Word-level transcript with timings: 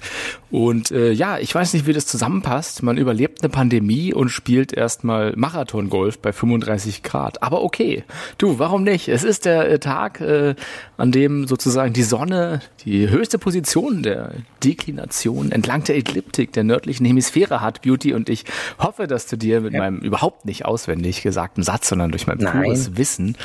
Und 0.51 0.91
äh, 0.91 1.11
ja, 1.13 1.39
ich 1.39 1.55
weiß 1.55 1.73
nicht, 1.73 1.87
wie 1.87 1.95
das 1.95 2.07
zusammenpasst. 2.07 2.83
Man 2.83 2.99
überlebt 2.99 3.43
eine 3.43 3.49
Pandemie 3.49 4.13
und 4.13 4.29
spielt 4.29 4.75
erstmal 4.75 5.33
Marathon-Golf 5.37 6.19
bei 6.19 6.35
35 6.35 7.03
Grad. 7.03 7.43
Aber 7.43 7.63
okay, 7.63 8.05
du, 8.37 8.59
warum 8.59 8.83
nicht? 8.83 9.09
Es 9.09 9.25
ist 9.25 9.47
der 9.47 9.71
äh, 9.71 9.79
Tag, 9.79 10.21
äh, 10.21 10.55
an 10.99 11.13
dem 11.13 11.47
sozusagen 11.47 11.95
die 11.95 12.03
Sonne 12.03 12.61
die 12.85 13.09
höchste 13.09 13.39
Position 13.39 14.03
der 14.03 14.33
Deklination 14.63 15.51
entlang 15.51 15.85
der 15.85 15.97
Ekliptik 15.97 16.53
der 16.53 16.65
nördlichen 16.65 17.07
Hemisphäre 17.07 17.61
hat, 17.61 17.83
Beauty 17.83 18.13
und 18.13 18.29
ich 18.29 18.45
hoffe, 18.79 19.07
dass 19.07 19.27
du 19.27 19.37
dir 19.37 19.61
mit 19.61 19.73
ja. 19.73 19.81
meinem 19.81 19.99
überhaupt 19.99 20.45
nicht 20.45 20.65
auswendig 20.65 21.23
gesagten 21.23 21.63
Satz, 21.63 21.89
sondern 21.89 22.11
durch 22.11 22.27
mein 22.27 22.39
Nein. 22.39 22.63
pures 22.63 22.97
Wissen 22.97 23.37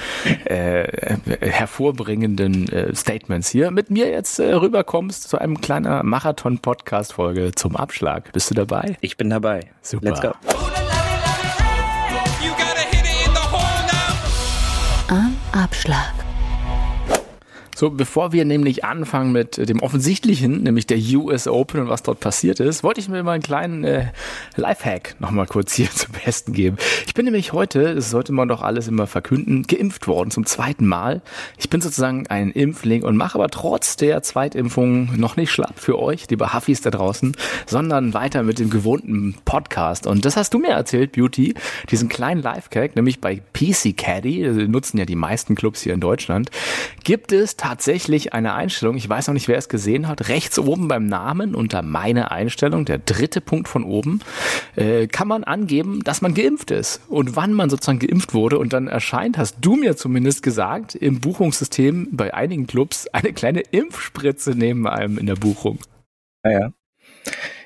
äh, 0.45 0.83
äh, 0.83 1.17
hervorbringenden 1.41 2.72
äh, 2.72 2.95
Statements 2.95 3.50
hier 3.50 3.72
mit 3.72 3.89
mir 3.89 4.09
jetzt 4.09 4.39
äh, 4.39 4.53
rüberkommst 4.53 5.30
zu 5.30 5.38
einem 5.38 5.59
kleinen 5.61 6.05
Marathon-Podcast-Folge 6.05 7.52
zum 7.55 7.75
Abschlag. 7.75 8.31
Bist 8.33 8.50
du 8.50 8.55
dabei? 8.55 8.97
Ich 9.02 9.17
bin 9.17 9.30
dabei. 9.30 9.61
Super. 9.81 10.05
Let's 10.05 10.22
go. 10.22 10.31
Am 15.09 15.35
Abschlag. 15.52 16.20
So, 17.82 17.90
bevor 17.90 18.32
wir 18.32 18.46
nämlich 18.46 18.86
anfangen 18.86 19.32
mit 19.32 19.58
dem 19.58 19.80
Offensichtlichen, 19.80 20.62
nämlich 20.62 20.86
der 20.86 21.00
US 21.16 21.48
Open 21.48 21.80
und 21.80 21.90
was 21.90 22.04
dort 22.04 22.20
passiert 22.20 22.60
ist, 22.60 22.84
wollte 22.84 23.00
ich 23.00 23.10
mir 23.10 23.24
mal 23.24 23.32
einen 23.32 23.42
kleinen 23.42 23.84
äh, 23.84 24.12
Lifehack 24.56 25.16
nochmal 25.18 25.48
kurz 25.48 25.74
hier 25.78 25.90
zum 25.90 26.14
Besten 26.24 26.54
geben. 26.54 26.78
Ich 27.08 27.16
bin 27.16 27.25
nämlich 27.25 27.53
heute, 27.53 27.96
das 27.96 28.12
sollte 28.12 28.34
man 28.34 28.47
doch 28.47 28.62
alles 28.62 28.88
immer 28.88 29.08
verkünden, 29.08 29.64
geimpft 29.64 30.06
worden 30.06 30.30
zum 30.30 30.46
zweiten 30.46 30.86
Mal. 30.86 31.24
Ich 31.58 31.72
bin 31.72 31.81
sozusagen 31.81 32.28
ein 32.28 32.52
Impfling 32.52 33.02
und 33.02 33.18
mache 33.18 33.34
aber 33.40 33.50
trotz 33.50 33.96
der 33.96 34.22
Zweitimpfung 34.22 35.18
noch 35.18 35.36
nicht 35.36 35.50
schlapp 35.50 35.80
für 35.80 35.97
euch, 35.97 36.30
liebe 36.30 36.53
Huffis 36.53 36.81
da 36.81 36.91
draußen, 36.91 37.36
sondern 37.66 38.14
weiter 38.14 38.44
mit 38.44 38.59
dem 38.59 38.70
gewohnten 38.70 39.38
Podcast. 39.44 40.06
Und 40.06 40.24
das 40.25 40.38
hast 40.38 40.53
du 40.53 40.59
mir 40.59 40.74
erzählt, 40.74 41.14
Beauty, 41.14 41.56
diesen 41.90 42.09
kleinen 42.09 42.44
Lifehack, 42.44 42.96
nämlich 42.96 43.22
bei 43.22 43.41
PC 43.53 43.97
Caddy, 43.97 44.68
nutzen 44.68 45.00
ja 45.00 45.06
die 45.06 45.16
meisten 45.16 45.56
Clubs 45.56 45.81
hier 45.81 45.96
in 45.96 46.00
Deutschland, 46.00 46.52
gibt 47.03 47.31
es 47.31 47.56
tatsächlich 47.56 47.71
eine 48.32 48.54
Einstellung, 48.54 48.96
ich 48.98 49.08
weiß 49.08 49.28
noch 49.28 49.34
nicht, 49.34 49.48
wer 49.48 49.58
es 49.58 49.70
gesehen 49.70 50.08
hat, 50.08 50.30
rechts 50.30 50.59
oben 50.59 50.88
beim 50.88 51.06
Namen 51.06 51.56
unter 51.56 51.82
meine 51.82 52.32
Einstellung, 52.32 52.86
der 52.86 52.98
dritte 52.98 53.42
Punkt 53.42 53.68
von 53.68 53.84
oben, 53.84 54.22
äh, 54.76 55.08
kann 55.08 55.28
man 55.28 55.44
angeben, 55.44 56.02
dass 56.04 56.22
man 56.22 56.34
geimpft 56.34 56.72
ist 56.72 57.02
und 57.08 57.36
wann 57.36 57.54
man 57.54 57.70
sozusagen 57.70 58.00
geimpft 58.00 58.34
wurde 58.34 58.58
und 58.59 58.74
dann 58.74 58.88
erscheint, 58.88 59.38
hast 59.38 59.58
du 59.62 59.76
mir 59.76 59.96
zumindest 59.96 60.44
gesagt, 60.44 60.96
im 60.96 61.20
Buchungssystem 61.20 62.09
bei 62.12 62.34
einigen 62.34 62.68
Clubs 62.68 63.08
eine 63.08 63.34
kleine 63.34 63.62
Impfspritze 63.62 64.52
neben 64.52 64.88
einem 64.88 65.18
in 65.18 65.26
der 65.26 65.36
Buchung. 65.36 65.80
Ja, 66.44 66.52
ja. 66.52 66.74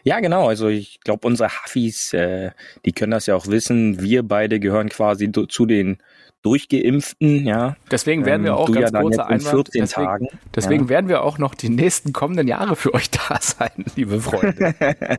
Ja, 0.03 0.19
genau. 0.19 0.47
Also 0.47 0.67
ich 0.67 0.99
glaube, 1.01 1.25
unsere 1.25 1.49
Huffis, 1.49 2.13
äh, 2.13 2.51
die 2.85 2.91
können 2.91 3.11
das 3.11 3.25
ja 3.25 3.35
auch 3.35 3.47
wissen. 3.47 4.01
Wir 4.01 4.21
beide 4.21 4.59
gehören 4.59 4.89
quasi 4.89 5.31
zu 5.31 5.65
den 5.65 5.97
Durchgeimpften, 6.45 7.43
ja. 7.43 7.75
Deswegen 7.89 8.23
werden 8.25 8.43
wir 8.43 8.51
ähm, 8.51 8.57
auch 8.57 8.71
ganz 8.71 8.91
ja 8.91 9.01
kurzer 9.01 9.29
in 9.31 9.39
14 9.39 9.81
deswegen, 9.81 10.05
Tagen. 10.05 10.27
Deswegen 10.55 10.83
ja. 10.83 10.89
werden 10.89 11.09
wir 11.09 11.23
auch 11.23 11.39
noch 11.39 11.55
die 11.55 11.69
nächsten 11.69 12.13
kommenden 12.13 12.47
Jahre 12.47 12.75
für 12.75 12.93
euch 12.93 13.09
da 13.09 13.37
sein, 13.41 13.83
liebe 13.95 14.21
Freunde. 14.21 14.75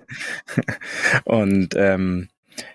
Und 1.25 1.75
ähm, 1.76 2.28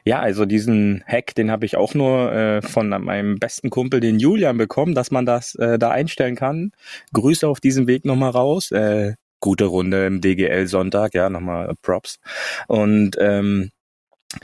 ja, 0.03 0.19
also 0.19 0.45
diesen 0.45 1.01
Hack, 1.07 1.33
den 1.33 1.49
habe 1.49 1.65
ich 1.65 1.77
auch 1.77 1.93
nur 1.93 2.33
äh, 2.33 2.61
von 2.61 2.89
meinem 2.89 3.39
besten 3.39 3.69
Kumpel, 3.69 4.01
den 4.01 4.19
Julian, 4.19 4.57
bekommen, 4.57 4.95
dass 4.95 5.11
man 5.11 5.25
das 5.25 5.55
äh, 5.55 5.79
da 5.79 5.91
einstellen 5.91 6.35
kann. 6.35 6.71
Grüße 7.13 7.47
auf 7.47 7.61
diesem 7.61 7.87
Weg 7.87 8.03
nochmal 8.03 8.31
raus. 8.31 8.71
Äh, 8.71 9.13
gute 9.39 9.65
Runde 9.65 10.05
im 10.05 10.19
DGL 10.19 10.67
Sonntag, 10.67 11.13
ja, 11.13 11.29
nochmal 11.29 11.73
Props. 11.81 12.19
Und 12.67 13.15
ähm, 13.17 13.71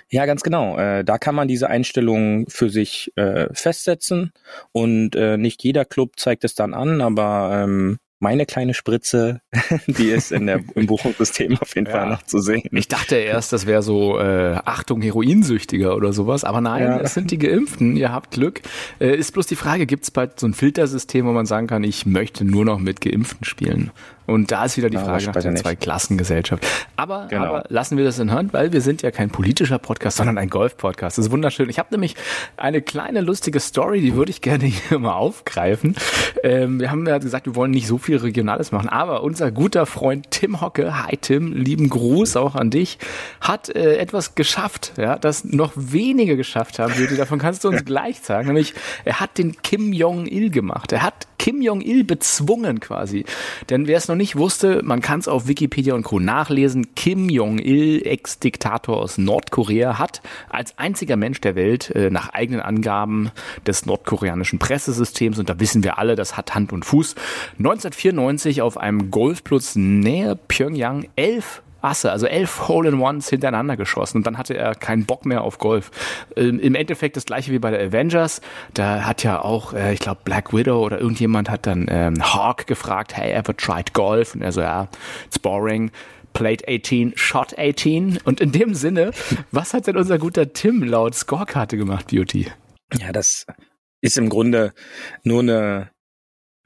ja, 0.09 0.25
ganz 0.25 0.42
genau. 0.42 0.78
Äh, 0.78 1.03
da 1.03 1.18
kann 1.18 1.36
man 1.36 1.48
diese 1.48 1.70
Einstellungen 1.70 2.46
für 2.48 2.70
sich 2.70 3.12
äh, 3.16 3.48
festsetzen 3.53 4.34
und 4.72 5.16
äh, 5.16 5.38
nicht 5.38 5.64
jeder 5.64 5.86
Club 5.86 6.20
zeigt 6.20 6.44
es 6.44 6.56
dann 6.56 6.74
an, 6.74 7.02
aber 7.02 7.62
ähm, 7.64 8.00
meine 8.20 8.46
kleine 8.46 8.74
Spritze, 8.74 9.42
die 9.88 10.10
ist 10.10 10.32
in 10.32 10.48
der, 10.48 10.62
im 10.76 10.88
Buchungssystem 10.88 11.58
auf 11.60 11.76
jeden 11.76 11.88
ja. 11.88 11.94
Fall 11.94 12.10
noch 12.10 12.24
zu 12.24 12.40
sehen. 12.40 12.64
Ich 12.72 12.88
dachte 12.88 13.16
erst, 13.16 13.54
das 13.54 13.66
wäre 13.66 13.82
so 13.82 14.20
äh, 14.20 14.60
Achtung 14.66 15.02
Heroinsüchtiger 15.02 15.96
oder 15.96 16.14
sowas, 16.14 16.44
aber 16.44 16.62
nein, 16.62 16.84
ja. 16.84 17.00
es 17.00 17.14
sind 17.14 17.32
die 17.32 17.38
Geimpften. 17.38 17.96
Ihr 17.96 18.12
habt 18.12 18.32
Glück. 18.32 18.62
Äh, 19.00 19.16
ist 19.16 19.34
bloß 19.34 19.48
die 19.48 19.56
Frage, 19.56 19.86
gibt 19.86 20.04
es 20.04 20.12
bald 20.12 20.40
so 20.40 20.48
ein 20.48 20.54
Filtersystem, 20.54 21.26
wo 21.26 21.32
man 21.32 21.46
sagen 21.46 21.68
kann, 21.68 21.84
ich 21.84 22.06
möchte 22.06 22.46
nur 22.46 22.66
noch 22.66 22.80
mit 22.80 23.02
Geimpften 23.02 23.46
spielen? 23.46 23.92
Und 24.28 24.52
da 24.52 24.66
ist 24.66 24.76
wieder 24.76 24.90
die 24.90 24.98
Frage 24.98 25.24
ja, 25.24 25.32
nach 25.32 25.42
der 25.42 25.56
Zwei-Klassengesellschaft. 25.56 26.68
Aber, 26.98 27.28
genau. 27.30 27.46
aber 27.46 27.64
lassen 27.70 27.98
wir 27.98 28.04
das 28.04 28.20
in 28.20 28.34
Hand, 28.34 28.52
weil 28.52 28.74
wir 28.74 28.82
sind 28.82 29.02
ja 29.02 29.10
kein 29.10 29.30
politischer 29.30 29.80
Podcast, 29.80 30.18
sondern 30.18 30.38
ein 30.38 30.50
Golf-Podcast. 30.50 31.18
Das 31.18 31.28
ist 31.28 31.32
wunderschön. 31.32 31.70
Ich 31.70 31.80
habe 31.80 31.90
nämlich 31.92 32.16
eine 32.58 32.82
kleine 32.82 33.22
lustige 33.22 33.62
Story, 33.62 34.02
die 34.02 34.16
würde 34.16 34.32
ich 34.32 34.42
gerne 34.42 34.66
hier 34.66 35.00
mal 35.00 35.14
aufgreifen. 35.14 35.96
Ähm, 36.44 36.82
wir 36.82 36.92
haben 36.92 37.08
ja 37.08 37.18
gesagt, 37.20 37.46
wir 37.46 37.56
wollen 37.56 37.72
nicht 37.72 37.88
so 37.88 37.98
viel 37.98 38.06
Regionales 38.16 38.72
machen, 38.72 38.90
aber 38.90 39.23
unser 39.23 39.51
guter 39.51 39.85
Freund 39.85 40.31
Tim 40.31 40.62
Hocke, 40.62 41.03
hi 41.03 41.18
Tim, 41.18 41.53
lieben 41.53 41.90
Gruß 41.90 42.38
auch 42.38 42.56
an 42.56 42.69
dich, 42.69 42.97
hat 43.41 43.69
äh, 43.69 43.97
etwas 43.97 44.35
geschafft, 44.35 44.94
ja, 44.97 45.18
das 45.18 45.44
noch 45.44 45.73
wenige 45.75 46.38
geschafft 46.38 46.79
haben, 46.79 46.94
Jürgen. 46.94 47.18
Davon 47.18 47.40
kannst 47.40 47.63
du 47.63 47.69
uns 47.69 47.85
gleich 47.85 48.19
sagen. 48.19 48.47
Nämlich, 48.47 48.73
er 49.06 49.19
hat 49.19 49.38
den 49.38 49.62
Kim 49.62 49.94
Jong-il 49.94 50.50
gemacht. 50.50 50.91
Er 50.91 51.03
hat 51.03 51.28
Kim 51.38 51.62
Jong-il 51.62 52.03
bezwungen 52.03 52.79
quasi. 52.79 53.25
Denn 53.69 53.88
wer 53.88 53.97
es 53.97 54.07
noch 54.07 54.16
nicht 54.16 54.35
wusste, 54.35 54.81
man 54.84 55.01
kann 55.01 55.19
es 55.19 55.27
auf 55.27 55.48
Wikipedia 55.48 55.94
und 55.94 56.03
Co. 56.03 56.19
nachlesen. 56.19 56.94
Kim 56.95 57.30
Jong-il, 57.30 58.06
Ex-Diktator 58.06 58.98
aus 58.98 59.18
Nordkorea, 59.18 60.00
hat 60.00 60.21
als 60.50 60.77
einziger 60.77 61.15
Mensch 61.15 61.39
der 61.42 61.56
Welt 61.56 61.92
äh, 61.92 62.10
nach 62.10 62.30
eigenen 62.30 62.62
Angaben 62.62 63.31
des 63.65 63.86
nordkoreanischen 63.86 64.60
Pressesystems, 64.60 65.39
und 65.39 65.50
da 65.50 65.60
wissen 65.60 65.83
wir 65.83 65.98
alle, 65.98 66.15
das 66.15 66.38
hat 66.38 66.56
Hand 66.56 66.74
und 66.74 66.86
Fuß, 66.86 67.15
1994 67.98 68.62
auf 68.62 68.78
einem 68.78 69.12
Golfplatz 69.12 69.76
näher 69.76 70.36
Pyongyang 70.36 71.08
elf 71.16 71.64
Asse, 71.82 72.12
also 72.12 72.26
elf 72.26 72.68
Hole-in-Ones 72.68 73.30
hintereinander 73.30 73.78
geschossen 73.78 74.18
und 74.18 74.28
dann 74.28 74.38
hatte 74.38 74.58
er 74.58 74.76
keinen 74.76 75.06
Bock 75.06 75.26
mehr 75.26 75.44
auf 75.44 75.60
Golf. 75.60 75.92
Ähm, 76.36 76.60
Im 76.60 76.76
Endeffekt 76.76 77.16
das 77.16 77.26
gleiche 77.26 77.52
wie 77.52 77.60
bei 77.60 77.72
der 77.72 77.80
Avengers. 77.80 78.42
Da 78.74 79.06
hat 79.06 79.24
ja 79.24 79.42
auch, 79.42 79.74
äh, 79.74 79.94
ich 79.94 80.00
glaube, 80.00 80.22
Black 80.24 80.54
Widow 80.54 80.84
oder 80.84 81.00
irgendjemand 81.00 81.50
hat 81.50 81.68
dann 81.68 81.88
ähm, 81.90 82.16
Hawk 82.22 82.68
gefragt, 82.68 83.16
hey, 83.16 83.32
ever 83.32 83.56
tried 83.56 83.94
Golf? 83.94 84.34
Und 84.34 84.42
er 84.42 84.52
so, 84.52 84.62
ja, 84.62 84.88
it's 85.26 85.40
boring. 85.40 85.92
Played 86.34 86.68
18, 86.68 87.14
Shot 87.16 87.58
18. 87.58 88.20
Und 88.24 88.42
in 88.42 88.52
dem 88.52 88.74
Sinne, 88.74 89.12
was 89.52 89.74
hat 89.74 89.88
denn 89.88 89.98
unser 89.98 90.18
guter 90.18 90.54
Tim 90.54 90.84
laut 90.84 91.16
Scorekarte 91.16 91.78
gemacht, 91.78 92.08
Beauty? 92.08 92.48
Ja, 93.00 93.12
das 93.12 93.46
ist 94.02 94.18
im 94.18 94.30
Grunde 94.30 94.74
nur 95.24 95.42
eine 95.42 95.90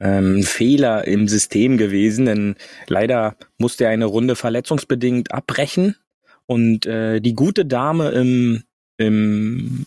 ähm, 0.02 0.42
Fehler 0.42 1.06
im 1.06 1.28
System 1.28 1.78
gewesen, 1.78 2.26
denn 2.26 2.56
leider 2.88 3.36
musste 3.56 3.84
er 3.84 3.90
eine 3.90 4.06
Runde 4.06 4.36
verletzungsbedingt 4.36 5.32
abbrechen. 5.32 5.96
Und 6.46 6.86
äh, 6.86 7.20
die 7.20 7.34
gute 7.34 7.64
Dame 7.64 8.10
im, 8.10 8.64
im 8.98 9.86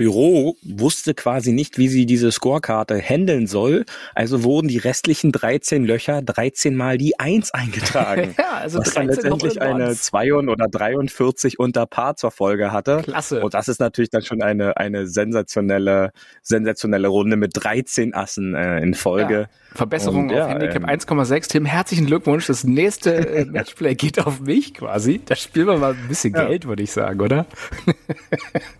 Büro 0.00 0.56
wusste 0.62 1.12
quasi 1.12 1.52
nicht, 1.52 1.76
wie 1.76 1.88
sie 1.88 2.06
diese 2.06 2.32
Scorekarte 2.32 2.98
handeln 2.98 3.46
soll. 3.46 3.84
Also 4.14 4.44
wurden 4.44 4.66
die 4.66 4.78
restlichen 4.78 5.30
13 5.30 5.84
Löcher 5.84 6.22
13 6.22 6.74
mal 6.74 6.96
die 6.96 7.20
1 7.20 7.52
eingetragen. 7.52 8.34
ja, 8.38 8.60
also 8.62 8.78
was 8.78 8.94
dann 8.94 9.08
letztendlich 9.08 9.60
eine 9.60 9.94
2 9.94 10.32
oder 10.32 10.68
43 10.68 11.58
unter 11.58 11.84
Paar 11.84 12.16
zur 12.16 12.30
Folge 12.30 12.72
hatte. 12.72 13.02
Klasse. 13.02 13.42
Und 13.42 13.52
das 13.52 13.68
ist 13.68 13.78
natürlich 13.78 14.08
dann 14.08 14.22
schon 14.22 14.40
eine, 14.40 14.78
eine 14.78 15.06
sensationelle, 15.06 16.12
sensationelle 16.40 17.08
Runde 17.08 17.36
mit 17.36 17.50
13 17.62 18.14
Assen 18.14 18.54
äh, 18.54 18.80
in 18.80 18.94
Folge. 18.94 19.40
Ja. 19.40 19.48
Verbesserung 19.72 20.24
und, 20.24 20.30
auf 20.32 20.36
ja, 20.36 20.48
Handicap 20.48 20.82
ähm, 20.82 20.88
1,6. 20.88 21.48
Tim, 21.48 21.64
herzlichen 21.64 22.06
Glückwunsch. 22.06 22.46
Das 22.46 22.64
nächste 22.64 23.14
äh, 23.36 23.44
Matchplay 23.44 23.94
geht 23.94 24.18
auf 24.18 24.40
mich 24.40 24.74
quasi. 24.74 25.20
Da 25.24 25.36
spielen 25.36 25.66
wir 25.66 25.76
mal 25.76 25.92
ein 25.92 26.08
bisschen 26.08 26.34
ja. 26.34 26.46
Geld, 26.46 26.66
würde 26.66 26.82
ich 26.82 26.90
sagen, 26.90 27.20
oder? 27.20 27.46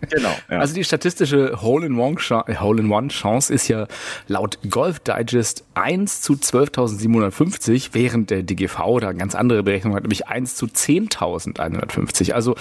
genau. 0.09 0.35
Also 0.47 0.73
die 0.73 0.83
statistische 1.11 1.61
Hole-in-One-Chance 1.61 3.53
ist 3.53 3.67
ja 3.67 3.87
laut 4.27 4.57
Golf 4.69 4.99
Digest 4.99 5.65
1 5.73 6.21
zu 6.21 6.33
12.750, 6.33 7.89
während 7.91 8.29
der 8.29 8.43
DGV 8.43 8.99
da 8.99 9.11
ganz 9.11 9.35
andere 9.35 9.63
Berechnung 9.63 9.95
hat, 9.95 10.03
nämlich 10.03 10.27
1 10.27 10.55
zu 10.55 10.67
10.150. 10.67 12.31
Also 12.31 12.55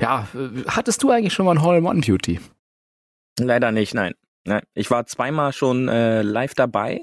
ja, 0.00 0.26
äh, 0.34 0.64
hattest 0.68 1.02
du 1.02 1.10
eigentlich 1.10 1.32
schon 1.32 1.46
mal 1.46 1.52
ein 1.52 1.62
Hole-in-One-Beauty? 1.62 2.40
Leider 3.38 3.72
nicht, 3.72 3.94
nein. 3.94 4.14
Ich 4.74 4.90
war 4.90 5.06
zweimal 5.06 5.52
schon 5.52 5.88
äh, 5.88 6.22
live 6.22 6.54
dabei. 6.54 7.02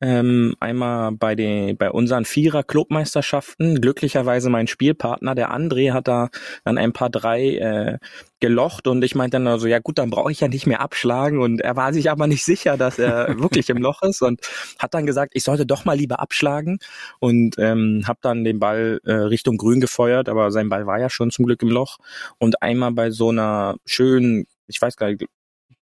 Ähm, 0.00 0.54
einmal 0.60 1.12
bei 1.12 1.34
den 1.34 1.76
bei 1.76 1.90
unseren 1.90 2.24
Vierer 2.24 2.62
Clubmeisterschaften. 2.62 3.82
Glücklicherweise 3.82 4.48
mein 4.48 4.66
Spielpartner, 4.66 5.34
der 5.34 5.54
André, 5.54 5.92
hat 5.92 6.08
da 6.08 6.30
dann 6.64 6.78
ein 6.78 6.94
paar 6.94 7.10
drei 7.10 7.56
äh, 7.56 7.98
gelocht. 8.40 8.86
Und 8.86 9.04
ich 9.04 9.14
meinte 9.14 9.36
dann 9.36 9.46
also, 9.46 9.66
ja 9.66 9.78
gut, 9.78 9.98
dann 9.98 10.08
brauche 10.08 10.32
ich 10.32 10.40
ja 10.40 10.48
nicht 10.48 10.66
mehr 10.66 10.80
abschlagen. 10.80 11.38
Und 11.38 11.60
er 11.60 11.76
war 11.76 11.92
sich 11.92 12.10
aber 12.10 12.26
nicht 12.26 12.44
sicher, 12.44 12.78
dass 12.78 12.98
er 12.98 13.38
wirklich 13.38 13.68
im 13.68 13.78
Loch 13.78 14.02
ist 14.02 14.22
und 14.22 14.40
hat 14.78 14.94
dann 14.94 15.04
gesagt, 15.04 15.32
ich 15.34 15.44
sollte 15.44 15.66
doch 15.66 15.84
mal 15.84 15.98
lieber 15.98 16.18
abschlagen. 16.18 16.78
Und 17.20 17.56
ähm, 17.58 18.04
habe 18.06 18.18
dann 18.22 18.44
den 18.44 18.58
Ball 18.58 19.00
äh, 19.04 19.12
Richtung 19.12 19.58
Grün 19.58 19.80
gefeuert, 19.80 20.30
aber 20.30 20.50
sein 20.50 20.70
Ball 20.70 20.86
war 20.86 20.98
ja 20.98 21.10
schon 21.10 21.30
zum 21.30 21.44
Glück 21.44 21.62
im 21.62 21.70
Loch. 21.70 21.98
Und 22.38 22.62
einmal 22.62 22.92
bei 22.92 23.10
so 23.10 23.28
einer 23.28 23.76
schönen 23.84 24.46
ich 24.66 24.80
weiß 24.80 24.96
gar 24.96 25.08
nicht, 25.08 25.26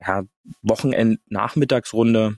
ja, 0.01 0.25
Wochenend-Nachmittagsrunde 0.63 2.37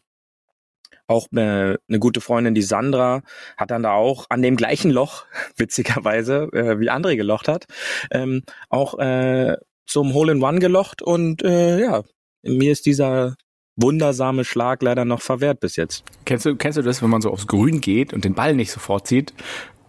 auch 1.07 1.29
eine, 1.31 1.79
eine 1.89 1.99
gute 1.99 2.21
Freundin, 2.21 2.55
die 2.55 2.63
Sandra, 2.63 3.23
hat 3.57 3.71
dann 3.71 3.83
da 3.83 3.93
auch 3.93 4.27
an 4.31 4.43
dem 4.43 4.57
gleichen 4.57 4.91
Loch, 4.91 5.25
witzigerweise, 5.57 6.49
äh, 6.53 6.81
wie 6.81 6.91
André 6.91 7.17
gelocht 7.17 7.49
hat, 7.49 7.67
ähm, 8.11 8.43
auch 8.69 8.99
äh, 8.99 9.57
zum 9.87 10.15
Hole-in-One 10.15 10.59
gelocht 10.59 11.03
und 11.03 11.43
äh, 11.43 11.81
ja, 11.81 12.03
mir 12.43 12.73
ist 12.73 12.87
dieser 12.87 13.37
wundersame 13.77 14.45
Schlag 14.45 14.83
leider 14.83 15.05
noch 15.05 15.23
verwehrt 15.23 15.61
bis 15.61 15.77
jetzt. 15.77 16.05
Kennst 16.25 16.47
du, 16.47 16.57
kennst 16.57 16.79
du 16.79 16.83
das, 16.83 17.03
wenn 17.03 17.11
man 17.11 17.23
so 17.23 17.31
aufs 17.31 17.47
Grün 17.47 17.81
geht 17.81 18.13
und 18.13 18.25
den 18.25 18.35
Ball 18.35 18.55
nicht 18.55 18.71
sofort 18.71 19.07
zieht 19.07 19.33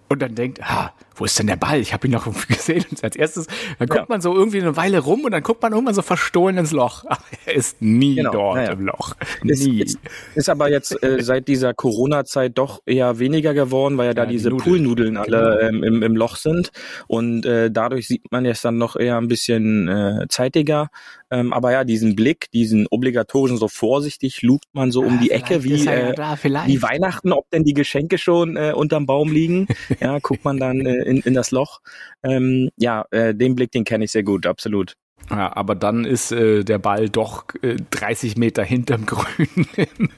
und 0.09 0.21
dann 0.21 0.35
denkt, 0.35 0.61
ah, 0.63 0.93
wo 1.15 1.25
ist 1.25 1.38
denn 1.39 1.48
der 1.48 1.56
Ball? 1.56 1.80
Ich 1.80 1.94
habe 1.94 2.07
ihn 2.07 2.12
noch 2.12 2.25
gesehen. 2.48 2.86
Und 2.89 3.04
als 3.04 3.15
erstes, 3.15 3.48
dann 3.80 3.88
guckt 3.88 4.01
ja. 4.01 4.06
man 4.10 4.21
so 4.21 4.33
irgendwie 4.33 4.62
eine 4.62 4.75
Weile 4.75 5.00
rum 5.00 5.24
und 5.25 5.31
dann 5.31 5.44
guckt 5.44 5.62
man 5.62 5.74
irgendwann 5.74 5.95
so 5.95 6.01
verstohlen 6.01 6.57
ins 6.57 6.71
Loch. 6.71 7.06
Ach, 7.10 7.21
er 7.45 7.56
ist 7.56 7.81
nie 7.81 8.15
genau. 8.15 8.31
dort 8.31 8.56
naja. 8.57 8.71
im 8.71 8.86
Loch. 8.86 9.15
Nie. 9.44 9.83
Ist, 9.83 10.00
ist 10.36 10.50
aber 10.50 10.69
jetzt 10.69 11.01
äh, 11.04 11.18
seit 11.21 11.48
dieser 11.48 11.74
Corona-Zeit 11.74 12.57
doch 12.57 12.81
eher 12.86 13.19
weniger 13.19 13.54
geworden, 13.54 13.98
weil 13.98 14.07
ja 14.07 14.13
da 14.13 14.25
diese 14.25 14.50
die 14.50 14.57
Poolnudeln 14.57 15.18
alle 15.18 15.57
genau. 15.60 15.69
ähm, 15.69 15.83
im, 15.83 16.04
im 16.04 16.15
Loch 16.15 16.36
sind. 16.36 16.71
Und 17.07 17.45
äh, 17.45 17.71
dadurch 17.71 18.07
sieht 18.07 18.31
man 18.31 18.45
jetzt 18.45 18.66
dann 18.66 18.77
noch 18.77 18.95
eher 18.95 19.18
ein 19.18 19.27
bisschen 19.27 19.88
äh, 19.88 20.25
zeitiger. 20.30 20.89
Ähm, 21.33 21.51
aber 21.51 21.71
ja, 21.71 21.83
diesen 21.83 22.16
Blick, 22.16 22.51
diesen 22.51 22.86
obligatorischen, 22.88 23.57
so 23.57 23.68
vorsichtig 23.68 24.44
lugt 24.44 24.68
man 24.74 24.92
so 24.92 25.01
ja, 25.01 25.07
um 25.07 25.19
die 25.19 25.31
Ecke 25.31 25.63
wie, 25.63 25.88
äh, 25.88 26.13
da, 26.13 26.38
wie 26.44 26.81
Weihnachten, 26.83 27.31
ob 27.31 27.50
denn 27.50 27.63
die 27.63 27.74
Geschenke 27.74 28.19
schon 28.19 28.56
äh, 28.56 28.74
unterm 28.75 29.07
Baum 29.07 29.31
liegen. 29.31 29.68
ja, 30.00 30.19
guckt 30.19 30.45
man 30.45 30.57
dann 30.57 30.86
äh, 30.86 31.02
in, 31.03 31.17
in 31.19 31.33
das 31.33 31.51
Loch. 31.51 31.81
Ähm, 32.23 32.69
ja, 32.77 33.05
äh, 33.11 33.35
den 33.35 33.55
Blick, 33.55 33.71
den 33.71 33.83
kenne 33.83 34.05
ich 34.05 34.11
sehr 34.11 34.23
gut, 34.23 34.45
absolut. 34.45 34.95
Ja, 35.29 35.55
aber 35.55 35.75
dann 35.75 36.05
ist 36.05 36.31
äh, 36.31 36.63
der 36.63 36.79
Ball 36.79 37.09
doch 37.09 37.45
äh, 37.61 37.77
30 37.91 38.37
Meter 38.37 38.63
hinterm 38.63 39.05
Grün 39.05 39.47
im, 39.75 40.09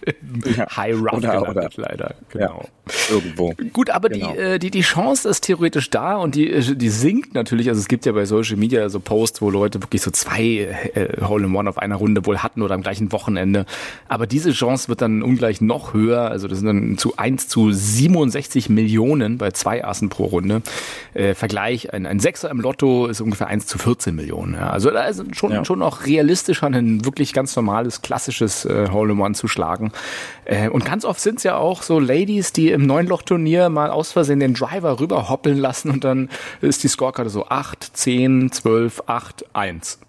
ja. 0.56 0.66
High 0.76 0.96
Rough 0.96 1.14
oder, 1.14 1.40
gelandet, 1.40 1.78
oder. 1.78 1.90
leider. 1.90 2.16
Genau. 2.30 2.66
Ja, 2.88 3.16
irgendwo. 3.16 3.54
Gut, 3.72 3.90
aber 3.90 4.10
genau. 4.10 4.34
die, 4.34 4.38
äh, 4.38 4.60
die, 4.60 4.72
die 4.72 4.82
Chance 4.82 5.30
ist 5.30 5.42
theoretisch 5.42 5.90
da 5.90 6.18
und 6.18 6.36
die, 6.36 6.52
äh, 6.52 6.76
die 6.76 6.90
sinkt 6.90 7.34
natürlich. 7.34 7.70
Also 7.70 7.80
es 7.80 7.88
gibt 7.88 8.06
ja 8.06 8.12
bei 8.12 8.26
Social 8.26 8.58
Media 8.58 8.90
so 8.90 9.00
Posts, 9.00 9.42
wo 9.42 9.50
Leute 9.50 9.82
wirklich 9.82 10.02
so 10.02 10.12
zwei 10.12 10.68
äh, 10.94 11.22
Hole-in-One 11.22 11.70
auf 11.70 11.78
einer 11.78 11.96
Runde 11.96 12.26
wohl 12.26 12.40
hatten 12.40 12.62
oder 12.62 12.76
am 12.76 12.82
gleichen 12.82 13.12
Wochenende. 13.12 13.66
Aber 14.08 14.28
diese 14.28 14.52
Chance 14.52 14.90
wird 14.90 15.02
dann 15.02 15.22
ungleich 15.22 15.62
noch 15.62 15.94
höher. 15.94 16.32
Also 16.32 16.48
das 16.48 16.60
sind 16.60 16.68
dann 16.68 16.98
zu 16.98 17.16
1 17.18 17.48
zu 17.48 17.72
67 17.72 18.70
Millionen 18.70 19.38
bei 19.38 19.52
zwei 19.52 19.86
Assen 19.86 20.10
pro 20.10 20.26
Runde. 20.26 20.62
Äh, 21.14 21.36
Vergleich, 21.36 21.94
ein, 21.94 22.06
ein 22.06 22.20
Sechser 22.20 22.50
im 22.50 22.60
Lotto 22.60 23.08
ist 23.08 23.22
ungefähr 23.22 23.48
1 23.48 23.68
zu 23.68 23.78
14 23.78 24.16
Millionen. 24.16 24.56
Ja. 24.56 24.72
Also 24.72 24.95
da 24.96 25.06
ist 25.06 25.36
schon, 25.36 25.52
ja. 25.52 25.66
schon 25.66 25.82
auch 25.82 26.06
realistischer, 26.06 26.68
ein 26.68 27.06
wirklich 27.06 27.34
ganz 27.34 27.56
normales, 27.56 28.02
klassisches 28.02 28.66
äh, 28.66 28.90
Hole-in-One 28.92 29.36
zu 29.36 29.48
schlagen. 29.48 29.92
Äh, 30.46 30.70
und 30.70 30.86
ganz 30.86 31.06
oft 31.06 31.20
sind 31.20 31.38
es 31.38 31.44
ja 31.44 31.58
auch 31.58 31.82
so 31.84 32.00
Ladies, 32.00 32.54
die 32.54 32.72
im 32.72 32.86
Neunloch-Turnier 32.86 33.70
mal 33.70 33.90
aus 33.90 34.12
Versehen 34.14 34.40
den 34.40 34.54
Driver 34.54 35.00
rüber 35.00 35.30
hoppeln 35.30 35.58
lassen 35.58 35.92
und 35.92 36.04
dann 36.04 36.30
ist 36.62 36.84
die 36.84 36.88
Scorekarte 36.88 37.30
so 37.30 37.48
8, 37.48 37.84
10, 37.84 38.52
12, 38.52 39.04
8, 39.06 39.46
1. 39.54 40.00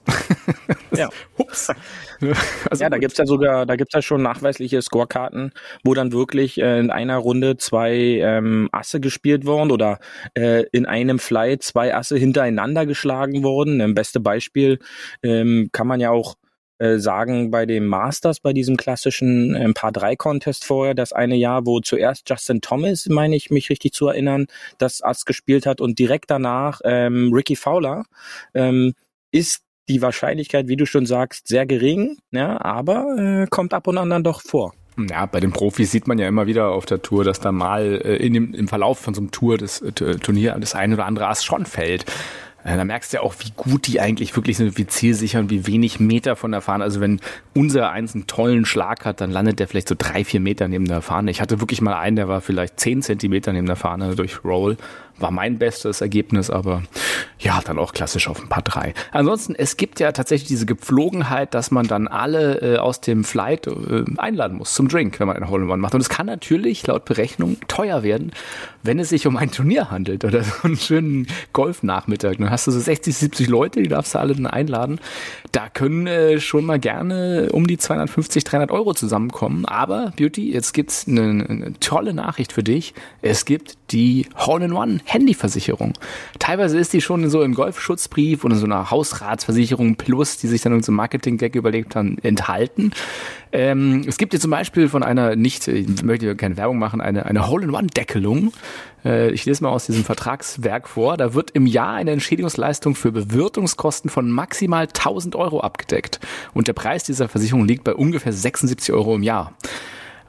ja. 0.93 1.09
Hups. 1.39 1.69
Also 2.71 2.85
ja, 2.85 2.91
da 2.91 2.99
gibt's 2.99 3.19
ja 3.19 3.27
sogar, 3.27 3.67
da 3.67 3.77
gibt's 3.77 3.95
ja 3.95 4.03
schon 4.03 4.23
nachweisliche 4.23 4.81
Scorekarten, 4.83 5.53
wo 5.85 5.95
dann 5.95 6.13
wirklich 6.13 6.61
äh, 6.61 6.79
in 6.79 6.91
einer 6.91 7.17
Runde 7.17 7.57
zwei 7.57 7.95
ähm, 7.95 8.69
Asse 8.73 9.01
gespielt 9.01 9.47
wurden 9.47 9.71
oder 9.71 9.99
äh, 10.35 10.65
in 10.73 10.87
einem 10.87 11.19
Fly 11.19 11.59
zwei 11.59 11.95
Asse 11.95 12.17
hintereinander 12.17 12.87
geschlagen 12.87 13.43
wurden. 13.43 13.81
Ein 13.81 13.95
beste 13.95 14.21
Beispiel 14.21 14.79
ähm, 15.23 15.69
kann 15.73 15.87
man 15.87 16.01
ja 16.01 16.11
auch 16.11 16.37
äh, 16.79 16.99
sagen 16.99 17.51
bei 17.51 17.65
dem 17.65 17.87
Masters, 17.87 18.41
bei 18.41 18.53
diesem 18.53 18.77
klassischen 18.77 19.55
äh, 19.55 19.73
Paar 19.73 19.93
3 19.93 20.17
Contest 20.17 20.65
vorher, 20.65 20.95
das 20.95 21.13
eine 21.13 21.37
Jahr, 21.37 21.65
wo 21.65 21.81
zuerst 21.81 22.29
Justin 22.29 22.61
Thomas, 22.61 23.07
meine 23.07 23.35
ich 23.35 23.51
mich 23.51 23.71
richtig 23.71 23.93
zu 23.93 24.09
erinnern, 24.09 24.47
das 24.77 25.03
Ass 25.03 25.25
gespielt 25.25 25.65
hat 25.65 25.81
und 25.81 25.99
direkt 25.99 26.31
danach 26.31 26.81
ähm, 26.85 27.33
Ricky 27.33 27.57
Fowler, 27.57 28.05
ähm, 28.53 28.93
ist 29.33 29.66
die 29.89 30.03
Wahrscheinlichkeit, 30.03 30.69
wie 30.69 30.77
du 30.77 30.87
schon 30.87 31.07
sagst, 31.07 31.49
sehr 31.49 31.67
gering, 31.67 32.19
ja, 32.31 32.61
aber 32.61 33.17
äh, 33.19 33.47
kommt 33.49 33.75
ab 33.75 33.87
und 33.87 33.99
an 33.99 34.11
dann 34.11 34.25
doch 34.25 34.43
vor. 34.43 34.75
Ja, 34.99 35.27
bei 35.27 35.41
den 35.41 35.53
Profis 35.53 35.91
sieht 35.91 36.07
man 36.07 36.19
ja 36.19 36.27
immer 36.27 36.47
wieder 36.47 36.69
auf 36.69 36.87
der 36.87 37.03
Tour, 37.03 37.23
dass 37.23 37.39
da 37.39 37.53
mal 37.53 38.01
äh, 38.03 38.17
in 38.17 38.33
dem, 38.33 38.55
im 38.55 38.67
Verlauf 38.67 38.99
von 38.99 39.13
so 39.13 39.21
einem 39.21 39.31
Tour 39.31 39.59
des 39.59 39.83
äh, 39.83 39.93
Turnier 39.93 40.57
das 40.59 40.75
eine 40.75 40.95
oder 40.95 41.05
andere 41.05 41.29
Ass 41.29 41.45
schon 41.45 41.67
fällt. 41.67 42.07
Äh, 42.67 42.77
da 42.77 42.85
merkst 42.85 43.13
du 43.13 43.19
ja 43.19 43.23
auch, 43.23 43.35
wie 43.39 43.53
gut 43.55 43.87
die 43.87 44.01
eigentlich 44.01 44.35
wirklich 44.35 44.57
sind, 44.57 44.77
wie 44.77 44.87
zielsicher 44.87 45.39
und 45.39 45.51
wie 45.51 45.67
wenig 45.69 46.01
Meter 46.01 46.35
von 46.35 46.51
der 46.51 46.61
Fahne. 46.61 46.83
Also 46.83 47.01
wenn 47.01 47.21
unser 47.55 47.91
eins 47.91 48.15
einen 48.15 48.27
tollen 48.27 48.67
Schlag 48.67 49.05
hat, 49.05 49.21
dann 49.21 49.31
landet 49.31 49.61
der 49.61 49.69
vielleicht 49.69 49.89
so 49.89 49.95
drei, 49.97 50.25
vier 50.25 50.41
Meter 50.41 50.67
neben 50.67 50.87
der 50.87 51.01
Fahne. 51.01 51.31
Ich 51.31 51.41
hatte 51.41 51.61
wirklich 51.61 51.81
mal 51.81 51.95
einen, 51.95 52.17
der 52.17 52.29
war 52.29 52.41
vielleicht 52.41 52.81
zehn 52.81 53.03
Zentimeter 53.03 53.53
neben 53.53 53.67
der 53.67 53.77
Fahne 53.77 54.17
durch 54.17 54.45
Roll 54.45 54.77
war 55.19 55.31
mein 55.31 55.59
bestes 55.59 56.01
Ergebnis, 56.01 56.51
aber 56.51 56.83
ja, 57.39 57.61
dann 57.65 57.79
auch 57.79 57.93
klassisch 57.93 58.29
auf 58.29 58.41
ein 58.41 58.49
paar 58.49 58.63
drei. 58.63 58.95
Ansonsten, 59.13 59.55
es 59.55 59.77
gibt 59.77 60.01
ja 60.01 60.13
tatsächlich 60.13 60.49
diese 60.49 60.67
Gepflogenheit, 60.67 61.55
dass 61.55 61.71
man 61.71 61.87
dann 61.87 62.09
alle 62.09 62.61
äh, 62.61 62.79
aus 62.79 63.01
dem 63.01 63.25
Flight 63.25 63.67
äh, 63.67 64.05
einladen 64.19 64.59
muss 64.59 64.75
zum 64.75 64.89
Drink, 64.89 65.19
wenn 65.21 65.27
man 65.27 65.37
ein 65.37 65.49
Hole-in-One 65.49 65.81
macht. 65.81 65.95
Und 65.95 66.01
es 66.01 66.09
kann 66.09 66.27
natürlich 66.27 66.87
laut 66.87 67.05
Berechnung 67.05 67.57
teuer 67.69 68.03
werden, 68.03 68.33
wenn 68.83 68.99
es 68.99 69.09
sich 69.09 69.27
um 69.27 69.37
ein 69.37 69.51
Turnier 69.51 69.91
handelt 69.91 70.25
oder 70.25 70.43
so 70.43 70.53
einen 70.65 70.77
schönen 70.77 71.27
Golfnachmittag. 71.53 72.37
Dann 72.39 72.51
hast 72.57 72.67
du 72.67 72.71
so 72.71 72.81
60, 72.81 73.15
70 73.15 73.49
Leute, 73.49 73.83
die 73.83 73.89
darfst 73.89 74.15
du 74.15 74.19
alle 74.19 74.35
dann 74.35 74.47
einladen. 74.47 74.99
Da 75.53 75.69
können 75.69 76.07
äh, 76.07 76.41
schon 76.41 76.65
mal 76.65 76.79
gerne 76.79 77.51
um 77.53 77.67
die 77.67 77.77
250, 77.77 78.45
300 78.45 78.71
Euro 78.71 78.95
zusammenkommen. 78.95 79.67
Aber 79.67 80.15
Beauty, 80.17 80.51
jetzt 80.51 80.73
gibt's 80.73 81.07
eine, 81.07 81.47
eine 81.47 81.73
tolle 81.81 82.15
Nachricht 82.15 82.53
für 82.53 82.63
dich. 82.63 82.95
Es 83.21 83.45
gibt 83.45 83.77
die 83.91 84.27
Hole-in-One 84.39 85.01
Handyversicherung. 85.05 85.93
Teilweise 86.39 86.79
ist 86.79 86.95
die 86.95 87.03
schon 87.03 87.29
so 87.29 87.43
im 87.43 87.53
Golfschutzbrief 87.55 88.43
oder 88.45 88.57
so 88.57 88.65
einer 88.65 88.91
Hausratsversicherung 88.91 89.97
Plus, 89.97 90.39
die 90.39 90.47
sich 90.47 90.63
dann 90.63 90.83
so 90.83 90.93
Marketing-Gag 90.93 91.55
überlegt 91.55 91.95
haben, 91.95 92.17
enthalten. 92.23 92.93
Ähm, 93.53 94.05
es 94.07 94.17
gibt 94.17 94.33
hier 94.33 94.41
zum 94.41 94.51
Beispiel 94.51 94.89
von 94.89 95.03
einer 95.03 95.37
nicht, 95.37 95.69
ich 95.69 96.03
möchte 96.03 96.35
keine 96.37 96.57
Werbung 96.57 96.79
machen, 96.79 97.03
eine, 97.03 97.27
eine 97.27 97.49
Hole-in-One-Deckelung. 97.49 98.53
Äh, 99.07 99.31
ich 99.31 99.47
lese 99.47 99.63
mal 99.63 99.71
aus 99.71 99.87
diesem 99.87 100.05
Vertragswerk 100.05 100.89
vor. 100.89 101.17
Da 101.17 101.33
wird 101.33 101.53
im 101.53 101.67
Jahr 101.67 101.95
eine 101.95 102.11
Entschädigungsleistung 102.11 102.95
für 102.95 103.13
Bewirtungskosten 103.13 104.11
von 104.11 104.31
maximal 104.31 104.85
1000 104.85 105.37
Euro 105.37 105.61
abgedeckt. 105.61 106.21
Und 106.53 106.69
der 106.69 106.73
Preis 106.73 107.05
dieser 107.05 107.29
Versicherung 107.29 107.67
liegt 107.67 107.85
bei 107.85 107.95
ungefähr 107.95 108.33
76 108.33 108.93
Euro 108.93 109.15
im 109.15 109.23
Jahr. 109.23 109.57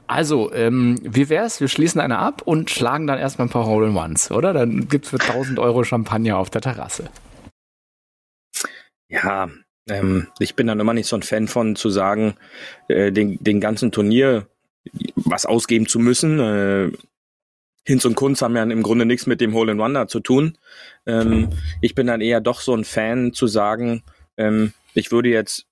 Also, 0.06 0.50
ähm, 0.54 0.98
wie 1.02 1.28
wär's? 1.28 1.60
Wir 1.60 1.68
schließen 1.68 2.00
eine 2.00 2.18
ab 2.18 2.40
und 2.42 2.70
schlagen 2.70 3.06
dann 3.06 3.18
erstmal 3.18 3.48
ein 3.48 3.50
paar 3.50 3.66
Hole-in-Ones, 3.66 4.30
oder? 4.30 4.54
Dann 4.54 4.88
gibt's 4.88 5.10
für 5.10 5.20
1000 5.20 5.58
Euro 5.58 5.84
Champagner 5.84 6.38
auf 6.38 6.48
der 6.48 6.62
Terrasse. 6.62 7.10
Ja, 9.10 9.48
ähm, 9.90 10.28
ich 10.38 10.54
bin 10.54 10.66
dann 10.66 10.80
immer 10.80 10.94
nicht 10.94 11.08
so 11.08 11.16
ein 11.16 11.22
Fan 11.22 11.46
von 11.46 11.76
zu 11.76 11.90
sagen, 11.90 12.36
äh, 12.88 13.12
den, 13.12 13.42
den 13.42 13.60
ganzen 13.60 13.92
Turnier 13.92 14.46
was 15.14 15.44
ausgeben 15.44 15.86
zu 15.86 15.98
müssen. 15.98 16.40
Äh, 16.40 16.90
Hinz 17.88 18.04
und 18.04 18.16
Kunz 18.16 18.42
haben 18.42 18.54
ja 18.54 18.62
im 18.62 18.82
Grunde 18.82 19.06
nichts 19.06 19.26
mit 19.26 19.40
dem 19.40 19.54
Hole 19.54 19.72
in 19.72 19.80
One 19.80 20.06
zu 20.08 20.20
tun. 20.20 20.58
Ähm, 21.06 21.48
ich 21.80 21.94
bin 21.94 22.06
dann 22.06 22.20
eher 22.20 22.42
doch 22.42 22.60
so 22.60 22.74
ein 22.74 22.84
Fan 22.84 23.32
zu 23.32 23.46
sagen, 23.46 24.02
ähm, 24.36 24.74
ich 24.92 25.10
würde 25.10 25.30
jetzt 25.30 25.64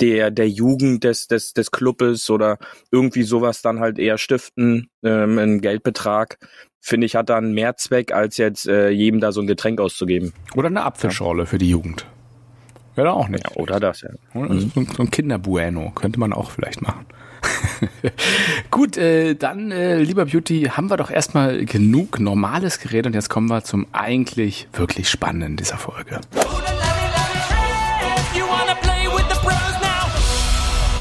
der, 0.00 0.30
der 0.30 0.48
Jugend 0.48 1.02
des, 1.02 1.26
des, 1.26 1.54
des 1.54 1.72
Clubes 1.72 2.30
oder 2.30 2.58
irgendwie 2.92 3.24
sowas 3.24 3.60
dann 3.60 3.80
halt 3.80 3.98
eher 3.98 4.18
stiften, 4.18 4.88
ähm, 5.02 5.36
einen 5.36 5.60
Geldbetrag, 5.60 6.38
finde 6.78 7.06
ich, 7.06 7.16
hat 7.16 7.28
dann 7.28 7.54
mehr 7.54 7.76
Zweck, 7.76 8.12
als 8.12 8.36
jetzt 8.36 8.68
äh, 8.68 8.90
jedem 8.90 9.18
da 9.18 9.32
so 9.32 9.40
ein 9.40 9.48
Getränk 9.48 9.80
auszugeben. 9.80 10.32
Oder 10.54 10.68
eine 10.68 10.84
Apfelschorle 10.84 11.42
ja. 11.42 11.46
für 11.46 11.58
die 11.58 11.70
Jugend. 11.70 12.06
Wäre 12.94 13.14
auch 13.14 13.26
nicht. 13.26 13.42
Ja, 13.50 13.56
oder 13.56 13.80
das, 13.80 14.02
ja. 14.02 14.10
Mhm. 14.32 14.70
So 14.70 15.02
ein 15.02 15.10
Kinderbueno 15.10 15.90
könnte 15.90 16.20
man 16.20 16.32
auch 16.32 16.52
vielleicht 16.52 16.82
machen. 16.82 17.04
Gut, 18.70 18.96
äh, 18.96 19.34
dann, 19.34 19.70
äh, 19.70 19.98
lieber 19.98 20.26
Beauty, 20.26 20.70
haben 20.76 20.90
wir 20.90 20.96
doch 20.96 21.10
erstmal 21.10 21.64
genug 21.64 22.20
normales 22.20 22.80
Gerät 22.80 23.06
und 23.06 23.14
jetzt 23.14 23.28
kommen 23.28 23.48
wir 23.48 23.64
zum 23.64 23.86
eigentlich 23.92 24.68
wirklich 24.72 25.08
Spannenden 25.08 25.56
dieser 25.56 25.78
Folge. 25.78 26.20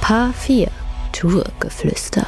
Paar 0.02 0.34
4 0.34 0.68
Tourgeflüster. 1.12 2.26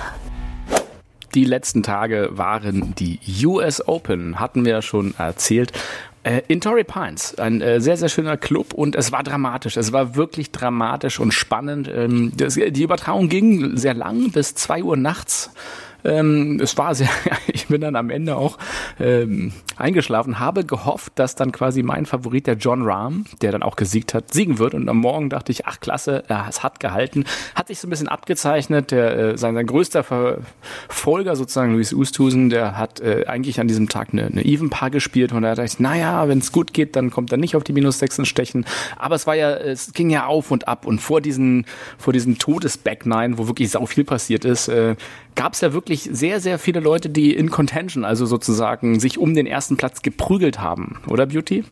Die 1.35 1.45
letzten 1.45 1.83
Tage 1.83 2.29
waren 2.31 2.95
die 2.95 3.19
US 3.45 3.87
Open, 3.87 4.39
hatten 4.39 4.65
wir 4.65 4.71
ja 4.71 4.81
schon 4.81 5.13
erzählt. 5.17 5.71
Äh, 6.23 6.41
in 6.49 6.59
Torrey 6.59 6.83
Pines, 6.83 7.35
ein 7.39 7.61
äh, 7.61 7.79
sehr, 7.79 7.95
sehr 7.95 8.09
schöner 8.09 8.35
Club 8.35 8.73
und 8.73 8.95
es 8.95 9.11
war 9.11 9.23
dramatisch. 9.23 9.77
Es 9.77 9.93
war 9.93 10.15
wirklich 10.15 10.51
dramatisch 10.51 11.19
und 11.19 11.33
spannend. 11.33 11.89
Ähm, 11.93 12.33
das, 12.35 12.55
die 12.55 12.83
Übertragung 12.83 13.29
ging 13.29 13.77
sehr 13.77 13.93
lang, 13.93 14.31
bis 14.31 14.53
zwei 14.55 14.83
Uhr 14.83 14.97
nachts. 14.97 15.51
Ähm, 16.03 16.59
es 16.61 16.77
war 16.77 16.95
sehr, 16.95 17.09
ich 17.47 17.67
bin 17.67 17.81
dann 17.81 17.95
am 17.95 18.09
Ende 18.09 18.35
auch 18.35 18.57
ähm, 18.99 19.51
eingeschlafen, 19.77 20.39
habe 20.39 20.65
gehofft, 20.65 21.13
dass 21.15 21.35
dann 21.35 21.51
quasi 21.51 21.83
mein 21.83 22.05
Favorit, 22.05 22.47
der 22.47 22.55
John 22.55 22.83
Rahm, 22.83 23.25
der 23.41 23.51
dann 23.51 23.63
auch 23.63 23.75
gesiegt 23.75 24.13
hat, 24.13 24.33
siegen 24.33 24.59
wird. 24.59 24.73
Und 24.73 24.87
am 24.89 24.97
Morgen 24.97 25.29
dachte 25.29 25.51
ich, 25.51 25.65
ach 25.65 25.79
klasse, 25.79 26.23
es 26.49 26.63
hat 26.63 26.79
gehalten. 26.79 27.25
Hat 27.55 27.67
sich 27.67 27.79
so 27.79 27.87
ein 27.87 27.89
bisschen 27.89 28.07
abgezeichnet. 28.07 28.91
Der, 28.91 29.17
äh, 29.17 29.37
sein, 29.37 29.55
sein 29.55 29.65
größter 29.65 30.03
Verfolger 30.03 31.35
sozusagen, 31.35 31.73
Luis 31.73 31.93
Oosthuizen, 31.93 32.49
der 32.49 32.77
hat 32.77 33.01
äh, 33.01 33.25
eigentlich 33.27 33.59
an 33.59 33.67
diesem 33.67 33.89
Tag 33.89 34.09
eine, 34.11 34.25
eine 34.25 34.45
Even-Paar 34.45 34.89
gespielt. 34.89 35.31
Und 35.31 35.41
da 35.41 35.55
dachte 35.55 35.71
ich, 35.71 35.79
naja, 35.79 36.27
wenn 36.27 36.39
es 36.39 36.51
gut 36.51 36.73
geht, 36.73 36.95
dann 36.95 37.09
kommt 37.09 37.31
er 37.31 37.37
nicht 37.37 37.55
auf 37.55 37.63
die 37.63 37.73
minus 37.73 37.99
sechsen 37.99 38.25
stechen. 38.25 38.65
Aber 38.97 39.15
es 39.15 39.27
war 39.27 39.35
ja, 39.35 39.51
es 39.51 39.93
ging 39.93 40.09
ja 40.09 40.25
auf 40.25 40.51
und 40.51 40.67
ab. 40.67 40.85
Und 40.85 40.99
vor 40.99 41.21
diesen, 41.21 41.65
vor 41.97 42.13
diesen 42.13 42.37
Todes-Back 42.37 43.05
Nine, 43.05 43.37
wo 43.37 43.47
wirklich 43.47 43.71
sau 43.71 43.85
viel 43.85 44.03
passiert 44.03 44.45
ist, 44.45 44.67
äh, 44.67 44.95
gab 45.35 45.53
es 45.53 45.61
ja 45.61 45.71
wirklich 45.71 45.88
sehr, 45.97 46.39
sehr 46.39 46.59
viele 46.59 46.79
Leute, 46.79 47.09
die 47.09 47.35
in 47.35 47.49
Contention, 47.49 48.05
also 48.05 48.25
sozusagen 48.25 48.99
sich 48.99 49.17
um 49.17 49.33
den 49.33 49.47
ersten 49.47 49.77
Platz 49.77 50.01
geprügelt 50.01 50.59
haben, 50.59 51.01
oder 51.07 51.25
Beauty? 51.25 51.65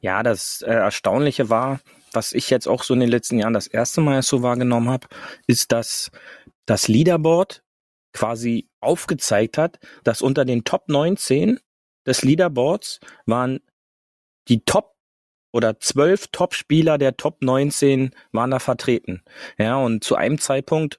Ja, 0.00 0.22
das 0.22 0.62
äh, 0.62 0.72
Erstaunliche 0.72 1.48
war, 1.48 1.80
was 2.12 2.32
ich 2.32 2.50
jetzt 2.50 2.66
auch 2.66 2.82
so 2.82 2.94
in 2.94 3.00
den 3.00 3.08
letzten 3.08 3.38
Jahren 3.38 3.52
das 3.52 3.66
erste 3.66 4.00
Mal 4.00 4.22
so 4.22 4.42
wahrgenommen 4.42 4.90
habe, 4.90 5.06
ist, 5.46 5.72
dass 5.72 6.10
das 6.66 6.88
Leaderboard 6.88 7.62
quasi 8.12 8.68
aufgezeigt 8.80 9.56
hat, 9.56 9.78
dass 10.04 10.20
unter 10.20 10.44
den 10.44 10.64
Top 10.64 10.88
19 10.88 11.60
des 12.04 12.22
Leaderboards 12.22 12.98
waren 13.24 13.60
die 14.48 14.64
Top 14.64 14.96
oder 15.52 15.78
zwölf 15.78 16.26
Top-Spieler 16.28 16.98
der 16.98 17.16
Top 17.16 17.40
19 17.42 18.10
waren 18.32 18.50
da 18.50 18.58
vertreten. 18.58 19.22
Ja, 19.58 19.76
und 19.76 20.02
zu 20.02 20.16
einem 20.16 20.38
Zeitpunkt 20.38 20.98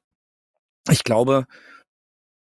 ich 0.90 1.04
glaube, 1.04 1.46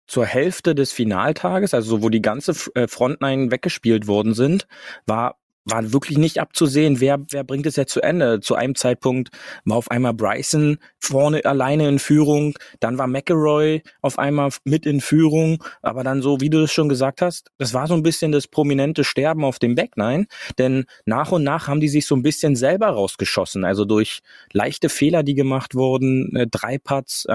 zur 0.08 0.26
Hälfte 0.26 0.74
des 0.74 0.92
Finaltages, 0.92 1.74
also 1.74 2.02
wo 2.02 2.08
die 2.08 2.22
ganze 2.22 2.52
äh, 2.74 2.88
Frontline 2.88 3.50
weggespielt 3.50 4.06
worden 4.06 4.34
sind, 4.34 4.66
war 5.06 5.36
war 5.70 5.92
wirklich 5.92 6.18
nicht 6.18 6.40
abzusehen, 6.40 7.00
wer, 7.00 7.18
wer 7.30 7.44
bringt 7.44 7.66
es 7.66 7.76
jetzt 7.76 7.92
zu 7.92 8.00
Ende. 8.00 8.40
Zu 8.40 8.54
einem 8.54 8.74
Zeitpunkt 8.74 9.30
war 9.64 9.76
auf 9.76 9.90
einmal 9.90 10.14
Bryson 10.14 10.78
vorne 10.98 11.44
alleine 11.44 11.88
in 11.88 11.98
Führung, 11.98 12.54
dann 12.80 12.98
war 12.98 13.06
McElroy 13.06 13.82
auf 14.00 14.18
einmal 14.18 14.50
mit 14.64 14.86
in 14.86 15.00
Führung, 15.00 15.62
aber 15.82 16.04
dann 16.04 16.22
so, 16.22 16.40
wie 16.40 16.50
du 16.50 16.62
es 16.62 16.72
schon 16.72 16.88
gesagt 16.88 17.22
hast, 17.22 17.50
das 17.58 17.74
war 17.74 17.86
so 17.86 17.94
ein 17.94 18.02
bisschen 18.02 18.32
das 18.32 18.46
prominente 18.46 19.04
Sterben 19.04 19.44
auf 19.44 19.58
dem 19.58 19.74
Backline, 19.74 20.26
denn 20.58 20.86
nach 21.04 21.32
und 21.32 21.44
nach 21.44 21.68
haben 21.68 21.80
die 21.80 21.88
sich 21.88 22.06
so 22.06 22.16
ein 22.16 22.22
bisschen 22.22 22.56
selber 22.56 22.88
rausgeschossen, 22.88 23.64
also 23.64 23.84
durch 23.84 24.20
leichte 24.52 24.88
Fehler, 24.88 25.22
die 25.22 25.34
gemacht 25.34 25.74
wurden, 25.74 26.34
äh, 26.34 26.46
drei 26.46 26.78
Putts, 26.78 27.26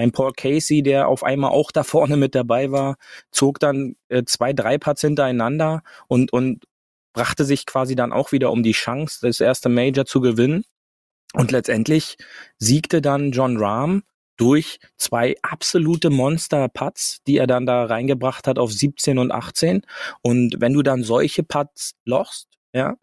ein 0.00 0.12
Paul 0.12 0.32
Casey, 0.32 0.82
der 0.82 1.08
auf 1.08 1.22
einmal 1.22 1.50
auch 1.50 1.70
da 1.70 1.82
vorne 1.82 2.16
mit 2.16 2.34
dabei 2.34 2.72
war, 2.72 2.96
zog 3.30 3.60
dann 3.60 3.96
äh, 4.08 4.24
zwei, 4.24 4.52
drei 4.52 4.78
Putts 4.78 5.02
hintereinander 5.02 5.82
und, 6.08 6.32
und 6.32 6.64
brachte 7.12 7.44
sich 7.44 7.66
quasi 7.66 7.94
dann 7.94 8.12
auch 8.12 8.32
wieder 8.32 8.50
um 8.50 8.62
die 8.62 8.72
Chance, 8.72 9.18
das 9.22 9.40
erste 9.40 9.68
Major 9.68 10.06
zu 10.06 10.20
gewinnen. 10.20 10.64
Und 11.34 11.52
letztendlich 11.52 12.16
siegte 12.58 13.00
dann 13.02 13.30
John 13.30 13.56
Rahm 13.56 14.02
durch 14.36 14.78
zwei 14.96 15.36
absolute 15.42 16.08
Monster-Putts, 16.08 17.18
die 17.26 17.36
er 17.36 17.46
dann 17.46 17.66
da 17.66 17.84
reingebracht 17.84 18.46
hat 18.46 18.58
auf 18.58 18.72
17 18.72 19.18
und 19.18 19.30
18. 19.30 19.82
Und 20.22 20.56
wenn 20.60 20.72
du 20.72 20.82
dann 20.82 21.04
solche 21.04 21.42
Putts 21.42 21.92
lochst, 22.06 22.48
ja, 22.72 22.96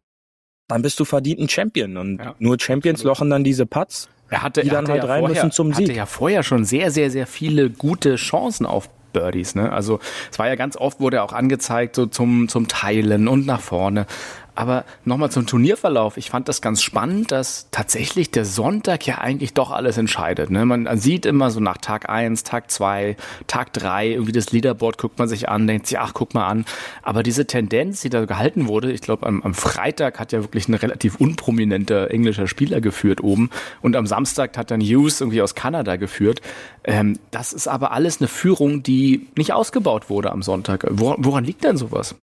dann 0.68 0.82
bist 0.82 1.00
du 1.00 1.06
verdient 1.06 1.40
ein 1.40 1.50
Champion. 1.50 1.98
Und 1.98 2.18
ja. 2.20 2.36
nur 2.40 2.58
Champions 2.60 3.04
lochen 3.04 3.30
dann 3.30 3.44
diese 3.44 3.66
Putts. 3.66 4.10
Er 4.30 4.44
hatte, 4.44 4.62
die 4.62 4.70
dann 4.70 4.88
halt 4.88 5.04
ja 5.04 5.10
rein 5.10 5.20
vorher, 5.22 5.44
müssen 5.44 5.52
zum 5.52 5.74
Sieg. 5.74 5.86
Er 5.88 5.90
hatte 5.90 5.98
ja 5.98 6.06
vorher 6.06 6.44
schon 6.44 6.66
sehr, 6.66 6.92
sehr, 6.92 7.10
sehr 7.10 7.28
viele 7.28 7.70
gute 7.70 8.16
Chancen 8.16 8.66
auf 8.66 8.90
Birdies. 9.14 9.56
Ne? 9.56 9.72
Also 9.72 10.00
es 10.32 10.38
war 10.38 10.48
ja 10.48 10.56
ganz 10.56 10.76
oft, 10.76 11.00
wurde 11.00 11.18
er 11.18 11.24
auch 11.24 11.34
angezeigt, 11.34 11.96
so 11.96 12.06
zum, 12.06 12.50
zum 12.50 12.68
Teilen 12.68 13.28
und 13.28 13.46
nach 13.46 13.62
vorne. 13.62 14.06
Aber 14.58 14.86
nochmal 15.06 15.30
zum 15.30 15.46
Turnierverlauf. 15.46 16.18
Ich 16.18 16.32
fand 16.32 16.50
das 16.50 16.62
ganz 16.62 16.82
spannend, 16.82 17.32
dass 17.32 17.68
tatsächlich 17.70 18.32
der 18.32 18.44
Sonntag 18.44 19.06
ja 19.06 19.20
eigentlich 19.20 19.54
doch 19.54 19.70
alles 19.70 20.00
entscheidet. 20.00 20.50
Ne? 20.50 20.66
Man 20.66 20.98
sieht 20.98 21.28
immer 21.28 21.52
so 21.52 21.60
nach 21.60 21.78
Tag 21.78 22.10
eins, 22.10 22.42
Tag 22.42 22.72
zwei, 22.72 23.18
Tag 23.46 23.72
drei 23.74 24.10
irgendwie 24.10 24.32
das 24.32 24.52
Leaderboard 24.52 24.98
guckt 24.98 25.20
man 25.20 25.28
sich 25.28 25.48
an, 25.48 25.68
denkt 25.68 25.86
sich, 25.86 26.00
ach, 26.00 26.16
guck 26.16 26.34
mal 26.34 26.48
an. 26.48 26.66
Aber 27.04 27.22
diese 27.22 27.46
Tendenz, 27.46 28.02
die 28.02 28.10
da 28.10 28.26
gehalten 28.26 28.68
wurde, 28.68 28.92
ich 28.92 29.02
glaube, 29.02 29.28
am, 29.28 29.44
am 29.44 29.54
Freitag 29.54 30.20
hat 30.20 30.32
ja 30.32 30.42
wirklich 30.42 30.68
ein 30.68 30.74
relativ 30.74 31.18
unprominenter 31.18 32.10
englischer 32.10 32.48
Spieler 32.48 32.82
geführt 32.82 33.22
oben. 33.22 33.52
Und 33.84 33.96
am 33.96 34.08
Samstag 34.08 34.58
hat 34.58 34.72
dann 34.72 34.82
Hughes 34.82 35.22
irgendwie 35.22 35.44
aus 35.44 35.54
Kanada 35.54 35.98
geführt. 35.98 36.42
Ähm, 36.84 37.20
das 37.30 37.54
ist 37.54 37.68
aber 37.68 37.92
alles 37.92 38.22
eine 38.22 38.28
Führung, 38.28 38.82
die 38.82 39.28
nicht 39.38 39.54
ausgebaut 39.54 40.10
wurde 40.10 40.32
am 40.32 40.42
Sonntag. 40.42 40.84
Woran, 40.90 41.24
woran 41.24 41.44
liegt 41.44 41.64
denn 41.64 41.78
sowas? 41.78 42.16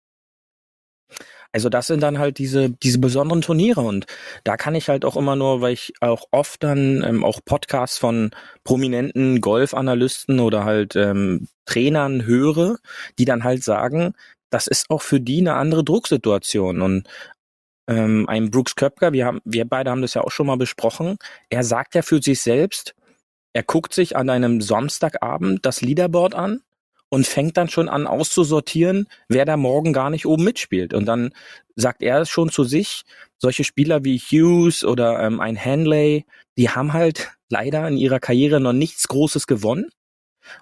Also 1.53 1.69
das 1.69 1.85
sind 1.85 2.01
dann 2.01 2.17
halt 2.17 2.39
diese, 2.39 2.71
diese 2.71 2.97
besonderen 2.97 3.41
Turniere 3.41 3.81
und 3.81 4.07
da 4.43 4.57
kann 4.57 4.73
ich 4.73 4.89
halt 4.89 5.05
auch 5.05 5.15
immer 5.15 5.35
nur, 5.35 5.61
weil 5.61 5.73
ich 5.73 5.93
auch 6.01 6.25
oft 6.31 6.63
dann 6.63 7.03
ähm, 7.03 7.23
auch 7.23 7.41
Podcasts 7.45 7.99
von 7.99 8.31
prominenten 8.63 9.39
Golfanalysten 9.39 10.39
oder 10.39 10.65
halt 10.65 10.95
ähm, 10.95 11.47
Trainern 11.65 12.25
höre, 12.25 12.77
die 13.19 13.25
dann 13.25 13.43
halt 13.43 13.63
sagen, 13.63 14.13
das 14.49 14.65
ist 14.65 14.89
auch 14.89 15.03
für 15.03 15.19
die 15.19 15.39
eine 15.41 15.53
andere 15.53 15.83
Drucksituation 15.83 16.81
und 16.81 17.07
ähm, 17.87 18.27
ein 18.27 18.49
Brooks 18.49 18.75
Köpker, 18.75 19.13
wir 19.13 19.25
haben, 19.25 19.39
wir 19.45 19.65
beide 19.65 19.91
haben 19.91 20.01
das 20.01 20.15
ja 20.15 20.23
auch 20.23 20.31
schon 20.31 20.47
mal 20.47 20.57
besprochen, 20.57 21.17
er 21.49 21.63
sagt 21.63 21.93
ja 21.93 22.01
für 22.01 22.21
sich 22.21 22.41
selbst, 22.41 22.95
er 23.53 23.63
guckt 23.63 23.93
sich 23.93 24.15
an 24.15 24.31
einem 24.31 24.59
Samstagabend 24.61 25.65
das 25.65 25.81
Leaderboard 25.81 26.33
an 26.33 26.61
und 27.13 27.27
fängt 27.27 27.57
dann 27.57 27.69
schon 27.69 27.89
an 27.89 28.07
auszusortieren, 28.07 29.07
wer 29.27 29.45
da 29.45 29.55
morgen 29.55 29.93
gar 29.93 30.09
nicht 30.09 30.25
oben 30.25 30.43
mitspielt. 30.43 30.95
Und 30.95 31.05
dann 31.05 31.29
sagt 31.75 32.01
er 32.01 32.25
schon 32.25 32.49
zu 32.49 32.63
sich, 32.63 33.03
solche 33.37 33.63
Spieler 33.63 34.03
wie 34.03 34.17
Hughes 34.17 34.83
oder 34.83 35.19
ähm, 35.19 35.39
ein 35.39 35.55
Hanley, 35.55 36.25
die 36.57 36.71
haben 36.71 36.91
halt 36.93 37.29
leider 37.49 37.87
in 37.87 37.97
ihrer 37.97 38.19
Karriere 38.19 38.59
noch 38.59 38.73
nichts 38.73 39.07
Großes 39.07 39.45
gewonnen. 39.45 39.91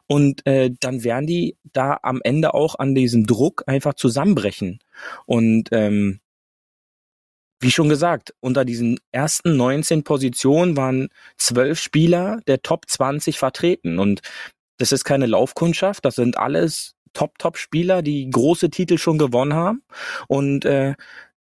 Und 0.07 0.45
äh, 0.45 0.71
dann 0.77 1.05
werden 1.05 1.25
die 1.25 1.55
da 1.71 1.99
am 2.03 2.19
Ende 2.21 2.53
auch 2.53 2.75
an 2.75 2.95
diesem 2.95 3.25
Druck 3.25 3.63
einfach 3.67 3.93
zusammenbrechen. 3.93 4.79
Und 5.25 5.69
ähm, 5.71 6.19
wie 7.61 7.71
schon 7.71 7.87
gesagt, 7.87 8.33
unter 8.41 8.65
diesen 8.65 8.99
ersten 9.13 9.55
19 9.55 10.03
Positionen 10.03 10.75
waren 10.75 11.07
zwölf 11.37 11.79
Spieler 11.79 12.41
der 12.45 12.61
Top 12.61 12.89
20 12.89 13.39
vertreten. 13.39 13.99
Und 13.99 14.19
das 14.81 14.91
ist 14.91 15.03
keine 15.03 15.25
Laufkundschaft, 15.25 16.03
das 16.05 16.15
sind 16.15 16.37
alles 16.37 16.95
Top-Top-Spieler, 17.13 18.01
die 18.01 18.29
große 18.29 18.69
Titel 18.69 18.97
schon 18.97 19.17
gewonnen 19.17 19.53
haben. 19.53 19.83
Und 20.27 20.65
äh, 20.65 20.95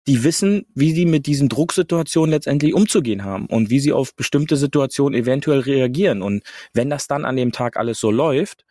die 0.07 0.23
wissen, 0.23 0.67
wie 0.75 0.93
sie 0.93 1.05
mit 1.05 1.27
diesen 1.27 1.49
Drucksituationen 1.49 2.31
letztendlich 2.31 2.75
umzugehen 2.75 3.25
haben 3.25 3.47
und 3.47 3.71
wie 3.71 3.81
sie 3.81 3.93
auf 3.93 4.15
bestimmte 4.15 4.57
Situationen 4.57 5.19
eventuell 5.19 5.61
reagieren. 5.61 6.23
Und 6.23 6.45
wenn 6.73 6.91
das 6.91 7.09
dann 7.09 7.25
an 7.25 7.37
dem 7.37 7.51
Tag 7.51 7.77
alles 7.77 7.99
so 7.99 8.11
läuft, 8.11 8.65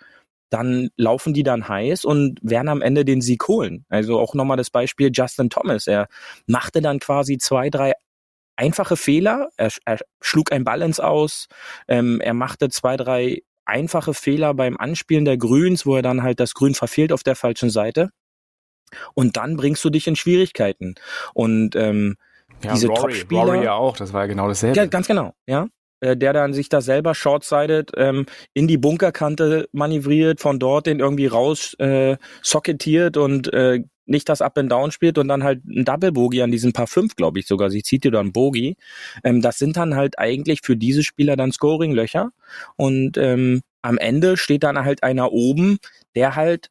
dann 0.50 0.90
laufen 0.96 1.34
die 1.34 1.44
dann 1.44 1.68
heiß 1.68 2.06
und 2.06 2.40
werden 2.42 2.70
am 2.70 2.82
Ende 2.82 3.04
den 3.04 3.20
Sieg 3.20 3.48
holen. 3.48 3.86
Also 3.90 4.20
auch 4.20 4.34
nochmal 4.34 4.58
das 4.58 4.70
Beispiel 4.70 5.12
Justin 5.14 5.50
Thomas. 5.50 5.88
Er 5.88 6.08
machte 6.48 6.82
dann 6.82 7.00
quasi 7.00 7.38
zwei, 7.38 7.70
drei 7.70 7.94
einfache 8.56 8.96
Fehler. 8.96 9.50
Er, 9.58 9.72
er 9.84 10.00
schlug 10.22 10.54
ein 10.54 10.64
Balance 10.64 11.06
aus. 11.06 11.48
Ähm, 11.90 12.22
er 12.22 12.34
machte 12.34 12.70
zwei, 12.70 12.96
drei 12.96 13.42
einfache 13.66 14.14
Fehler 14.14 14.54
beim 14.54 14.78
Anspielen 14.78 15.26
der 15.26 15.38
Grüns, 15.38 15.86
wo 15.86 15.96
er 15.96 16.02
dann 16.02 16.24
halt 16.24 16.40
das 16.40 16.54
Grün 16.54 16.76
verfehlt 16.76 17.12
auf 17.12 17.24
der 17.24 17.36
falschen 17.36 17.70
Seite. 17.70 18.10
Und 19.14 19.38
dann 19.38 19.58
bringst 19.58 19.84
du 19.84 19.90
dich 19.90 20.08
in 20.08 20.16
Schwierigkeiten. 20.16 20.96
Und 21.34 21.76
ähm, 21.76 22.16
ja, 22.64 22.74
diese 22.74 22.88
Top-Spieler. 22.88 23.42
Rory 23.42 23.64
ja 23.64 23.74
auch, 23.74 23.98
das 23.98 24.14
war 24.14 24.22
ja 24.22 24.28
genau 24.28 24.48
dasselbe. 24.48 24.78
Ja, 24.78 24.86
ganz 24.86 25.08
genau, 25.08 25.34
ja. 25.48 25.68
Äh, 26.02 26.18
der 26.18 26.34
dann 26.34 26.54
sich 26.54 26.70
da 26.70 26.82
selber 26.82 27.16
short-sided 27.16 27.92
ähm, 27.96 28.26
in 28.54 28.68
die 28.68 28.78
Bunkerkante 28.78 29.68
manövriert, 29.72 30.42
von 30.42 30.60
dort 30.60 30.88
den 30.88 31.00
irgendwie 31.00 31.28
raus 31.28 31.74
äh, 31.80 32.18
socketiert 32.42 33.18
und 33.18 33.52
äh, 33.54 33.84
nicht 34.06 34.30
das 34.30 34.42
Up 34.42 34.58
and 34.58 34.72
Down 34.72 34.92
spielt 34.92 35.18
und 35.18 35.28
dann 35.28 35.44
halt 35.44 35.66
ein 35.66 35.86
Double 35.86 36.12
Bogey 36.12 36.42
an 36.42 36.52
diesen 36.52 36.74
paar 36.74 36.88
fünf, 36.88 37.16
glaube 37.16 37.40
ich 37.40 37.48
sogar. 37.48 37.70
Sie 37.70 37.84
zieht 37.84 38.04
dir 38.04 38.12
dann 38.12 38.32
Bogey. 38.32 38.78
Ähm, 39.24 39.42
das 39.42 39.58
sind 39.58 39.78
dann 39.78 39.96
halt 39.96 40.20
eigentlich 40.20 40.62
für 40.64 40.78
diese 40.78 41.04
Spieler 41.04 41.36
dann 41.36 41.52
Scoring-Löcher. 41.52 42.32
Und 42.76 43.18
ähm, 43.18 43.62
am 43.82 43.98
Ende 43.98 44.38
steht 44.38 44.64
dann 44.64 44.84
halt 44.84 45.04
einer 45.04 45.32
oben, 45.32 45.78
der 46.16 46.36
halt 46.36 46.70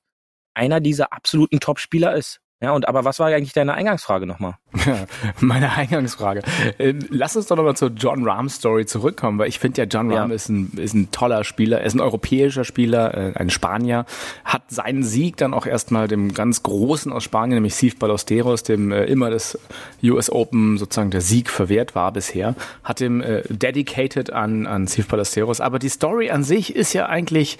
einer 0.54 0.80
dieser 0.80 1.12
absoluten 1.12 1.60
Top-Spieler 1.60 2.14
ist. 2.14 2.40
Ja, 2.62 2.72
und 2.72 2.88
aber 2.88 3.04
was 3.04 3.18
war 3.18 3.28
eigentlich 3.28 3.52
deine 3.52 3.74
Eingangsfrage 3.74 4.26
nochmal? 4.26 4.54
Meine 5.40 5.72
Eingangsfrage. 5.72 6.42
Ähm, 6.78 7.00
lass 7.10 7.36
uns 7.36 7.46
doch 7.46 7.56
nochmal 7.56 7.76
zur 7.76 7.90
John 7.90 8.26
Rahm 8.26 8.48
Story 8.48 8.86
zurückkommen, 8.86 9.38
weil 9.38 9.48
ich 9.48 9.58
finde 9.58 9.82
ja, 9.82 9.86
John 9.86 10.10
Rahm 10.10 10.30
ja. 10.30 10.34
ist, 10.34 10.48
ein, 10.48 10.72
ist 10.76 10.94
ein 10.94 11.10
toller 11.10 11.44
Spieler, 11.44 11.80
er 11.80 11.86
ist 11.86 11.94
ein 11.94 12.00
europäischer 12.00 12.64
Spieler, 12.64 13.12
äh, 13.14 13.32
ein 13.36 13.50
Spanier, 13.50 14.06
hat 14.44 14.62
seinen 14.68 15.02
Sieg 15.02 15.36
dann 15.36 15.52
auch 15.52 15.66
erstmal 15.66 16.08
dem 16.08 16.32
ganz 16.32 16.62
Großen 16.62 17.12
aus 17.12 17.24
Spanien, 17.24 17.56
nämlich 17.56 17.74
Steve 17.74 17.96
Ballesteros, 17.98 18.62
dem 18.62 18.92
äh, 18.92 19.04
immer 19.04 19.30
das 19.30 19.58
US 20.02 20.30
Open 20.30 20.78
sozusagen 20.78 21.10
der 21.10 21.20
Sieg 21.20 21.50
verwehrt 21.50 21.94
war 21.94 22.12
bisher, 22.12 22.54
hat 22.82 23.00
ihm 23.00 23.20
äh, 23.20 23.42
dedicated 23.48 24.32
an, 24.32 24.66
an 24.66 24.86
Steve 24.86 25.08
Ballesteros. 25.08 25.60
Aber 25.60 25.78
die 25.78 25.88
Story 25.88 26.30
an 26.30 26.44
sich 26.44 26.74
ist 26.74 26.92
ja 26.92 27.06
eigentlich 27.06 27.58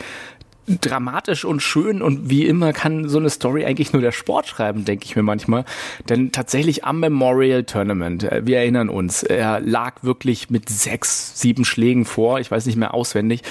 dramatisch 0.66 1.44
und 1.44 1.61
schön 1.61 2.00
und 2.00 2.30
wie 2.30 2.47
immer 2.47 2.73
kann 2.73 3.09
so 3.09 3.18
eine 3.18 3.30
Story 3.30 3.64
eigentlich 3.64 3.92
nur 3.92 4.00
der 4.00 4.12
Sport 4.12 4.47
schreiben, 4.47 4.85
denke 4.85 5.04
ich 5.04 5.14
mir 5.14 5.23
manchmal. 5.23 5.64
Denn 6.09 6.33
tatsächlich 6.33 6.85
am 6.85 7.00
Memorial 7.00 7.64
Tournament, 7.64 8.25
äh, 8.25 8.42
wir 8.47 8.59
erinnern 8.59 8.88
uns, 8.88 9.23
er 9.23 9.61
lag 9.61 10.02
wirklich 10.02 10.50
mit 10.50 10.68
sechs, 10.68 11.38
sieben 11.40 11.64
Schlägen 11.64 12.04
vor, 12.04 12.40
ich 12.40 12.50
weiß 12.50 12.66
nicht 12.66 12.76
mehr 12.76 12.94
auswendig, 12.94 13.42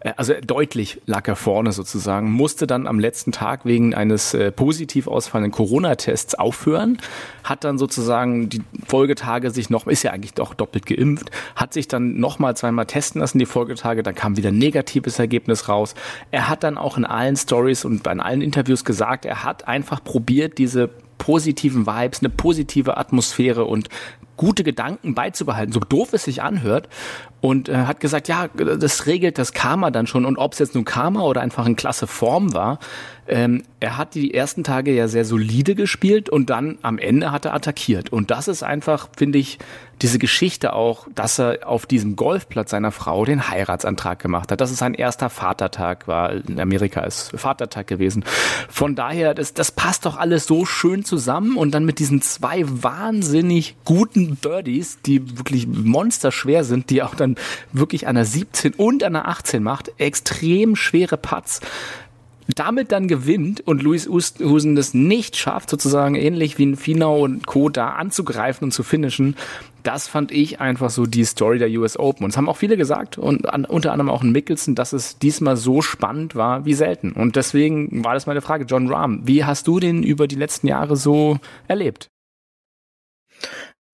äh, 0.00 0.12
also 0.16 0.34
deutlich 0.44 1.00
lag 1.06 1.28
er 1.28 1.36
vorne 1.36 1.72
sozusagen, 1.72 2.30
musste 2.30 2.66
dann 2.66 2.86
am 2.86 2.98
letzten 2.98 3.32
Tag 3.32 3.64
wegen 3.64 3.94
eines 3.94 4.32
äh, 4.32 4.50
positiv 4.50 5.08
ausfallenden 5.08 5.52
Corona-Tests 5.52 6.34
aufhören, 6.36 6.98
hat 7.44 7.64
dann 7.64 7.76
sozusagen 7.76 8.48
die 8.48 8.62
Folgetage 8.86 9.50
sich 9.50 9.68
noch, 9.68 9.86
ist 9.86 10.02
ja 10.04 10.12
eigentlich 10.12 10.34
doch 10.34 10.54
doppelt 10.54 10.86
geimpft, 10.86 11.30
hat 11.54 11.74
sich 11.74 11.86
dann 11.86 12.18
nochmal 12.18 12.56
zweimal 12.56 12.86
testen 12.86 13.20
lassen 13.20 13.38
die 13.38 13.46
Folgetage, 13.46 14.02
dann 14.02 14.14
kam 14.14 14.36
wieder 14.36 14.48
ein 14.48 14.58
negatives 14.58 15.18
Ergebnis 15.18 15.68
raus. 15.68 15.94
Er 16.30 16.48
hat 16.48 16.61
dann 16.62 16.78
auch 16.78 16.96
in 16.96 17.04
allen 17.04 17.36
Stories 17.36 17.84
und 17.84 18.02
bei 18.02 18.12
allen 18.12 18.42
Interviews 18.42 18.84
gesagt, 18.84 19.24
er 19.24 19.44
hat 19.44 19.68
einfach 19.68 20.02
probiert, 20.02 20.58
diese 20.58 20.88
positiven 21.18 21.86
Vibes, 21.86 22.20
eine 22.20 22.30
positive 22.30 22.96
Atmosphäre 22.96 23.64
und 23.64 23.88
gute 24.36 24.64
Gedanken 24.64 25.14
beizubehalten, 25.14 25.72
so 25.72 25.78
doof 25.78 26.12
es 26.12 26.24
sich 26.24 26.42
anhört. 26.42 26.88
Und 27.40 27.68
äh, 27.68 27.74
hat 27.86 28.00
gesagt, 28.00 28.28
ja, 28.28 28.48
das 28.48 29.06
regelt 29.06 29.38
das 29.38 29.52
Karma 29.52 29.90
dann 29.90 30.06
schon. 30.06 30.24
Und 30.24 30.36
ob 30.36 30.52
es 30.52 30.58
jetzt 30.58 30.74
nun 30.74 30.84
Karma 30.84 31.22
oder 31.22 31.40
einfach 31.40 31.66
in 31.66 31.76
klasse 31.76 32.06
Form 32.06 32.54
war, 32.54 32.78
ähm, 33.28 33.62
er 33.78 33.98
hat 33.98 34.14
die 34.14 34.34
ersten 34.34 34.64
Tage 34.64 34.92
ja 34.92 35.08
sehr 35.08 35.24
solide 35.24 35.74
gespielt 35.74 36.28
und 36.28 36.50
dann 36.50 36.78
am 36.82 36.98
Ende 36.98 37.30
hat 37.30 37.44
er 37.44 37.54
attackiert. 37.54 38.12
Und 38.12 38.30
das 38.30 38.48
ist 38.48 38.62
einfach, 38.62 39.08
finde 39.16 39.38
ich, 39.38 39.58
diese 40.02 40.18
Geschichte 40.18 40.72
auch, 40.72 41.06
dass 41.14 41.38
er 41.38 41.68
auf 41.68 41.86
diesem 41.86 42.16
Golfplatz 42.16 42.70
seiner 42.70 42.90
Frau 42.90 43.24
den 43.24 43.48
Heiratsantrag 43.48 44.18
gemacht 44.18 44.50
hat. 44.50 44.60
Dass 44.60 44.72
es 44.72 44.78
sein 44.78 44.94
erster 44.94 45.30
Vatertag 45.30 46.08
war. 46.08 46.32
In 46.32 46.60
Amerika 46.60 47.02
ist 47.02 47.30
Vatertag 47.38 47.86
gewesen. 47.86 48.24
Von 48.68 48.96
daher, 48.96 49.34
das, 49.34 49.54
das 49.54 49.70
passt 49.70 50.04
doch 50.04 50.16
alles 50.16 50.46
so 50.46 50.64
schön 50.64 51.04
zusammen. 51.04 51.56
Und 51.56 51.72
dann 51.72 51.84
mit 51.84 52.00
diesen 52.00 52.20
zwei 52.20 52.64
wahnsinnig 52.66 53.76
guten 53.84 54.36
Birdies, 54.36 54.98
die 55.06 55.38
wirklich 55.38 55.68
monsterschwer 55.68 56.64
sind, 56.64 56.90
die 56.90 57.02
auch 57.02 57.14
dann 57.14 57.36
wirklich 57.72 58.08
an 58.08 58.16
der 58.16 58.24
17 58.24 58.74
und 58.74 59.04
an 59.04 59.12
der 59.12 59.28
18 59.28 59.62
macht, 59.62 59.92
extrem 59.98 60.74
schwere 60.74 61.16
Putts 61.16 61.60
damit 62.54 62.92
dann 62.92 63.08
gewinnt 63.08 63.60
und 63.60 63.82
Luis 63.82 64.08
Husen 64.08 64.76
das 64.76 64.94
nicht 64.94 65.36
schafft, 65.36 65.70
sozusagen 65.70 66.14
ähnlich 66.14 66.58
wie 66.58 66.66
ein 66.66 66.76
Finau 66.76 67.20
und 67.20 67.46
Co. 67.46 67.68
da 67.68 67.90
anzugreifen 67.90 68.64
und 68.64 68.72
zu 68.72 68.82
finishen, 68.82 69.36
das 69.82 70.08
fand 70.08 70.30
ich 70.30 70.60
einfach 70.60 70.90
so 70.90 71.06
die 71.06 71.24
Story 71.24 71.58
der 71.58 71.70
US 71.70 71.98
Open. 71.98 72.24
Und 72.24 72.30
es 72.30 72.36
haben 72.36 72.48
auch 72.48 72.56
viele 72.56 72.76
gesagt 72.76 73.18
und 73.18 73.52
an, 73.52 73.64
unter 73.64 73.92
anderem 73.92 74.10
auch 74.10 74.22
ein 74.22 74.32
Mickelson, 74.32 74.74
dass 74.74 74.92
es 74.92 75.18
diesmal 75.18 75.56
so 75.56 75.82
spannend 75.82 76.34
war 76.34 76.64
wie 76.64 76.74
selten. 76.74 77.12
Und 77.12 77.36
deswegen 77.36 78.04
war 78.04 78.14
das 78.14 78.26
meine 78.26 78.40
Frage, 78.40 78.64
John 78.64 78.88
Rahm, 78.88 79.22
wie 79.24 79.44
hast 79.44 79.66
du 79.66 79.80
den 79.80 80.02
über 80.02 80.28
die 80.28 80.36
letzten 80.36 80.68
Jahre 80.68 80.96
so 80.96 81.38
erlebt? 81.68 82.10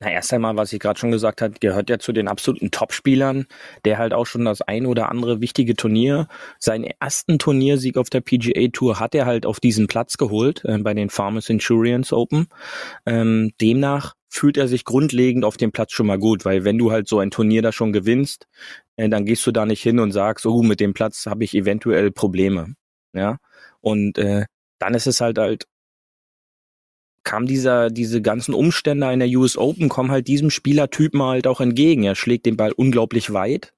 Na, 0.00 0.12
erst 0.12 0.32
einmal, 0.32 0.56
was 0.56 0.72
ich 0.72 0.78
gerade 0.78 0.98
schon 0.98 1.10
gesagt 1.10 1.42
habe, 1.42 1.54
gehört 1.58 1.90
ja 1.90 1.98
zu 1.98 2.12
den 2.12 2.28
absoluten 2.28 2.70
Topspielern, 2.70 3.46
der 3.84 3.98
halt 3.98 4.12
auch 4.12 4.26
schon 4.26 4.44
das 4.44 4.62
ein 4.62 4.86
oder 4.86 5.08
andere 5.08 5.40
wichtige 5.40 5.74
Turnier, 5.74 6.28
seinen 6.60 6.84
ersten 6.84 7.40
Turniersieg 7.40 7.96
auf 7.96 8.08
der 8.08 8.20
PGA 8.20 8.68
Tour 8.72 9.00
hat 9.00 9.16
er 9.16 9.26
halt 9.26 9.44
auf 9.44 9.58
diesen 9.58 9.88
Platz 9.88 10.16
geholt, 10.16 10.64
äh, 10.64 10.78
bei 10.78 10.94
den 10.94 11.10
Farmers 11.10 11.48
Insurance 11.48 12.14
Open. 12.14 12.46
Ähm, 13.06 13.50
demnach 13.60 14.14
fühlt 14.28 14.56
er 14.56 14.68
sich 14.68 14.84
grundlegend 14.84 15.44
auf 15.44 15.56
dem 15.56 15.72
Platz 15.72 15.92
schon 15.92 16.06
mal 16.06 16.18
gut, 16.18 16.44
weil 16.44 16.64
wenn 16.64 16.78
du 16.78 16.92
halt 16.92 17.08
so 17.08 17.18
ein 17.18 17.32
Turnier 17.32 17.62
da 17.62 17.72
schon 17.72 17.92
gewinnst, 17.92 18.46
äh, 18.96 19.08
dann 19.08 19.24
gehst 19.24 19.44
du 19.48 19.52
da 19.52 19.66
nicht 19.66 19.82
hin 19.82 19.98
und 19.98 20.12
sagst, 20.12 20.46
oh, 20.46 20.62
mit 20.62 20.78
dem 20.78 20.94
Platz 20.94 21.26
habe 21.26 21.42
ich 21.42 21.54
eventuell 21.54 22.12
Probleme. 22.12 22.74
Ja. 23.14 23.38
Und 23.80 24.16
äh, 24.18 24.44
dann 24.78 24.94
ist 24.94 25.08
es 25.08 25.20
halt 25.20 25.38
halt 25.38 25.64
kam 27.28 27.46
dieser, 27.46 27.90
diese 27.90 28.22
ganzen 28.22 28.54
Umstände 28.54 29.12
in 29.12 29.20
der 29.20 29.28
US 29.28 29.58
Open 29.58 29.90
kommen 29.90 30.10
halt 30.10 30.28
diesem 30.28 30.48
Spielertypen 30.48 31.22
halt 31.22 31.46
auch 31.46 31.60
entgegen. 31.60 32.02
Er 32.04 32.14
schlägt 32.14 32.46
den 32.46 32.56
Ball 32.56 32.72
unglaublich 32.72 33.34
weit, 33.34 33.74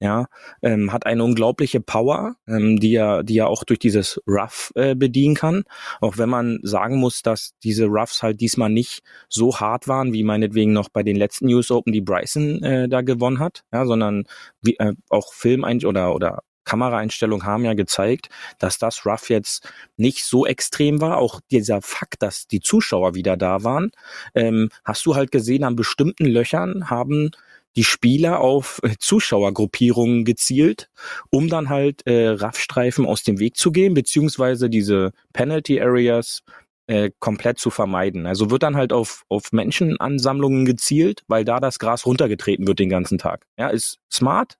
ja, 0.00 0.28
ähm, 0.62 0.92
hat 0.94 1.04
eine 1.04 1.22
unglaubliche 1.22 1.80
Power, 1.80 2.36
ähm, 2.48 2.80
die 2.80 2.94
er, 2.94 3.22
die 3.22 3.36
er 3.36 3.48
auch 3.48 3.64
durch 3.64 3.80
dieses 3.80 4.18
Rough 4.26 4.72
äh, 4.76 4.94
bedienen 4.94 5.34
kann. 5.34 5.64
Auch 6.00 6.16
wenn 6.16 6.30
man 6.30 6.58
sagen 6.62 6.96
muss, 6.96 7.20
dass 7.20 7.52
diese 7.62 7.84
Roughs 7.84 8.22
halt 8.22 8.40
diesmal 8.40 8.70
nicht 8.70 9.02
so 9.28 9.60
hart 9.60 9.88
waren, 9.88 10.14
wie 10.14 10.24
meinetwegen 10.24 10.72
noch 10.72 10.88
bei 10.88 11.02
den 11.02 11.16
letzten 11.16 11.52
US 11.52 11.70
Open, 11.70 11.92
die 11.92 12.00
Bryson 12.00 12.62
äh, 12.62 12.88
da 12.88 13.02
gewonnen 13.02 13.40
hat, 13.40 13.64
ja, 13.74 13.84
sondern 13.84 14.24
wie, 14.62 14.76
äh, 14.78 14.94
auch 15.10 15.34
Film 15.34 15.64
oder 15.64 16.14
oder 16.14 16.42
Kameraeinstellungen 16.66 17.46
haben 17.46 17.64
ja 17.64 17.72
gezeigt, 17.72 18.28
dass 18.58 18.78
das 18.78 19.06
Rough 19.06 19.30
jetzt 19.30 19.66
nicht 19.96 20.24
so 20.24 20.44
extrem 20.44 21.00
war. 21.00 21.16
Auch 21.16 21.40
dieser 21.50 21.80
Fakt, 21.80 22.22
dass 22.22 22.46
die 22.46 22.60
Zuschauer 22.60 23.14
wieder 23.14 23.38
da 23.38 23.64
waren, 23.64 23.90
ähm, 24.34 24.68
hast 24.84 25.06
du 25.06 25.14
halt 25.14 25.32
gesehen, 25.32 25.64
an 25.64 25.76
bestimmten 25.76 26.26
Löchern 26.26 26.90
haben 26.90 27.30
die 27.76 27.84
Spieler 27.84 28.40
auf 28.40 28.80
äh, 28.82 28.96
Zuschauergruppierungen 28.98 30.24
gezielt, 30.24 30.90
um 31.30 31.48
dann 31.48 31.68
halt 31.68 32.06
äh, 32.06 32.28
Raffstreifen 32.28 33.06
aus 33.06 33.22
dem 33.22 33.38
Weg 33.38 33.56
zu 33.56 33.70
gehen, 33.70 33.94
beziehungsweise 33.94 34.68
diese 34.68 35.12
Penalty 35.32 35.80
Areas 35.80 36.42
äh, 36.86 37.10
komplett 37.18 37.58
zu 37.58 37.70
vermeiden. 37.70 38.26
Also 38.26 38.50
wird 38.50 38.62
dann 38.62 38.76
halt 38.76 38.92
auf, 38.92 39.24
auf 39.28 39.52
Menschenansammlungen 39.52 40.64
gezielt, 40.64 41.22
weil 41.28 41.44
da 41.44 41.60
das 41.60 41.78
Gras 41.78 42.06
runtergetreten 42.06 42.66
wird 42.66 42.78
den 42.78 42.88
ganzen 42.88 43.18
Tag. 43.18 43.46
Ja, 43.58 43.68
ist 43.68 43.98
smart. 44.10 44.56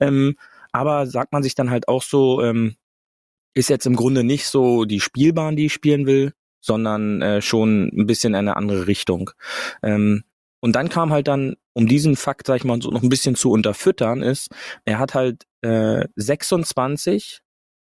Ähm, 0.00 0.36
aber 0.72 1.06
sagt 1.06 1.32
man 1.32 1.42
sich 1.42 1.54
dann 1.54 1.70
halt 1.70 1.88
auch 1.88 2.02
so, 2.02 2.42
ähm, 2.42 2.76
ist 3.54 3.68
jetzt 3.68 3.86
im 3.86 3.96
Grunde 3.96 4.24
nicht 4.24 4.46
so 4.46 4.84
die 4.84 5.00
Spielbahn, 5.00 5.56
die 5.56 5.66
ich 5.66 5.72
spielen 5.72 6.06
will, 6.06 6.32
sondern 6.60 7.20
äh, 7.22 7.42
schon 7.42 7.88
ein 7.88 8.06
bisschen 8.06 8.32
in 8.32 8.38
eine 8.38 8.56
andere 8.56 8.86
Richtung. 8.86 9.30
Ähm, 9.82 10.24
und 10.60 10.76
dann 10.76 10.88
kam 10.88 11.12
halt 11.12 11.28
dann, 11.28 11.56
um 11.72 11.86
diesen 11.86 12.16
Fakt, 12.16 12.46
sag 12.46 12.56
ich 12.56 12.64
mal, 12.64 12.80
so 12.80 12.90
noch 12.90 13.02
ein 13.02 13.08
bisschen 13.08 13.34
zu 13.34 13.50
unterfüttern, 13.50 14.22
ist, 14.22 14.48
er 14.84 14.98
hat 14.98 15.14
halt 15.14 15.44
äh, 15.62 16.06
26 16.16 17.40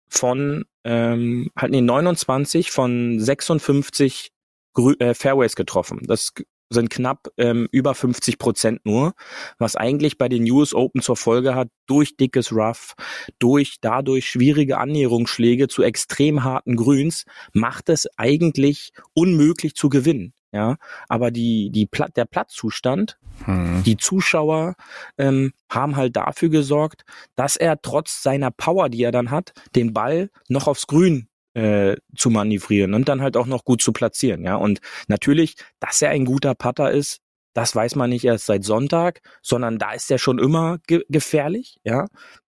von, 0.08 0.64
ähm, 0.84 1.50
halt 1.56 1.72
nee, 1.72 1.80
29 1.80 2.70
von 2.70 3.18
56 3.20 4.30
Grü 4.74 4.94
äh, 5.00 5.14
Fairways 5.14 5.56
getroffen. 5.56 6.00
Das 6.06 6.32
sind 6.70 6.90
knapp 6.90 7.28
ähm, 7.36 7.68
über 7.72 7.94
50 7.94 8.38
Prozent 8.38 8.84
nur, 8.84 9.14
was 9.58 9.76
eigentlich 9.76 10.18
bei 10.18 10.28
den 10.28 10.50
US 10.50 10.74
Open 10.74 11.02
zur 11.02 11.16
Folge 11.16 11.54
hat, 11.54 11.68
durch 11.86 12.16
dickes 12.16 12.52
Rough, 12.52 12.94
durch 13.38 13.78
dadurch 13.80 14.28
schwierige 14.28 14.78
Annäherungsschläge 14.78 15.68
zu 15.68 15.82
extrem 15.82 16.44
harten 16.44 16.76
Grüns, 16.76 17.24
macht 17.52 17.88
es 17.88 18.06
eigentlich 18.18 18.92
unmöglich 19.14 19.74
zu 19.74 19.88
gewinnen. 19.88 20.34
ja, 20.52 20.76
aber 21.08 21.30
die, 21.30 21.70
die 21.70 21.86
Pla 21.86 22.08
der 22.08 22.24
Platzzustand, 22.24 23.18
hm. 23.44 23.82
die 23.84 23.96
Zuschauer 23.96 24.74
ähm, 25.18 25.52
haben 25.68 25.96
halt 25.96 26.16
dafür 26.16 26.48
gesorgt, 26.48 27.04
dass 27.34 27.56
er 27.56 27.80
trotz 27.82 28.22
seiner 28.22 28.50
Power, 28.50 28.88
die 28.88 29.02
er 29.02 29.12
dann 29.12 29.30
hat, 29.30 29.52
den 29.74 29.92
Ball 29.92 30.30
noch 30.48 30.66
aufs 30.66 30.86
Grün 30.86 31.28
äh, 31.58 31.96
zu 32.16 32.30
manövrieren 32.30 32.94
und 32.94 33.08
dann 33.08 33.20
halt 33.20 33.36
auch 33.36 33.46
noch 33.46 33.64
gut 33.64 33.82
zu 33.82 33.92
platzieren, 33.92 34.44
ja. 34.44 34.54
Und 34.54 34.78
natürlich, 35.08 35.56
dass 35.80 36.00
er 36.00 36.10
ein 36.10 36.24
guter 36.24 36.54
Putter 36.54 36.92
ist, 36.92 37.18
das 37.52 37.74
weiß 37.74 37.96
man 37.96 38.10
nicht 38.10 38.24
erst 38.24 38.46
seit 38.46 38.62
Sonntag, 38.62 39.20
sondern 39.42 39.78
da 39.78 39.92
ist 39.92 40.10
er 40.10 40.18
schon 40.18 40.38
immer 40.38 40.78
ge 40.86 41.02
gefährlich, 41.08 41.80
ja. 41.82 42.06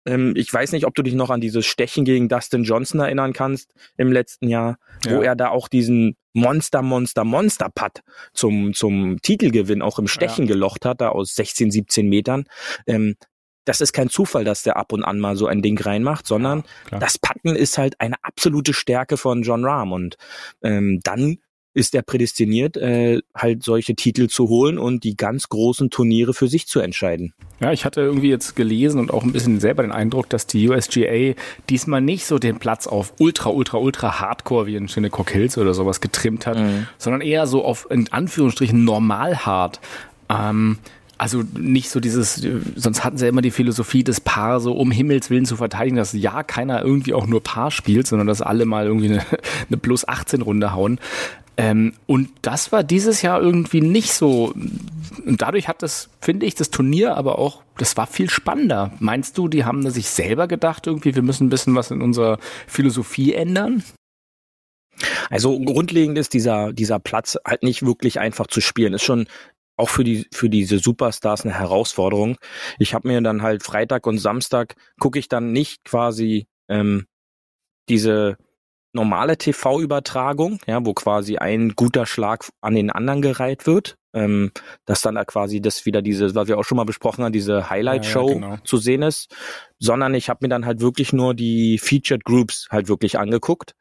Ähm, 0.07 0.35
ich 0.37 0.53
weiß 0.53 0.73
nicht, 0.73 0.87
ob 0.87 0.95
du 0.97 1.03
dich 1.03 1.15
noch 1.15 1.31
an 1.31 1.41
dieses 1.41 1.67
Stechen 1.67 2.05
gegen 2.05 2.29
Dustin 2.29 2.65
Johnson 2.65 3.01
erinnern 3.01 3.33
kannst 3.33 3.75
im 3.97 4.11
letzten 4.11 4.49
Jahr, 4.49 4.79
ja. 5.05 5.17
wo 5.17 5.23
er 5.23 5.37
da 5.37 5.51
auch 5.51 5.69
diesen 5.69 6.17
Monster, 6.33 6.83
Monster, 6.83 7.25
Monster 7.25 7.71
Putt 7.73 8.03
zum, 8.35 8.75
zum 8.75 9.23
Titelgewinn 9.23 9.83
auch 9.83 10.01
im 10.01 10.09
Stechen 10.09 10.47
ja. 10.47 10.55
gelocht 10.55 10.85
hat, 10.85 11.01
da 11.01 11.11
aus 11.11 11.35
16, 11.35 11.71
17 11.71 12.09
Metern. 12.09 12.45
Ähm, 12.87 13.15
das 13.67 13.83
ist 13.83 13.93
kein 13.93 14.09
Zufall, 14.09 14.45
dass 14.45 14.63
der 14.63 14.79
ab 14.79 14.93
und 14.93 15.05
an 15.05 15.21
mal 15.21 15.37
so 15.37 15.47
ein 15.47 15.61
Ding 15.61 15.79
reinmacht, 15.79 16.27
sondern 16.27 16.65
ja, 16.91 16.99
das 16.99 17.19
Patten 17.19 17.55
ist 17.55 17.77
halt 17.77 18.01
eine 18.01 18.17
absolute 18.23 18.73
Stärke 18.73 19.19
von 19.19 19.43
John 19.43 19.65
Rahm 19.65 19.93
und 19.93 20.17
ähm, 20.63 21.01
dann 21.03 21.39
ist 21.77 21.95
er 21.95 22.01
prädestiniert, 22.01 22.79
äh, 22.79 23.21
halt 23.35 23.63
solche 23.63 23.95
Titel 23.95 24.29
zu 24.29 24.49
holen 24.49 24.79
und 24.79 25.05
die 25.05 25.15
ganz 25.15 25.51
großen 25.51 25.91
Turniere 25.91 26.33
für 26.33 26.49
sich 26.49 26.67
zu 26.67 26.81
entscheiden. 26.81 27.35
Ja, 27.61 27.71
ich 27.71 27.85
hatte 27.85 28.01
irgendwie 28.01 28.31
jetzt 28.31 28.57
gelesen 28.57 28.99
und 28.99 29.13
auch 29.13 29.23
ein 29.23 29.33
bisschen 29.33 29.61
selber 29.61 29.83
den 29.83 29.93
Eindruck, 29.93 30.31
dass 30.31 30.47
die 30.47 30.67
USGA 30.71 31.35
diesmal 31.69 32.01
nicht 32.01 32.25
so 32.25 32.39
den 32.39 32.59
Platz 32.59 32.87
auf 32.87 33.13
ultra, 33.19 33.51
ultra, 33.51 33.77
ultra 33.77 34.21
Hardcore 34.21 34.67
wie 34.67 34.77
in 34.77 34.89
Shinnecock 34.89 35.31
Hills 35.31 35.59
oder 35.59 35.75
sowas 35.75 36.01
getrimmt 36.01 36.47
hat, 36.47 36.59
mhm. 36.59 36.87
sondern 36.97 37.21
eher 37.21 37.47
so 37.47 37.63
auf 37.63 37.87
in 37.91 38.11
Anführungsstrichen 38.11 38.83
normal 38.83 39.45
hart. 39.45 39.81
Ähm, 40.31 40.79
also 41.19 41.43
nicht 41.59 41.91
so 41.91 42.01
dieses, 42.01 42.47
sonst 42.75 43.05
hatten 43.05 43.17
sie 43.17 43.25
ja 43.25 43.31
immer 43.31 43.43
die 43.43 43.51
Philosophie, 43.51 44.05
das 44.05 44.21
Paar 44.21 44.61
so 44.61 44.73
um 44.73 44.91
Himmels 44.91 45.31
Willen 45.31 45.47
zu 45.47 45.57
verteidigen, 45.57 45.97
dass 45.97 46.13
ja 46.13 46.43
keiner 46.43 46.83
irgendwie 46.83 47.15
auch 47.15 47.27
nur 47.27 47.43
Paar 47.43 47.71
spielt, 47.71 48.07
sondern 48.07 48.27
dass 48.27 48.43
alle 48.43 48.67
mal 48.67 48.87
irgendwie 48.87 49.11
eine, 49.11 49.25
eine 49.69 49.77
plus 49.79 50.07
18 50.07 50.43
Runde 50.43 50.73
hauen. 50.73 51.01
Ähm, 51.59 51.95
und 52.07 52.29
das 52.43 52.71
war 52.71 52.85
dieses 52.85 53.23
Jahr 53.23 53.41
irgendwie 53.41 53.81
nicht 53.81 54.13
so. 54.13 54.53
Und 55.25 55.41
dadurch 55.41 55.69
hat 55.69 55.83
das, 55.83 56.11
finde 56.21 56.45
ich, 56.45 56.55
das 56.55 56.71
Turnier 56.71 57.17
aber 57.17 57.39
auch, 57.39 57.63
das 57.79 57.97
war 57.97 58.07
viel 58.07 58.29
spannender. 58.29 58.93
Meinst 59.01 59.39
du, 59.39 59.49
die 59.49 59.65
haben 59.65 59.89
sich 59.91 60.09
selber 60.11 60.49
gedacht, 60.49 60.87
irgendwie, 60.87 61.15
wir 61.15 61.23
müssen 61.23 61.47
ein 61.47 61.51
bisschen 61.51 61.75
was 61.75 61.91
in 61.91 62.03
unserer 62.03 62.39
Philosophie 62.67 63.33
ändern? 63.33 63.83
Also 65.31 65.59
grundlegend 65.59 66.19
ist 66.19 66.35
dieser, 66.35 66.73
dieser 66.73 66.99
Platz 66.99 67.39
halt 67.47 67.63
nicht 67.63 67.85
wirklich 67.85 68.21
einfach 68.21 68.47
zu 68.47 68.61
spielen. 68.61 68.95
Ist 68.95 69.05
schon 69.05 69.27
auch 69.77 69.89
für 69.89 70.05
die 70.05 70.27
für 70.33 70.49
diese 70.49 70.79
Superstars 70.79 71.45
eine 71.45 71.55
Herausforderung. 71.55 72.37
Ich 72.79 72.95
habe 72.95 73.09
mir 73.09 73.21
dann 73.21 73.43
halt 73.43 73.63
Freitag 73.63 74.07
und 74.07 74.19
Samstag 74.19 74.75
gucke 74.99 75.19
ich 75.19 75.29
dann 75.29 75.53
nicht 75.53 75.85
quasi 75.85 76.47
ähm, 76.69 77.07
diese 77.89 78.37
normale 78.93 79.37
TV-Übertragung, 79.37 80.59
ja, 80.67 80.85
wo 80.85 80.95
quasi 80.95 81.37
ein 81.37 81.75
guter 81.77 82.07
Schlag 82.07 82.49
an 82.61 82.75
den 82.75 82.91
anderen 82.91 83.23
gereiht 83.23 83.67
wird, 83.67 83.97
ähm, 84.15 84.51
dass 84.87 85.03
dann 85.03 85.15
da 85.15 85.25
quasi 85.25 85.61
das 85.61 85.87
wieder 85.87 86.03
diese, 86.03 86.35
was 86.35 86.49
wir 86.49 86.59
auch 86.59 86.65
schon 86.65 86.77
mal 86.77 86.85
besprochen 86.85 87.23
haben, 87.23 87.33
diese 87.33 87.71
Highlight-Show 87.71 88.29
ja, 88.29 88.35
ja, 88.35 88.41
genau. 88.41 88.57
zu 88.65 88.79
sehen 88.79 89.03
ist, 89.03 89.33
sondern 89.79 90.15
ich 90.15 90.29
habe 90.29 90.39
mir 90.43 90.49
dann 90.49 90.67
halt 90.67 90.81
wirklich 90.81 91.13
nur 91.13 91.35
die 91.35 91.79
Featured 91.79 92.25
Groups 92.25 92.67
halt 92.71 92.89
wirklich 92.89 93.19
angeguckt, 93.19 93.77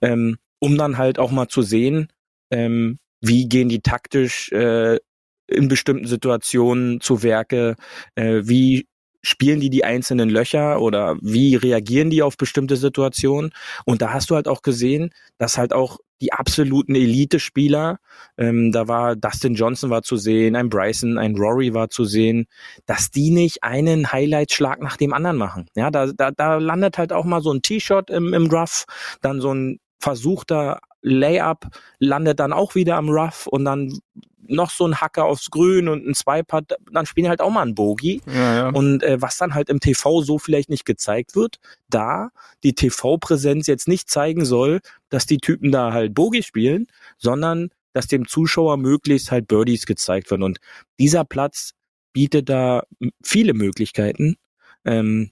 ähm, 0.00 0.38
um 0.58 0.78
dann 0.78 0.98
halt 0.98 1.18
auch 1.18 1.30
mal 1.30 1.48
zu 1.48 1.62
sehen, 1.62 2.08
ähm, 2.50 2.98
wie 3.20 3.48
gehen 3.48 3.68
die 3.68 3.80
taktisch 3.80 4.50
äh, 4.52 4.98
in 5.46 5.68
bestimmten 5.68 6.06
Situationen 6.06 7.00
zu 7.00 7.22
Werke, 7.22 7.76
äh, 8.14 8.42
wie 8.44 8.86
spielen 9.22 9.60
die 9.60 9.70
die 9.70 9.84
einzelnen 9.84 10.28
Löcher 10.28 10.80
oder 10.80 11.16
wie 11.20 11.56
reagieren 11.56 12.10
die 12.10 12.22
auf 12.22 12.36
bestimmte 12.36 12.76
Situationen? 12.76 13.52
Und 13.84 14.02
da 14.02 14.12
hast 14.12 14.30
du 14.30 14.34
halt 14.34 14.48
auch 14.48 14.62
gesehen, 14.62 15.10
dass 15.38 15.58
halt 15.58 15.72
auch 15.72 15.98
die 16.20 16.32
absoluten 16.32 16.94
Elite-Spieler, 16.94 17.98
ähm, 18.38 18.70
da 18.70 18.86
war 18.86 19.16
Dustin 19.16 19.54
Johnson 19.54 19.90
war 19.90 20.02
zu 20.02 20.16
sehen, 20.16 20.56
ein 20.56 20.68
Bryson, 20.68 21.18
ein 21.18 21.36
Rory 21.36 21.74
war 21.74 21.90
zu 21.90 22.04
sehen, 22.04 22.46
dass 22.86 23.10
die 23.10 23.30
nicht 23.30 23.62
einen 23.62 24.12
Highlight-Schlag 24.12 24.80
nach 24.80 24.96
dem 24.96 25.12
anderen 25.12 25.36
machen. 25.36 25.66
Ja, 25.74 25.90
da, 25.90 26.06
da, 26.06 26.30
da 26.30 26.56
landet 26.56 26.98
halt 26.98 27.12
auch 27.12 27.24
mal 27.24 27.42
so 27.42 27.52
ein 27.52 27.62
T-Shot 27.62 28.10
im, 28.10 28.32
im 28.32 28.46
Rough, 28.46 28.84
dann 29.22 29.40
so 29.40 29.52
ein 29.52 29.80
versuchter 29.98 30.80
Layup 31.04 31.68
landet 31.98 32.40
dann 32.40 32.52
auch 32.52 32.74
wieder 32.74 32.96
am 32.96 33.10
Rough 33.10 33.46
und 33.46 33.64
dann 33.64 34.00
noch 34.46 34.70
so 34.70 34.86
ein 34.86 35.00
Hacker 35.00 35.24
aufs 35.24 35.50
Grün 35.50 35.88
und 35.88 36.06
ein 36.06 36.14
Swipe 36.14 36.54
hat, 36.54 36.76
dann 36.90 37.06
spielen 37.06 37.28
halt 37.28 37.40
auch 37.40 37.50
mal 37.50 37.62
ein 37.62 37.74
Bogey. 37.74 38.20
Ja, 38.26 38.54
ja. 38.56 38.68
Und 38.68 39.02
äh, 39.02 39.20
was 39.20 39.36
dann 39.38 39.54
halt 39.54 39.68
im 39.68 39.80
TV 39.80 40.22
so 40.22 40.38
vielleicht 40.38 40.70
nicht 40.70 40.84
gezeigt 40.84 41.34
wird, 41.34 41.58
da 41.88 42.30
die 42.62 42.74
TV-Präsenz 42.74 43.66
jetzt 43.66 43.88
nicht 43.88 44.10
zeigen 44.10 44.44
soll, 44.44 44.80
dass 45.08 45.26
die 45.26 45.38
Typen 45.38 45.72
da 45.72 45.92
halt 45.92 46.14
Bogey 46.14 46.42
spielen, 46.42 46.86
sondern 47.18 47.70
dass 47.92 48.06
dem 48.06 48.26
Zuschauer 48.26 48.76
möglichst 48.76 49.30
halt 49.30 49.46
Birdies 49.46 49.86
gezeigt 49.86 50.30
werden. 50.30 50.42
Und 50.42 50.58
dieser 50.98 51.24
Platz 51.24 51.72
bietet 52.12 52.48
da 52.48 52.84
viele 53.22 53.54
Möglichkeiten, 53.54 54.36
ähm, 54.84 55.30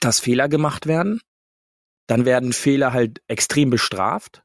dass 0.00 0.20
Fehler 0.20 0.48
gemacht 0.48 0.86
werden. 0.86 1.20
Dann 2.06 2.24
werden 2.24 2.52
Fehler 2.52 2.92
halt 2.92 3.22
extrem 3.28 3.70
bestraft. 3.70 4.41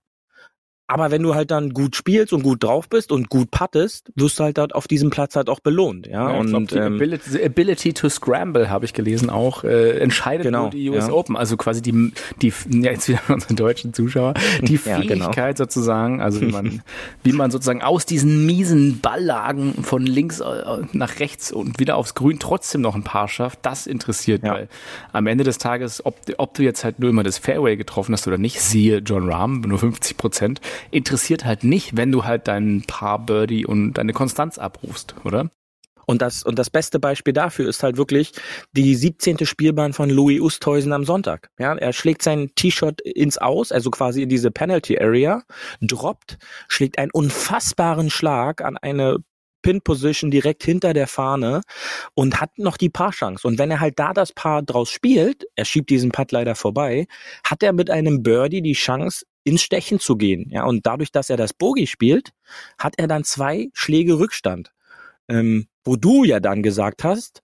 Aber 0.90 1.12
wenn 1.12 1.22
du 1.22 1.36
halt 1.36 1.52
dann 1.52 1.74
gut 1.74 1.98
spielst 1.98 2.32
und 2.32 2.44
gut 2.44 2.64
drauf 2.64 2.88
bist 2.88 3.12
und 3.12 3.30
gut 3.30 3.52
puttest, 3.52 4.10
wirst 4.16 4.40
du 4.40 4.46
halt 4.46 4.58
dort 4.58 4.74
auf 4.74 4.88
diesem 4.88 5.10
Platz 5.10 5.36
halt 5.36 5.50
auch 5.50 5.60
belohnt. 5.60 6.08
Ja, 6.08 6.32
ja 6.32 6.40
und 6.40 6.72
die 6.72 6.78
ähm, 6.78 6.96
ability, 6.96 7.30
the 7.30 7.44
ability 7.44 7.94
to 7.94 8.08
scramble 8.08 8.70
habe 8.70 8.86
ich 8.86 8.94
gelesen 8.94 9.30
auch 9.30 9.66
äh, 9.66 10.00
entscheidet 10.00 10.46
genau, 10.46 10.62
nur 10.64 10.70
die 10.70 10.90
US 10.90 11.08
ja. 11.08 11.14
Open. 11.14 11.36
Also 11.36 11.58
quasi 11.58 11.82
die 11.82 12.14
die 12.42 12.54
ja 12.70 12.92
jetzt 12.92 13.10
wieder 13.10 13.20
unsere 13.28 13.54
deutschen 13.54 13.94
Zuschauer 13.94 14.34
die 14.62 14.78
genau. 14.84 15.02
Fähigkeit 15.02 15.58
genau. 15.58 15.66
sozusagen, 15.66 16.22
also 16.22 16.40
wie 16.40 16.46
man 16.46 16.82
wie 17.24 17.34
man 17.34 17.52
sozusagen 17.52 17.82
aus 17.82 18.06
diesen 18.06 18.46
miesen 18.46 19.02
Balllagen 19.02 19.84
von 19.84 20.06
links 20.06 20.40
äh, 20.40 20.46
nach 20.94 21.20
rechts 21.20 21.52
und 21.52 21.80
wieder 21.80 21.98
aufs 21.98 22.16
Grün 22.16 22.40
trotzdem 22.40 22.80
noch 22.80 22.96
ein 22.96 23.04
Paar 23.04 23.28
schafft, 23.28 23.60
das 23.64 23.88
interessiert, 23.88 24.42
weil 24.44 24.70
am 25.12 25.28
Ende 25.28 25.44
des 25.44 25.58
Tages, 25.58 26.06
ob 26.06 26.16
ob 26.38 26.54
du 26.54 26.64
jetzt 26.64 26.86
halt 26.86 27.00
nur 27.00 27.10
immer 27.10 27.24
das 27.24 27.38
Fairway 27.38 27.76
getroffen 27.76 28.14
hast 28.14 28.26
oder 28.26 28.38
nicht, 28.38 28.62
siehe 28.62 29.00
John 29.00 29.30
Rahm 29.30 29.60
nur 29.68 29.80
50 29.80 30.16
Prozent 30.16 30.62
interessiert 30.92 31.46
halt 31.46 31.64
nicht, 31.64 31.98
wenn 31.98 32.12
du 32.12 32.26
halt 32.26 32.48
dein 32.48 32.84
Paar 32.88 33.20
Birdie 33.26 33.66
und 33.66 33.94
deine 33.94 34.14
Konstanz 34.14 34.58
abrufst, 34.58 35.16
oder? 35.24 35.50
Und 36.08 36.22
das, 36.22 36.44
und 36.44 36.58
das 36.58 36.70
beste 36.70 37.00
Beispiel 37.00 37.34
dafür 37.34 37.68
ist 37.68 37.84
halt 37.84 37.98
wirklich 37.98 38.32
die 38.72 38.96
17. 38.96 39.46
Spielbahn 39.46 39.92
von 39.92 40.10
Louis 40.10 40.40
Oosthuizen 40.40 40.94
am 40.94 41.04
Sonntag. 41.04 41.50
Ja, 41.60 41.76
er 41.76 41.92
schlägt 41.92 42.24
sein 42.24 42.50
T-Shirt 42.56 43.02
ins 43.02 43.38
Aus, 43.38 43.74
also 43.74 43.92
quasi 43.92 44.24
in 44.24 44.30
diese 44.30 44.50
Penalty 44.50 44.98
Area, 44.98 45.44
droppt, 45.82 46.38
schlägt 46.70 46.98
einen 46.98 47.12
unfassbaren 47.12 48.10
Schlag 48.10 48.62
an 48.62 48.78
eine 48.78 49.18
Pin-Position 49.64 50.32
direkt 50.32 50.64
hinter 50.64 50.94
der 50.94 51.08
Fahne 51.08 51.62
und 52.14 52.40
hat 52.40 52.58
noch 52.58 52.78
die 52.78 52.90
Paar-Chance. 52.90 53.46
Und 53.46 53.60
wenn 53.60 53.70
er 53.70 53.82
halt 53.82 54.00
da 54.00 54.14
das 54.14 54.32
Paar 54.32 54.62
draus 54.62 54.90
spielt, 54.90 55.44
er 55.58 55.66
schiebt 55.66 55.90
diesen 55.90 56.12
Putt 56.12 56.32
leider 56.32 56.56
vorbei, 56.56 57.08
hat 57.44 57.64
er 57.64 57.74
mit 57.74 57.90
einem 57.90 58.24
Birdie 58.24 58.62
die 58.62 58.74
Chance, 58.74 59.26
ins 59.48 59.62
Stechen 59.62 60.00
zu 60.00 60.18
gehen. 60.18 60.50
Ja, 60.50 60.66
und 60.66 60.86
dadurch, 60.86 61.12
dass 61.12 61.30
er 61.30 61.38
das 61.38 61.54
Bogie 61.54 61.88
spielt, 61.88 62.32
hat 62.78 62.96
er 62.98 63.08
dann 63.08 63.24
zwei 63.24 63.70
Schläge 63.74 64.20
Rückstand. 64.20 64.72
Ähm, 65.30 65.68
wo 65.84 65.96
du 65.96 66.24
ja 66.24 66.40
dann 66.40 66.64
gesagt 66.64 67.04
hast, 67.04 67.42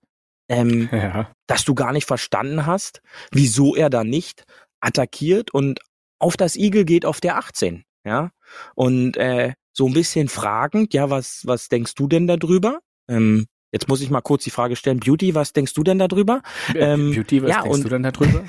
ähm, 0.48 0.88
ja. 0.92 1.30
dass 1.46 1.64
du 1.64 1.74
gar 1.74 1.92
nicht 1.92 2.06
verstanden 2.06 2.66
hast, 2.66 3.00
wieso 3.30 3.74
er 3.74 3.90
da 3.90 4.04
nicht 4.04 4.44
attackiert 4.80 5.52
und 5.52 5.80
auf 6.18 6.36
das 6.36 6.56
Igel 6.56 6.84
geht 6.84 7.06
auf 7.06 7.20
der 7.20 7.38
18. 7.38 7.84
Ja, 8.04 8.30
und 8.74 9.16
äh, 9.16 9.54
so 9.72 9.86
ein 9.86 9.94
bisschen 9.94 10.28
fragend, 10.28 10.92
ja, 10.92 11.08
was, 11.08 11.42
was 11.46 11.68
denkst 11.68 11.94
du 11.94 12.06
denn 12.06 12.26
darüber? 12.26 12.80
Ähm, 13.08 13.46
jetzt 13.72 13.88
muss 13.88 14.02
ich 14.02 14.10
mal 14.10 14.20
kurz 14.20 14.44
die 14.44 14.50
Frage 14.50 14.76
stellen, 14.76 15.00
Beauty, 15.00 15.34
was 15.34 15.54
denkst 15.54 15.72
du 15.72 15.82
denn 15.82 15.98
darüber? 15.98 16.42
Ähm, 16.74 17.12
Beauty, 17.14 17.42
was 17.42 17.50
ja, 17.50 17.62
denkst 17.62 17.78
und, 17.78 17.84
du 17.84 17.88
denn 17.88 18.02
darüber? 18.02 18.44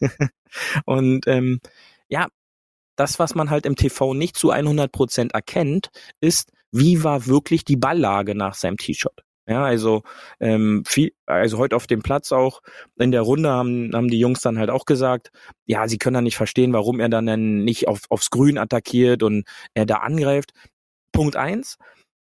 und 0.86 1.26
ähm, 1.26 1.60
ja, 2.08 2.28
das, 3.02 3.18
was 3.18 3.34
man 3.34 3.50
halt 3.50 3.66
im 3.66 3.74
TV 3.74 4.14
nicht 4.14 4.36
zu 4.36 4.50
100 4.50 4.92
Prozent 4.92 5.32
erkennt, 5.34 5.88
ist, 6.20 6.52
wie 6.70 7.02
war 7.02 7.26
wirklich 7.26 7.64
die 7.64 7.76
Balllage 7.76 8.36
nach 8.36 8.54
seinem 8.54 8.76
T-Shirt. 8.76 9.24
Ja, 9.48 9.64
also 9.64 10.02
ähm, 10.38 10.84
viel, 10.86 11.10
also 11.26 11.58
heute 11.58 11.74
auf 11.74 11.88
dem 11.88 12.00
Platz 12.00 12.30
auch 12.30 12.60
in 12.96 13.10
der 13.10 13.22
Runde 13.22 13.50
haben, 13.50 13.90
haben 13.92 14.06
die 14.06 14.20
Jungs 14.20 14.40
dann 14.40 14.56
halt 14.56 14.70
auch 14.70 14.84
gesagt, 14.84 15.32
ja, 15.66 15.88
sie 15.88 15.98
können 15.98 16.14
dann 16.14 16.24
nicht 16.24 16.36
verstehen, 16.36 16.72
warum 16.72 17.00
er 17.00 17.08
dann, 17.08 17.26
dann 17.26 17.64
nicht 17.64 17.88
auf, 17.88 18.02
aufs 18.08 18.30
Grün 18.30 18.56
attackiert 18.56 19.24
und 19.24 19.44
er 19.74 19.84
da 19.84 19.96
angreift. 19.96 20.52
Punkt 21.10 21.34
eins, 21.34 21.78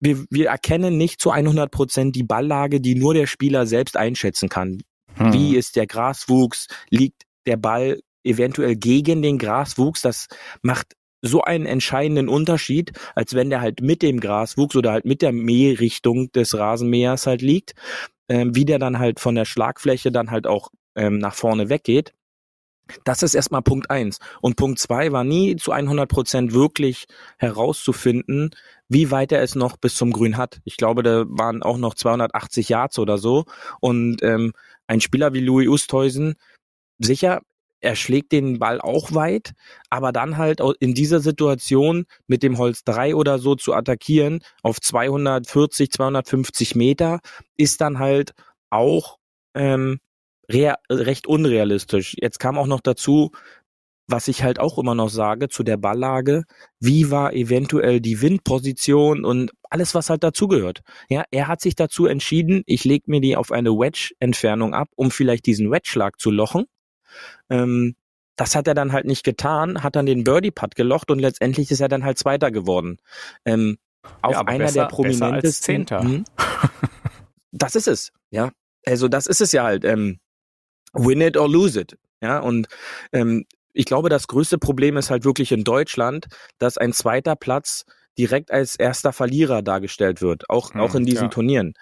wir, 0.00 0.24
wir 0.30 0.48
erkennen 0.48 0.96
nicht 0.96 1.20
zu 1.20 1.30
100 1.30 1.70
Prozent 1.70 2.16
die 2.16 2.24
Balllage, 2.24 2.80
die 2.80 2.96
nur 2.96 3.14
der 3.14 3.28
Spieler 3.28 3.66
selbst 3.66 3.96
einschätzen 3.96 4.48
kann. 4.48 4.82
Hm. 5.14 5.32
Wie 5.32 5.54
ist 5.54 5.76
der 5.76 5.86
Graswuchs? 5.86 6.66
Liegt 6.90 7.22
der 7.46 7.56
Ball 7.56 8.00
eventuell 8.26 8.76
gegen 8.76 9.22
den 9.22 9.38
Graswuchs. 9.38 10.02
Das 10.02 10.28
macht 10.62 10.94
so 11.22 11.42
einen 11.42 11.66
entscheidenden 11.66 12.28
Unterschied, 12.28 12.92
als 13.14 13.34
wenn 13.34 13.50
der 13.50 13.60
halt 13.60 13.80
mit 13.80 14.02
dem 14.02 14.20
Gras 14.20 14.56
wuchs 14.56 14.76
oder 14.76 14.92
halt 14.92 15.04
mit 15.04 15.22
der 15.22 15.32
Mährichtung 15.32 16.30
des 16.32 16.56
Rasenmähers 16.56 17.26
halt 17.26 17.42
liegt, 17.42 17.74
ähm, 18.28 18.54
wie 18.54 18.64
der 18.64 18.78
dann 18.78 18.98
halt 18.98 19.20
von 19.20 19.34
der 19.34 19.44
Schlagfläche 19.44 20.12
dann 20.12 20.30
halt 20.30 20.46
auch 20.46 20.70
ähm, 20.94 21.18
nach 21.18 21.34
vorne 21.34 21.68
weggeht. 21.68 22.12
Das 23.04 23.24
ist 23.24 23.34
erstmal 23.34 23.62
Punkt 23.62 23.90
eins. 23.90 24.20
Und 24.40 24.56
Punkt 24.56 24.78
zwei 24.78 25.10
war 25.10 25.24
nie 25.24 25.56
zu 25.56 25.72
100 25.72 26.08
Prozent 26.08 26.52
wirklich 26.52 27.06
herauszufinden, 27.36 28.50
wie 28.88 29.10
weit 29.10 29.32
er 29.32 29.42
es 29.42 29.56
noch 29.56 29.76
bis 29.76 29.96
zum 29.96 30.12
Grün 30.12 30.36
hat. 30.36 30.60
Ich 30.64 30.76
glaube, 30.76 31.02
da 31.02 31.24
waren 31.26 31.62
auch 31.62 31.78
noch 31.78 31.94
280 31.94 32.68
Yards 32.68 32.98
oder 33.00 33.18
so. 33.18 33.44
Und 33.80 34.22
ähm, 34.22 34.52
ein 34.86 35.00
Spieler 35.00 35.32
wie 35.32 35.40
Louis 35.40 35.68
Oosthuizen, 35.68 36.36
sicher, 36.98 37.42
er 37.80 37.96
schlägt 37.96 38.32
den 38.32 38.58
Ball 38.58 38.80
auch 38.80 39.14
weit, 39.14 39.52
aber 39.90 40.12
dann 40.12 40.36
halt 40.36 40.60
in 40.80 40.94
dieser 40.94 41.20
Situation 41.20 42.06
mit 42.26 42.42
dem 42.42 42.58
Holz 42.58 42.84
3 42.84 43.14
oder 43.14 43.38
so 43.38 43.54
zu 43.54 43.74
attackieren 43.74 44.40
auf 44.62 44.80
240, 44.80 45.90
250 45.90 46.74
Meter 46.74 47.20
ist 47.56 47.80
dann 47.80 47.98
halt 47.98 48.32
auch 48.70 49.18
ähm, 49.54 49.98
recht 50.48 51.26
unrealistisch. 51.26 52.14
Jetzt 52.20 52.38
kam 52.38 52.58
auch 52.58 52.66
noch 52.66 52.80
dazu, 52.80 53.30
was 54.08 54.28
ich 54.28 54.42
halt 54.42 54.60
auch 54.60 54.78
immer 54.78 54.94
noch 54.94 55.08
sage 55.10 55.48
zu 55.48 55.62
der 55.62 55.76
Balllage, 55.76 56.44
wie 56.78 57.10
war 57.10 57.32
eventuell 57.32 58.00
die 58.00 58.20
Windposition 58.22 59.24
und 59.24 59.50
alles, 59.68 59.94
was 59.94 60.10
halt 60.10 60.22
dazugehört. 60.22 60.82
Ja, 61.08 61.24
er 61.30 61.48
hat 61.48 61.60
sich 61.60 61.74
dazu 61.74 62.06
entschieden, 62.06 62.62
ich 62.66 62.84
lege 62.84 63.10
mir 63.10 63.20
die 63.20 63.36
auf 63.36 63.50
eine 63.50 63.70
Wedge-Entfernung 63.70 64.74
ab, 64.74 64.88
um 64.94 65.10
vielleicht 65.10 65.46
diesen 65.46 65.70
Wedge-Schlag 65.70 66.20
zu 66.20 66.30
lochen. 66.30 66.66
Ähm, 67.50 67.96
das 68.36 68.54
hat 68.54 68.68
er 68.68 68.74
dann 68.74 68.92
halt 68.92 69.06
nicht 69.06 69.24
getan, 69.24 69.82
hat 69.82 69.96
dann 69.96 70.06
den 70.06 70.24
Birdie-Putt 70.24 70.74
gelocht 70.74 71.10
und 71.10 71.18
letztendlich 71.18 71.70
ist 71.70 71.80
er 71.80 71.88
dann 71.88 72.04
halt 72.04 72.18
Zweiter 72.18 72.50
geworden. 72.50 72.98
Ähm, 73.44 73.78
auf 74.22 74.34
ja, 74.34 74.40
einer 74.42 74.64
besser, 74.66 74.80
der 74.80 74.88
prominentesten. 74.88 75.64
Zehnter. 75.64 76.02
Hm? 76.02 76.24
das 77.52 77.74
ist 77.74 77.88
es, 77.88 78.12
ja. 78.30 78.50
Also 78.84 79.08
das 79.08 79.26
ist 79.26 79.40
es 79.40 79.52
ja 79.52 79.64
halt. 79.64 79.84
Ähm, 79.84 80.20
win 80.92 81.20
it 81.20 81.36
or 81.36 81.48
lose 81.48 81.80
it. 81.80 81.98
Ja, 82.20 82.38
und 82.38 82.68
ähm, 83.12 83.46
ich 83.72 83.84
glaube, 83.84 84.08
das 84.08 84.26
größte 84.26 84.58
Problem 84.58 84.96
ist 84.96 85.10
halt 85.10 85.24
wirklich 85.24 85.52
in 85.52 85.64
Deutschland, 85.64 86.26
dass 86.58 86.78
ein 86.78 86.92
zweiter 86.92 87.36
Platz 87.36 87.84
direkt 88.18 88.50
als 88.50 88.76
erster 88.76 89.12
Verlierer 89.12 89.62
dargestellt 89.62 90.22
wird, 90.22 90.48
auch, 90.48 90.72
hm, 90.72 90.80
auch 90.80 90.94
in 90.94 91.04
diesen 91.04 91.24
ja. 91.24 91.28
Turnieren. 91.28 91.74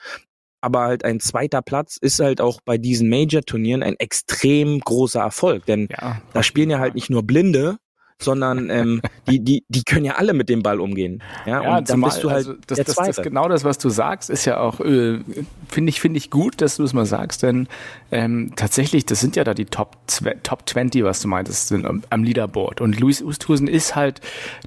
Aber 0.65 0.85
halt 0.85 1.05
ein 1.05 1.21
zweiter 1.21 1.61
Platz 1.61 1.99
ist 1.99 2.21
halt 2.21 2.41
auch 2.41 2.63
bei 2.65 2.79
diesen 2.79 3.11
Major-Turnieren 3.11 3.83
ein 3.83 3.97
extrem 3.99 4.81
großer 4.81 5.21
Erfolg, 5.21 5.67
denn 5.67 5.89
ja, 5.91 6.23
da 6.33 6.43
spielen 6.43 6.71
ja 6.71 6.79
halt 6.79 6.95
nicht 6.95 7.11
nur 7.11 7.23
Blinde, 7.23 7.77
sondern 8.25 8.71
ähm, 8.71 9.03
die, 9.29 9.41
die, 9.41 9.65
die 9.69 9.83
können 9.85 10.05
ja 10.05 10.15
alle 10.15 10.33
mit 10.33 10.49
dem 10.49 10.63
Ball 10.63 10.81
umgehen. 10.81 11.23
Ja, 11.47 11.63
ja 11.63 11.77
und 11.77 11.89
dann 11.89 11.97
zumal, 11.97 12.11
bist 12.11 12.25
du 12.25 12.31
halt 12.31 12.37
also 12.39 12.55
das, 12.67 12.77
der 12.77 12.85
das, 12.85 12.95
Zweite. 12.95 13.13
Das, 13.13 13.23
genau 13.23 13.49
das, 13.49 13.65
was 13.65 13.79
du 13.79 13.89
sagst, 13.89 14.31
ist 14.31 14.45
ja 14.45 14.59
auch, 14.59 14.81
äh, 14.81 15.21
finde 15.69 15.91
ich, 15.91 16.01
finde 16.01 16.19
ich 16.19 16.31
gut, 16.31 16.61
dass 16.61 16.77
du 16.77 16.83
es 16.83 16.93
mal 16.93 17.07
sagst, 17.07 17.43
denn 17.43 17.69
ähm, 18.11 18.53
tatsächlich, 18.57 19.07
das 19.07 19.21
sind 19.21 19.37
ja 19.37 19.45
da 19.45 19.55
die 19.55 19.67
Top, 19.67 19.97
Top 20.43 20.69
20, 20.69 21.05
was 21.05 21.21
du 21.21 21.29
meintest, 21.29 21.69
sind 21.69 21.87
am, 21.87 22.03
am 22.11 22.25
Leaderboard. 22.25 22.81
Und 22.81 22.99
Luis 23.01 23.23
Oosthusen 23.23 23.69
ist 23.69 23.97
halt 23.97 24.21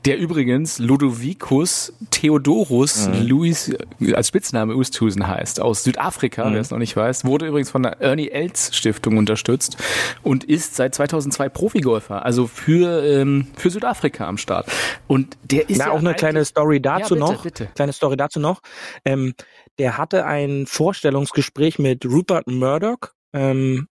der 0.06 0.18
übrigens 0.18 0.80
Ludovicus 0.80 1.94
Theodorus 2.12 3.08
mhm. 3.08 3.28
Luis, 3.28 3.72
als 4.14 4.28
Spitzname 4.30 4.76
Oosthusen 4.76 5.28
heißt, 5.28 5.62
aus 5.62 5.84
Südafrika, 5.84 6.46
mhm. 6.46 6.54
wer 6.54 6.62
es 6.62 6.72
noch 6.72 6.78
nicht 6.78 6.96
weiß, 6.96 7.26
wurde 7.26 7.48
übrigens 7.48 7.70
von 7.70 7.84
der 7.84 8.02
Ernie 8.02 8.30
Els 8.30 8.76
Stiftung 8.76 9.18
unterstützt 9.18 9.78
und 10.24 10.44
ist 10.44 10.76
seit 10.76 10.96
2002 10.96 11.50
Profigolfer, 11.50 12.26
also 12.26 12.48
für 12.48 13.04
ähm, 13.04 13.47
für 13.56 13.70
Südafrika 13.70 14.28
am 14.28 14.38
Start. 14.38 14.70
Und 15.08 15.38
der 15.44 15.70
ist 15.70 15.78
Na, 15.78 15.86
ja 15.86 15.92
auch 15.92 16.00
eine 16.00 16.14
kleine 16.14 16.46
Story 16.46 16.82
dazu 16.82 17.16
ja, 17.16 17.26
bitte, 17.26 17.34
noch. 17.34 17.44
Bitte. 17.44 17.70
Kleine 17.76 17.94
Story 17.94 18.18
dazu 18.18 18.40
noch. 18.40 18.62
Ähm, 19.06 19.34
der 19.78 19.98
hatte 19.98 20.26
ein 20.26 20.66
Vorstellungsgespräch 20.66 21.80
mit 21.80 22.06
Rupert 22.06 22.48
Murdoch, 22.48 23.14
ähm, 23.34 23.88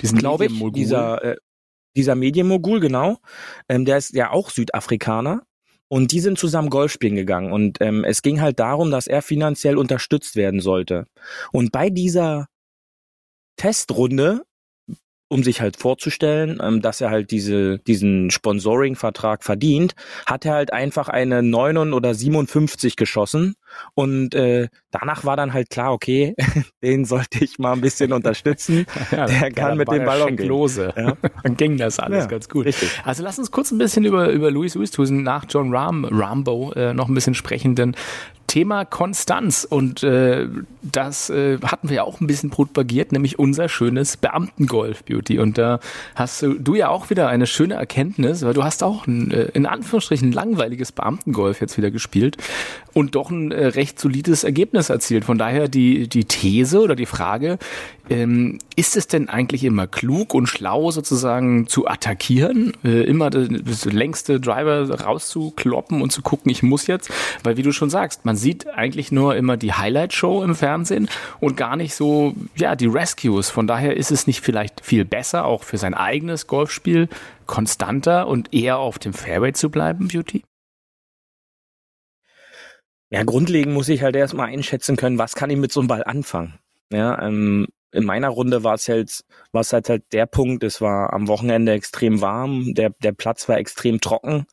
diesen 0.00 0.18
glaube 0.18 0.46
ich, 0.46 0.72
dieser 0.72 1.24
äh, 1.24 1.36
dieser 1.96 2.14
Medienmogul, 2.14 2.80
genau. 2.80 3.18
Ähm, 3.68 3.84
der 3.84 3.98
ist 3.98 4.14
ja 4.14 4.30
auch 4.30 4.50
Südafrikaner. 4.50 5.42
Und 5.88 6.12
die 6.12 6.20
sind 6.20 6.38
zusammen 6.38 6.70
Golf 6.70 6.92
spielen 6.92 7.16
gegangen. 7.16 7.52
Und 7.52 7.78
ähm, 7.80 8.04
es 8.04 8.22
ging 8.22 8.40
halt 8.40 8.60
darum, 8.60 8.92
dass 8.92 9.08
er 9.08 9.22
finanziell 9.22 9.76
unterstützt 9.76 10.36
werden 10.36 10.60
sollte. 10.60 11.06
Und 11.50 11.72
bei 11.72 11.90
dieser 11.90 12.46
Testrunde 13.56 14.42
um 15.30 15.44
sich 15.44 15.60
halt 15.60 15.76
vorzustellen, 15.76 16.60
ähm, 16.62 16.82
dass 16.82 17.00
er 17.00 17.10
halt 17.10 17.30
diese, 17.30 17.78
diesen 17.78 18.30
Sponsoring-Vertrag 18.30 19.44
verdient, 19.44 19.94
hat 20.26 20.44
er 20.44 20.54
halt 20.54 20.72
einfach 20.72 21.08
eine 21.08 21.42
9 21.42 21.70
oder 21.94 22.14
57 22.14 22.96
geschossen 22.96 23.54
und 23.94 24.34
äh, 24.34 24.68
danach 24.90 25.24
war 25.24 25.36
dann 25.36 25.52
halt 25.52 25.70
klar, 25.70 25.92
okay, 25.92 26.34
den 26.82 27.04
sollte 27.04 27.44
ich 27.44 27.58
mal 27.58 27.72
ein 27.72 27.80
bisschen 27.80 28.12
unterstützen. 28.12 28.86
ja, 29.12 29.26
der 29.26 29.52
kann 29.52 29.78
mit 29.78 29.90
dem 29.90 30.04
Ball 30.04 30.22
umgehen. 30.22 30.48
Lose. 30.48 30.92
Ja. 30.96 31.16
Dann 31.44 31.56
ging 31.56 31.76
das 31.76 31.98
alles 31.98 32.24
ja, 32.24 32.26
ganz 32.26 32.48
gut. 32.48 32.66
Richtig. 32.66 33.00
Also 33.04 33.22
lass 33.22 33.38
uns 33.38 33.50
kurz 33.50 33.70
ein 33.70 33.78
bisschen 33.78 34.04
über, 34.04 34.30
über 34.30 34.50
Louis 34.50 34.76
Oosthuizen 34.76 35.22
nach 35.22 35.44
John 35.48 35.74
Ram, 35.74 36.04
Rambo 36.04 36.72
äh, 36.72 36.92
noch 36.92 37.08
ein 37.08 37.14
bisschen 37.14 37.34
sprechen, 37.34 37.74
denn 37.74 37.94
Thema 38.50 38.84
Konstanz. 38.84 39.64
Und 39.64 40.02
äh, 40.02 40.48
das 40.82 41.30
äh, 41.30 41.58
hatten 41.62 41.88
wir 41.88 41.96
ja 41.98 42.02
auch 42.02 42.20
ein 42.20 42.26
bisschen 42.26 42.50
propagiert, 42.50 43.12
nämlich 43.12 43.38
unser 43.38 43.68
schönes 43.68 44.16
Beamtengolf 44.16 45.04
Beauty. 45.04 45.38
Und 45.38 45.56
da 45.56 45.78
hast 46.16 46.42
du, 46.42 46.54
du 46.54 46.74
ja 46.74 46.88
auch 46.88 47.10
wieder 47.10 47.28
eine 47.28 47.46
schöne 47.46 47.74
Erkenntnis, 47.74 48.42
weil 48.42 48.52
du 48.52 48.64
hast 48.64 48.82
auch 48.82 49.06
ein, 49.06 49.30
äh, 49.30 49.44
in 49.54 49.66
Anführungsstrichen 49.66 50.32
langweiliges 50.32 50.90
Beamtengolf 50.90 51.60
jetzt 51.60 51.78
wieder 51.78 51.92
gespielt 51.92 52.38
und 52.92 53.14
doch 53.14 53.30
ein 53.30 53.52
äh, 53.52 53.66
recht 53.66 54.00
solides 54.00 54.42
Ergebnis 54.42 54.90
erzielt. 54.90 55.24
Von 55.24 55.38
daher 55.38 55.68
die 55.68 56.08
die 56.08 56.24
These 56.24 56.80
oder 56.80 56.96
die 56.96 57.06
Frage, 57.06 57.56
ähm, 58.10 58.58
ist 58.74 58.96
es 58.96 59.06
denn 59.06 59.28
eigentlich 59.28 59.62
immer 59.64 59.86
klug 59.86 60.34
und 60.34 60.48
schlau 60.48 60.90
sozusagen 60.90 61.68
zu 61.68 61.86
attackieren, 61.86 62.72
äh, 62.84 63.04
immer 63.04 63.30
das, 63.30 63.84
längste 63.84 64.40
Driver 64.40 64.90
rauszukloppen 64.90 66.02
und 66.02 66.10
zu 66.10 66.20
gucken, 66.20 66.50
ich 66.50 66.62
muss 66.62 66.88
jetzt, 66.88 67.10
weil 67.44 67.56
wie 67.56 67.62
du 67.62 67.72
schon 67.72 67.88
sagst, 67.88 68.24
man 68.24 68.36
sieht 68.40 68.68
eigentlich 68.68 69.12
nur 69.12 69.36
immer 69.36 69.56
die 69.56 69.72
Highlight-Show 69.72 70.42
im 70.42 70.54
Fernsehen 70.54 71.08
und 71.40 71.56
gar 71.56 71.76
nicht 71.76 71.94
so, 71.94 72.34
ja, 72.56 72.76
die 72.76 72.86
Rescues. 72.86 73.50
Von 73.50 73.66
daher 73.66 73.96
ist 73.96 74.10
es 74.10 74.26
nicht 74.26 74.40
vielleicht 74.40 74.84
viel 74.84 75.04
besser, 75.04 75.44
auch 75.44 75.62
für 75.62 75.78
sein 75.78 75.94
eigenes 75.94 76.46
Golfspiel 76.46 77.08
konstanter 77.46 78.26
und 78.26 78.52
eher 78.54 78.78
auf 78.78 78.98
dem 78.98 79.12
Fairway 79.12 79.52
zu 79.52 79.70
bleiben, 79.70 80.08
Beauty? 80.08 80.42
Ja, 83.10 83.24
grundlegend 83.24 83.74
muss 83.74 83.88
ich 83.88 84.02
halt 84.02 84.14
erstmal 84.14 84.48
einschätzen 84.48 84.96
können, 84.96 85.18
was 85.18 85.34
kann 85.34 85.50
ich 85.50 85.56
mit 85.56 85.72
so 85.72 85.80
einem 85.80 85.88
Ball 85.88 86.04
anfangen. 86.04 86.60
Ja, 86.92 87.20
ähm, 87.22 87.66
in 87.92 88.04
meiner 88.04 88.28
Runde 88.28 88.62
war 88.62 88.74
es 88.74 88.88
halt, 88.88 89.24
war 89.52 89.62
es 89.62 89.72
halt, 89.72 89.88
halt 89.88 90.04
der 90.12 90.26
Punkt, 90.26 90.62
es 90.62 90.80
war 90.80 91.12
am 91.12 91.28
Wochenende 91.28 91.72
extrem 91.72 92.20
warm, 92.20 92.74
der, 92.74 92.90
der 93.02 93.12
Platz 93.12 93.48
war 93.48 93.58
extrem 93.58 94.00
trocken 94.00 94.46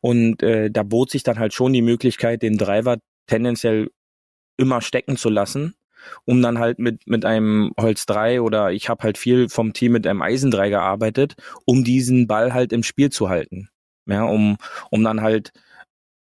und 0.00 0.42
äh, 0.42 0.70
da 0.70 0.82
bot 0.84 1.10
sich 1.10 1.22
dann 1.22 1.38
halt 1.38 1.54
schon 1.54 1.72
die 1.72 1.82
Möglichkeit, 1.82 2.42
den 2.42 2.56
Driver 2.56 2.98
tendenziell 3.26 3.90
immer 4.56 4.80
stecken 4.80 5.16
zu 5.16 5.28
lassen, 5.30 5.74
um 6.24 6.42
dann 6.42 6.58
halt 6.58 6.78
mit, 6.78 7.06
mit 7.06 7.24
einem 7.24 7.72
Holz 7.78 8.06
3 8.06 8.40
oder 8.40 8.72
ich 8.72 8.88
habe 8.88 9.02
halt 9.02 9.18
viel 9.18 9.48
vom 9.48 9.72
Team 9.72 9.92
mit 9.92 10.06
einem 10.06 10.22
Eisen 10.22 10.50
3 10.50 10.70
gearbeitet, 10.70 11.34
um 11.64 11.84
diesen 11.84 12.26
Ball 12.26 12.52
halt 12.52 12.72
im 12.72 12.82
Spiel 12.82 13.10
zu 13.10 13.28
halten. 13.28 13.68
Ja, 14.06 14.24
um, 14.24 14.58
um 14.90 15.02
dann 15.02 15.22
halt 15.22 15.52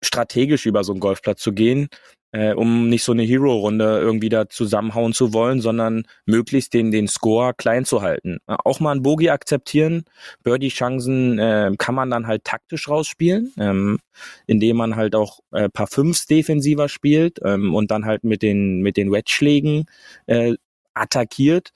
strategisch 0.02 0.66
über 0.66 0.84
so 0.84 0.92
einen 0.92 1.00
Golfplatz 1.00 1.40
zu 1.40 1.52
gehen, 1.52 1.88
äh, 2.34 2.52
um 2.52 2.88
nicht 2.88 3.04
so 3.04 3.12
eine 3.12 3.22
Hero-Runde 3.22 4.00
irgendwie 4.00 4.28
da 4.28 4.48
zusammenhauen 4.48 5.12
zu 5.12 5.32
wollen, 5.32 5.60
sondern 5.60 6.02
möglichst 6.26 6.74
den, 6.74 6.90
den 6.90 7.06
Score 7.06 7.54
klein 7.54 7.84
zu 7.84 8.02
halten. 8.02 8.38
Auch 8.46 8.80
mal 8.80 8.90
ein 8.90 9.02
Bogie 9.02 9.30
akzeptieren. 9.30 10.04
Birdie-Chancen 10.42 11.38
äh, 11.38 11.70
kann 11.78 11.94
man 11.94 12.10
dann 12.10 12.26
halt 12.26 12.42
taktisch 12.42 12.88
rausspielen, 12.88 13.52
ähm, 13.56 14.00
indem 14.48 14.78
man 14.78 14.96
halt 14.96 15.14
auch 15.14 15.40
äh, 15.52 15.68
paar 15.68 15.86
Fünfs 15.86 16.26
defensiver 16.26 16.88
spielt 16.88 17.38
ähm, 17.44 17.72
und 17.72 17.92
dann 17.92 18.04
halt 18.04 18.24
mit 18.24 18.42
den, 18.42 18.80
mit 18.80 18.96
den 18.96 19.12
Wedge-Schlägen 19.12 19.86
äh, 20.26 20.54
attackiert 20.92 21.72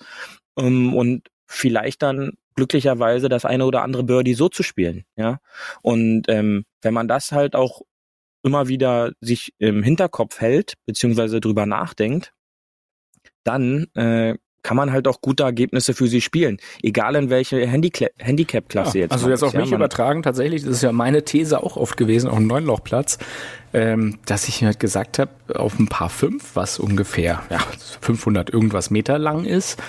ähm, 0.59 0.93
und 0.93 1.29
vielleicht 1.47 2.03
dann 2.03 2.33
glücklicherweise 2.57 3.29
das 3.29 3.45
eine 3.45 3.65
oder 3.65 3.83
andere 3.83 4.03
Birdie 4.03 4.35
so 4.35 4.49
zu 4.49 4.65
spielen, 4.65 5.05
ja. 5.15 5.39
Und 5.83 6.25
ähm, 6.27 6.65
wenn 6.83 6.95
man 6.95 7.07
das 7.07 7.31
halt 7.31 7.55
auch 7.55 7.83
immer 8.43 8.69
wieder 8.69 9.13
sich 9.21 9.53
im 9.59 9.83
Hinterkopf 9.83 10.41
hält, 10.41 10.75
beziehungsweise 10.87 11.41
drüber 11.41 11.67
nachdenkt, 11.67 12.33
dann 13.45 13.87
äh, 13.95 14.37
kann 14.63 14.77
man 14.77 14.93
halt 14.93 15.09
auch 15.09 15.21
gute 15.21 15.45
Ergebnisse 15.45 15.95
für 15.95 16.09
sie 16.09 16.21
spielen. 16.21 16.59
Egal 16.83 17.15
in 17.15 17.31
welche 17.31 17.67
Handicap-Klasse 17.67 18.99
ja, 18.99 19.05
jetzt. 19.05 19.13
Also 19.13 19.31
jetzt 19.31 19.43
auf 19.43 19.55
mich 19.55 19.71
ja, 19.71 19.77
übertragen, 19.77 20.23
tatsächlich, 20.23 20.63
das 20.63 20.73
ist 20.73 20.83
ja 20.83 20.93
meine 20.93 21.25
These 21.25 21.63
auch 21.63 21.77
oft 21.77 21.97
gewesen, 21.97 22.29
auch 22.29 22.37
ein 22.37 22.47
Neunlochplatz, 22.47 23.19
ähm, 23.73 24.19
dass 24.27 24.49
ich 24.49 24.63
halt 24.65 24.81
gesagt 24.81 25.19
habe, 25.19 25.31
auf 25.55 25.79
ein 25.79 25.89
paar 25.89 26.11
fünf, 26.11 26.55
was 26.55 26.79
ungefähr 26.79 27.43
ja, 27.51 27.61
500 28.01 28.51
irgendwas 28.51 28.91
Meter 28.91 29.19
lang 29.19 29.45
ist, 29.45 29.81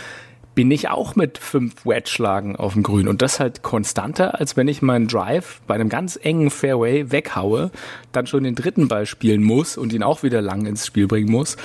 bin 0.60 0.72
ich 0.72 0.90
auch 0.90 1.16
mit 1.16 1.38
fünf 1.38 1.86
Wedge-Schlagen 1.86 2.58
auf 2.58 2.74
dem 2.74 2.84
Grün. 2.84 3.08
Und 3.08 3.22
das 3.22 3.40
halt 3.40 3.64
konstanter, 3.64 4.42
als 4.42 4.58
wenn 4.58 4.68
ich 4.68 4.82
meinen 4.82 5.08
Drive 5.08 5.62
bei 5.68 5.76
einem 5.76 5.88
ganz 5.88 6.20
engen 6.22 6.50
Fairway 6.50 7.14
weghaue, 7.14 7.72
dann 8.12 8.28
schon 8.28 8.44
den 8.44 8.56
dritten 8.56 8.90
Ball 8.90 9.06
spielen 9.06 9.42
muss 9.42 9.78
und 9.78 9.94
ihn 9.94 10.04
auch 10.04 10.22
wieder 10.22 10.42
lang 10.42 10.66
ins 10.66 10.86
Spiel 10.86 11.08
bringen 11.08 11.32
muss 11.32 11.56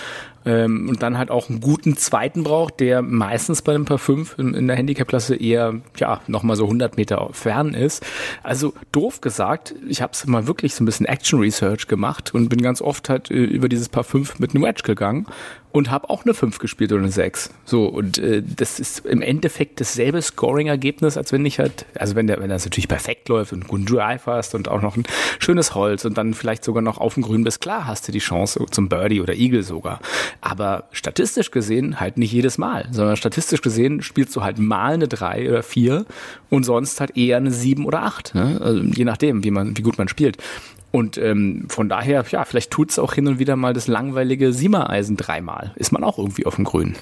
ähm, 0.45 0.89
und 0.89 1.03
dann 1.03 1.19
halt 1.19 1.31
auch 1.31 1.49
einen 1.49 1.61
guten 1.61 1.97
zweiten 1.97 2.45
braucht, 2.45 2.81
der 2.81 3.03
meistens 3.03 3.63
bei 3.63 3.75
einem 3.75 3.85
Paar 3.85 3.99
5 3.99 4.39
in, 4.39 4.55
in 4.55 4.67
der 4.67 4.77
Handicap-Klasse 4.77 5.37
eher, 5.37 5.81
ja, 5.97 6.21
nochmal 6.27 6.57
so 6.57 6.65
100 6.65 6.97
Meter 6.97 7.29
fern 7.33 7.75
ist. 7.75 8.05
Also 8.43 8.75
doof 8.93 9.21
gesagt, 9.21 9.75
ich 9.89 10.03
habe 10.03 10.13
mal 10.27 10.47
wirklich 10.47 10.75
so 10.75 10.83
ein 10.83 10.87
bisschen 10.87 11.07
Action-Research 11.07 11.89
gemacht 11.89 12.35
und 12.35 12.49
bin 12.49 12.63
ganz 12.63 12.81
oft 12.83 13.09
halt 13.09 13.31
äh, 13.31 13.35
über 13.35 13.69
dieses 13.69 13.89
Paar 13.89 14.05
5 14.05 14.39
mit 14.39 14.55
einem 14.55 14.65
Wedge 14.65 14.83
gegangen 14.83 15.27
und 15.75 15.91
habe 15.91 16.09
auch 16.09 16.25
eine 16.25 16.35
5 16.35 16.61
gespielt 16.61 16.93
oder 16.93 17.03
eine 17.03 17.11
6. 17.11 17.51
So, 17.65 17.87
und 17.87 18.19
äh, 18.19 18.45
das 18.45 18.79
ist 18.79 19.05
im 19.07 19.21
Endeffekt 19.23 19.81
dasselbe 19.81 20.23
Scoring-Ergebnis, 20.23 21.17
als 21.17 21.33
wenn 21.33 21.45
ich 21.45 21.59
halt, 21.59 21.87
also 21.99 22.15
wenn 22.15 22.29
der, 22.29 22.39
wenn 22.39 22.49
das 22.49 22.65
natürlich 22.65 22.87
perfekt 22.87 23.29
läuft 23.29 23.53
und 23.53 23.63
einen 23.63 23.69
guten 23.69 23.87
Drive 23.87 24.27
hast 24.27 24.55
und 24.55 24.69
auch 24.69 24.81
noch 24.81 24.97
ein 24.97 25.03
schönes 25.41 25.75
Holz 25.75 26.05
und 26.05 26.17
dann 26.17 26.33
vielleicht 26.33 26.63
sogar 26.63 26.81
noch 26.81 26.99
auf 26.99 27.15
dem 27.15 27.25
Grün 27.25 27.43
bist, 27.43 27.61
klar 27.61 27.89
hast 27.89 28.07
du 28.07 28.13
die 28.13 28.21
Chance 28.21 28.65
zum 28.71 28.89
Birdie 28.89 29.21
oder 29.21 29.35
Eagle 29.35 29.65
sogar. 29.65 29.99
Aber 30.41 30.89
statistisch 30.93 31.51
gesehen 31.51 32.01
halt 32.01 32.19
nicht 32.19 32.33
jedes 32.33 32.59
Mal, 32.59 32.89
sondern 32.91 33.17
statistisch 33.17 33.63
gesehen 33.63 34.03
spielst 34.03 34.35
du 34.37 34.43
halt 34.43 34.59
mal 34.59 34.95
eine 34.95 35.09
3 35.09 35.49
oder 35.49 35.63
4 35.63 36.07
und 36.51 36.65
sonst 36.65 37.01
halt 37.01 37.17
eher 37.17 37.37
eine 37.37 37.51
7 37.51 37.85
oder 37.85 38.03
8, 38.03 38.35
ne? 38.35 38.61
also, 38.63 38.81
je 38.83 39.05
nachdem, 39.05 39.45
wie 39.45 39.51
man, 39.51 39.77
wie 39.77 39.83
gut 39.83 39.99
man 39.99 40.09
spielt. 40.09 40.39
Und 40.91 41.19
ähm, 41.19 41.67
von 41.69 41.89
daher, 41.89 42.25
ja, 42.31 42.45
vielleicht 42.45 42.71
tut's 42.71 43.01
auch 43.01 43.15
hin 43.15 43.27
und 43.27 43.41
wieder 43.41 43.57
mal 43.57 43.73
das 43.73 43.89
langweilige 43.89 44.53
Siemereisen 44.53 45.17
dreimal. 45.17 45.73
Ist 45.75 45.91
man 45.91 46.05
auch 46.05 46.19
irgendwie 46.19 46.47
auf 46.47 46.55
dem 46.55 46.65
Grün. 46.65 46.97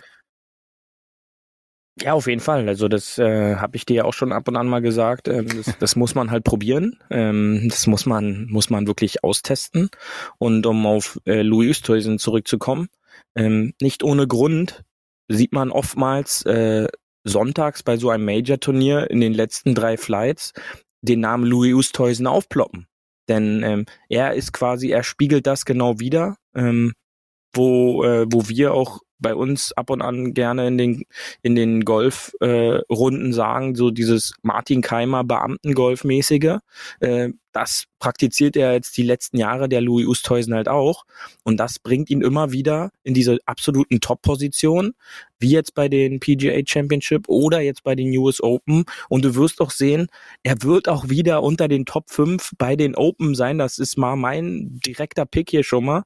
Ja, 2.00 2.14
auf 2.14 2.26
jeden 2.26 2.40
Fall. 2.40 2.68
Also 2.68 2.88
das 2.88 3.18
äh, 3.18 3.56
habe 3.56 3.76
ich 3.76 3.84
dir 3.84 3.96
ja 3.96 4.04
auch 4.04 4.14
schon 4.14 4.32
ab 4.32 4.48
und 4.48 4.56
an 4.56 4.66
mal 4.66 4.80
gesagt. 4.80 5.28
Ähm, 5.28 5.46
das, 5.46 5.76
das 5.78 5.96
muss 5.96 6.14
man 6.14 6.30
halt 6.30 6.44
probieren. 6.44 6.98
Ähm, 7.10 7.68
das 7.68 7.86
muss 7.86 8.06
man 8.06 8.46
muss 8.48 8.70
man 8.70 8.86
wirklich 8.86 9.22
austesten. 9.22 9.90
Und 10.38 10.64
um 10.64 10.86
auf 10.86 11.20
äh, 11.26 11.42
Louis 11.42 11.70
Oosthuizen 11.70 12.18
zurückzukommen, 12.18 12.88
ähm, 13.36 13.74
nicht 13.80 14.02
ohne 14.02 14.26
Grund 14.26 14.84
sieht 15.28 15.52
man 15.52 15.70
oftmals 15.70 16.44
äh, 16.46 16.88
sonntags 17.24 17.82
bei 17.82 17.96
so 17.96 18.10
einem 18.10 18.24
Major-Turnier 18.24 19.10
in 19.10 19.20
den 19.20 19.34
letzten 19.34 19.74
drei 19.74 19.96
Flights 19.96 20.52
den 21.02 21.20
Namen 21.20 21.44
Louis 21.44 21.74
Oosthuizen 21.74 22.26
aufploppen. 22.26 22.86
Denn 23.28 23.62
ähm, 23.62 23.86
er 24.08 24.34
ist 24.34 24.52
quasi, 24.52 24.90
er 24.90 25.02
spiegelt 25.02 25.46
das 25.46 25.64
genau 25.64 26.00
wieder, 26.00 26.36
ähm, 26.54 26.92
wo, 27.54 28.04
äh, 28.04 28.26
wo 28.30 28.48
wir 28.48 28.74
auch 28.74 29.00
bei 29.22 29.34
uns 29.34 29.72
ab 29.72 29.90
und 29.90 30.02
an 30.02 30.34
gerne 30.34 30.66
in 30.66 30.78
den 30.78 31.04
in 31.42 31.54
den 31.54 31.84
Golfrunden 31.84 33.30
äh, 33.30 33.34
sagen, 33.34 33.74
so 33.74 33.90
dieses 33.90 34.34
Martin 34.42 34.82
Keimer 34.82 35.24
Beamtengolf-mäßige. 35.24 36.58
Äh, 37.00 37.30
das 37.52 37.84
praktiziert 37.98 38.56
er 38.56 38.72
jetzt 38.72 38.96
die 38.96 39.02
letzten 39.02 39.36
Jahre, 39.36 39.68
der 39.68 39.82
Louis 39.82 40.06
Oosthuizen 40.06 40.54
halt 40.54 40.68
auch. 40.68 41.04
Und 41.44 41.58
das 41.58 41.78
bringt 41.78 42.08
ihn 42.10 42.22
immer 42.22 42.50
wieder 42.50 42.90
in 43.04 43.14
diese 43.14 43.38
absoluten 43.44 44.00
Top-Position, 44.00 44.94
wie 45.38 45.50
jetzt 45.50 45.74
bei 45.74 45.88
den 45.88 46.18
PGA 46.18 46.60
Championship 46.66 47.28
oder 47.28 47.60
jetzt 47.60 47.84
bei 47.84 47.94
den 47.94 48.16
US 48.16 48.42
Open. 48.42 48.84
Und 49.08 49.24
du 49.24 49.34
wirst 49.34 49.60
auch 49.60 49.70
sehen, 49.70 50.08
er 50.42 50.62
wird 50.62 50.88
auch 50.88 51.10
wieder 51.10 51.42
unter 51.42 51.68
den 51.68 51.84
Top 51.84 52.10
5 52.10 52.52
bei 52.56 52.74
den 52.74 52.94
Open 52.94 53.34
sein. 53.34 53.58
Das 53.58 53.78
ist 53.78 53.98
mal 53.98 54.16
mein 54.16 54.80
direkter 54.84 55.26
Pick 55.26 55.50
hier 55.50 55.62
schon 55.62 55.84
mal. 55.84 56.04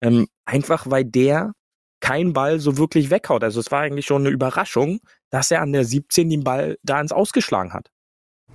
Ähm, 0.00 0.26
einfach 0.44 0.90
weil 0.90 1.04
der 1.04 1.52
kein 2.00 2.32
Ball 2.32 2.60
so 2.60 2.78
wirklich 2.78 3.10
weghaut. 3.10 3.42
Also 3.42 3.60
es 3.60 3.70
war 3.70 3.80
eigentlich 3.80 4.06
schon 4.06 4.22
eine 4.22 4.30
Überraschung, 4.30 5.00
dass 5.30 5.50
er 5.50 5.62
an 5.62 5.72
der 5.72 5.84
17 5.84 6.30
den 6.30 6.44
Ball 6.44 6.78
da 6.82 7.00
ins 7.00 7.12
Ausgeschlagen 7.12 7.72
hat. 7.72 7.90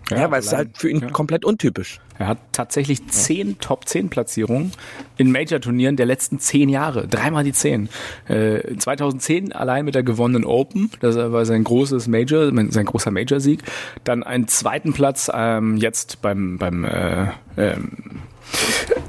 Ja, 0.09 0.17
ja 0.17 0.31
weil 0.31 0.39
es 0.39 0.51
halt 0.53 0.77
für 0.77 0.89
ihn 0.89 0.99
ja. 0.99 1.09
komplett 1.09 1.45
untypisch. 1.45 1.99
Er 2.19 2.27
hat 2.27 2.37
tatsächlich 2.51 3.07
zehn 3.07 3.51
ja. 3.51 3.55
Top 3.59 3.87
10 3.87 4.09
Platzierungen 4.09 4.71
in 5.17 5.31
Major-Turnieren 5.31 5.95
der 5.95 6.05
letzten 6.05 6.39
zehn 6.39 6.69
Jahre. 6.69 7.07
Dreimal 7.07 7.43
die 7.43 7.53
zehn. 7.53 7.89
Äh, 8.27 8.75
2010 8.77 9.53
allein 9.53 9.85
mit 9.85 9.95
der 9.95 10.03
gewonnenen 10.03 10.45
Open. 10.45 10.91
Das 10.99 11.15
war 11.15 11.45
sein 11.45 11.63
großes 11.63 12.07
Major, 12.07 12.51
sein 12.69 12.85
großer 12.85 13.11
Major-Sieg. 13.11 13.63
Dann 14.03 14.23
einen 14.23 14.47
zweiten 14.47 14.93
Platz 14.93 15.31
ähm, 15.33 15.77
jetzt 15.77 16.21
beim, 16.21 16.57
beim 16.57 16.83
äh, 16.83 17.27
ähm, 17.57 18.21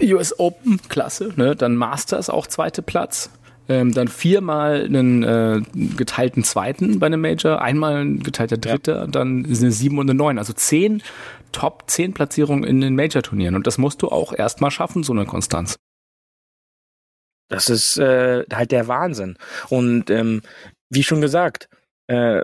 US 0.00 0.38
Open 0.38 0.80
Klasse. 0.88 1.32
Ne? 1.36 1.56
Dann 1.56 1.76
Masters 1.76 2.30
auch 2.30 2.46
zweite 2.46 2.82
Platz 2.82 3.30
ähm, 3.68 3.94
dann 3.94 4.08
viermal 4.08 4.84
einen 4.84 5.22
äh, 5.22 5.62
geteilten 5.96 6.44
zweiten 6.44 6.98
bei 6.98 7.06
einem 7.06 7.20
Major, 7.20 7.62
einmal 7.62 7.96
ein 7.96 8.22
geteilter 8.22 8.58
dritter, 8.58 8.96
ja. 9.02 9.06
dann 9.06 9.44
eine 9.44 9.72
sieben 9.72 9.98
und 9.98 10.08
eine 10.08 10.16
neun. 10.16 10.38
Also 10.38 10.52
zehn 10.52 11.02
Top 11.54 11.84
10 11.86 12.14
Platzierungen 12.14 12.64
in 12.64 12.80
den 12.80 12.96
Major-Turnieren. 12.96 13.54
Und 13.54 13.66
das 13.66 13.78
musst 13.78 14.02
du 14.02 14.08
auch 14.08 14.32
erstmal 14.32 14.72
schaffen, 14.72 15.04
so 15.04 15.12
eine 15.12 15.24
Konstanz. 15.24 15.76
Das 17.48 17.68
ist 17.68 17.96
äh, 17.96 18.44
halt 18.52 18.72
der 18.72 18.88
Wahnsinn. 18.88 19.38
Und 19.70 20.10
ähm, 20.10 20.42
wie 20.90 21.04
schon 21.04 21.20
gesagt, 21.20 21.68
äh, 22.08 22.42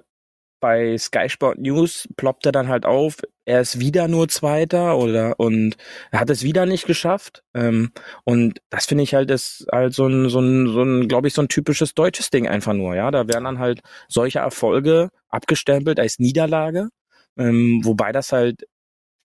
bei 0.61 0.96
Sky 0.99 1.29
Sport 1.29 1.59
News 1.59 2.09
ploppt 2.16 2.46
er 2.46 2.53
dann 2.53 2.68
halt 2.68 2.85
auf, 2.87 3.18
er 3.44 3.61
ist 3.61 3.81
wieder 3.81 4.07
nur 4.09 4.29
Zweiter 4.29 4.96
oder 4.99 5.40
und 5.40 5.77
er 6.11 6.20
hat 6.20 6.31
es 6.31 6.42
wieder 6.42 6.66
nicht 6.66 6.87
geschafft. 6.87 7.42
Ähm, 7.55 7.92
und 8.25 8.61
das 8.70 8.87
finde 8.87 9.05
ich 9.05 9.14
halt 9.14 9.31
ist 9.31 9.66
halt 9.73 9.94
so 9.94 10.07
ein, 10.07 10.29
so 10.29 10.40
ein, 10.40 10.68
so 10.68 10.83
ein, 10.83 11.09
glaube 11.09 11.29
ich, 11.29 11.35
so 11.35 11.42
ein 11.42 11.49
typisches 11.49 11.94
deutsches 11.94 12.31
Ding 12.31 12.46
einfach 12.46 12.75
nur, 12.75 12.94
ja. 12.94 13.11
Da 13.11 13.27
werden 13.27 13.44
dann 13.44 13.59
halt 13.59 13.81
solche 14.09 14.40
Erfolge 14.40 15.11
abgestempelt 15.29 15.99
als 15.99 16.18
Niederlage. 16.18 16.90
Ähm, 17.38 17.81
wobei 17.85 18.12
das 18.12 18.33
halt 18.33 18.66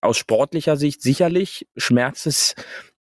aus 0.00 0.16
sportlicher 0.18 0.76
Sicht 0.76 1.02
sicherlich 1.02 1.66
schmerzt 1.76 2.26
es 2.26 2.54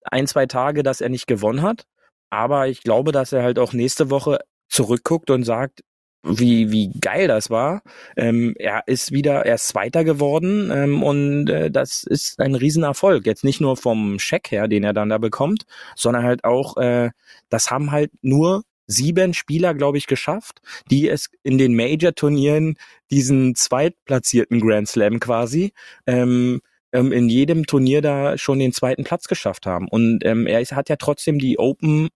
ein, 0.04 0.28
zwei 0.28 0.46
Tage, 0.46 0.84
dass 0.84 1.02
er 1.02 1.10
nicht 1.10 1.28
gewonnen 1.28 1.62
hat. 1.62 1.86
Aber 2.30 2.68
ich 2.68 2.84
glaube, 2.84 3.12
dass 3.12 3.34
er 3.34 3.44
halt 3.44 3.60
auch 3.60 3.74
nächste 3.74 4.10
Woche 4.10 4.40
zurückguckt 4.70 5.32
und 5.32 5.44
sagt, 5.44 5.82
wie, 6.24 6.72
wie 6.72 6.92
geil 7.00 7.28
das 7.28 7.50
war. 7.50 7.82
Ähm, 8.18 8.54
er 8.58 8.84
ist 8.88 9.12
wieder, 9.12 9.46
er 9.46 9.56
ist 9.56 9.68
Zweiter 9.68 10.04
geworden 10.04 10.70
ähm, 10.74 11.04
und 11.04 11.50
äh, 11.50 11.72
das 11.72 12.04
ist 12.04 12.40
ein 12.40 12.56
Riesenerfolg. 12.56 13.26
Jetzt 13.26 13.44
nicht 13.44 13.62
nur 13.62 13.78
vom 13.78 14.20
Scheck 14.20 14.52
her, 14.52 14.68
den 14.68 14.84
er 14.84 14.94
dann 14.94 15.10
da 15.10 15.18
bekommt, 15.18 15.64
sondern 15.96 16.24
halt 16.24 16.44
auch, 16.44 16.78
äh, 16.78 17.12
das 17.50 17.72
haben 17.72 17.92
halt 17.92 18.12
nur 18.22 18.64
sieben 18.88 19.34
Spieler, 19.34 19.74
glaube 19.76 19.98
ich, 19.98 20.08
geschafft, 20.08 20.62
die 20.90 21.08
es 21.08 21.30
in 21.44 21.58
den 21.58 21.76
Major-Turnieren 21.76 22.76
diesen 23.12 23.56
zweitplatzierten 23.56 24.60
Grand 24.60 24.88
Slam 24.88 25.20
quasi 25.20 25.74
ähm, 26.08 26.62
ähm, 26.92 27.12
in 27.12 27.30
jedem 27.30 27.66
Turnier 27.66 28.02
da 28.02 28.38
schon 28.38 28.60
den 28.60 28.74
zweiten 28.74 29.04
Platz 29.04 29.28
geschafft 29.28 29.66
haben. 29.68 29.88
Und 29.88 30.26
ähm, 30.26 30.48
er 30.48 30.60
ist, 30.60 30.74
hat 30.74 30.90
ja 30.90 30.96
trotzdem 30.96 31.40
die 31.40 31.60
Open 31.60 32.10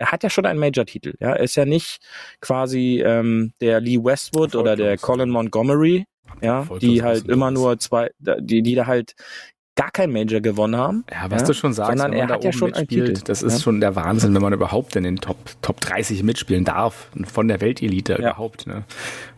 er 0.00 0.10
hat 0.10 0.22
ja 0.22 0.30
schon 0.30 0.46
einen 0.46 0.58
Major-Titel. 0.58 1.14
Ja, 1.20 1.34
er 1.34 1.40
ist 1.40 1.56
ja 1.56 1.66
nicht 1.66 2.00
quasi 2.40 3.02
ähm, 3.04 3.52
der 3.60 3.80
Lee 3.80 4.02
Westwood 4.02 4.54
oder 4.56 4.74
der 4.74 4.96
Colin 4.96 5.28
Montgomery, 5.28 6.06
ja, 6.40 6.66
die 6.80 7.02
halt 7.02 7.28
immer 7.28 7.50
nur 7.50 7.78
zwei, 7.78 8.10
die, 8.18 8.62
die 8.62 8.74
da 8.74 8.86
halt 8.86 9.14
gar 9.80 9.90
kein 9.90 10.12
Major 10.12 10.42
gewonnen 10.42 10.76
haben. 10.76 11.04
Ja, 11.10 11.30
was 11.30 11.40
ja, 11.40 11.46
du 11.46 11.54
schon 11.54 11.72
sagst, 11.72 11.88
sondern 11.88 12.12
er 12.12 12.28
hat 12.28 12.44
ja 12.44 12.52
schon 12.52 12.70
mitspielt, 12.70 13.30
das 13.30 13.42
ist 13.42 13.54
ja. 13.54 13.60
schon 13.60 13.80
der 13.80 13.96
Wahnsinn, 13.96 14.34
wenn 14.34 14.42
man 14.42 14.52
überhaupt 14.52 14.94
in 14.94 15.04
den 15.04 15.16
Top, 15.16 15.38
Top 15.62 15.80
30 15.80 16.22
mitspielen 16.22 16.66
darf, 16.66 17.08
von 17.32 17.48
der 17.48 17.62
Weltelite 17.62 18.12
ja. 18.12 18.18
überhaupt. 18.18 18.66
Ne? 18.66 18.84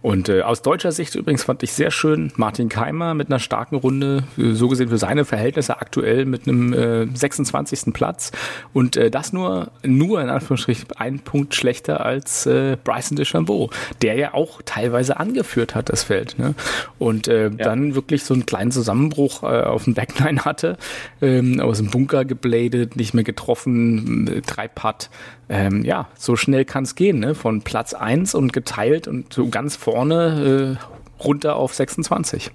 Und 0.02 0.28
äh, 0.28 0.42
aus 0.42 0.62
deutscher 0.62 0.90
Sicht 0.90 1.14
übrigens 1.14 1.44
fand 1.44 1.62
ich 1.62 1.72
sehr 1.72 1.92
schön 1.92 2.32
Martin 2.34 2.68
Keimer 2.68 3.14
mit 3.14 3.28
einer 3.28 3.38
starken 3.38 3.76
Runde, 3.76 4.24
äh, 4.36 4.52
so 4.54 4.66
gesehen 4.66 4.88
für 4.88 4.98
seine 4.98 5.24
Verhältnisse 5.24 5.80
aktuell 5.80 6.24
mit 6.24 6.48
einem 6.48 6.72
äh, 6.72 7.06
26. 7.14 7.94
Platz 7.94 8.32
und 8.72 8.96
äh, 8.96 9.12
das 9.12 9.32
nur, 9.32 9.70
nur 9.84 10.20
in 10.20 10.28
Anführungsstrichen 10.28 10.88
ein 10.96 11.20
Punkt 11.20 11.54
schlechter 11.54 12.04
als 12.04 12.46
äh, 12.46 12.76
Bryson 12.82 13.16
DeChambeau, 13.16 13.70
der 14.02 14.16
ja 14.16 14.34
auch 14.34 14.60
teilweise 14.64 15.20
angeführt 15.20 15.76
hat, 15.76 15.88
das 15.88 16.02
Feld. 16.02 16.36
Ne? 16.36 16.56
Und 16.98 17.28
äh, 17.28 17.52
dann 17.52 17.94
wirklich 17.94 18.24
so 18.24 18.34
einen 18.34 18.44
kleinen 18.44 18.72
Zusammenbruch 18.72 19.44
äh, 19.44 19.62
auf 19.62 19.84
dem 19.84 19.94
Backline 19.94 20.31
Backline 20.32 20.44
hatte, 20.44 20.76
ähm, 21.20 21.60
aus 21.60 21.78
dem 21.78 21.90
Bunker 21.90 22.24
gebladet, 22.24 22.96
nicht 22.96 23.14
mehr 23.14 23.24
getroffen, 23.24 24.28
äh, 24.28 24.40
drei 24.40 24.68
Putt. 24.68 25.10
Ähm, 25.48 25.84
ja, 25.84 26.08
so 26.16 26.36
schnell 26.36 26.64
kann 26.64 26.84
es 26.84 26.94
gehen, 26.94 27.20
ne? 27.20 27.34
von 27.34 27.62
Platz 27.62 27.94
1 27.94 28.34
und 28.34 28.52
geteilt 28.52 29.08
und 29.08 29.32
so 29.32 29.48
ganz 29.48 29.76
vorne 29.76 30.78
äh, 30.78 31.22
runter 31.22 31.56
auf 31.56 31.74
26. 31.74 32.50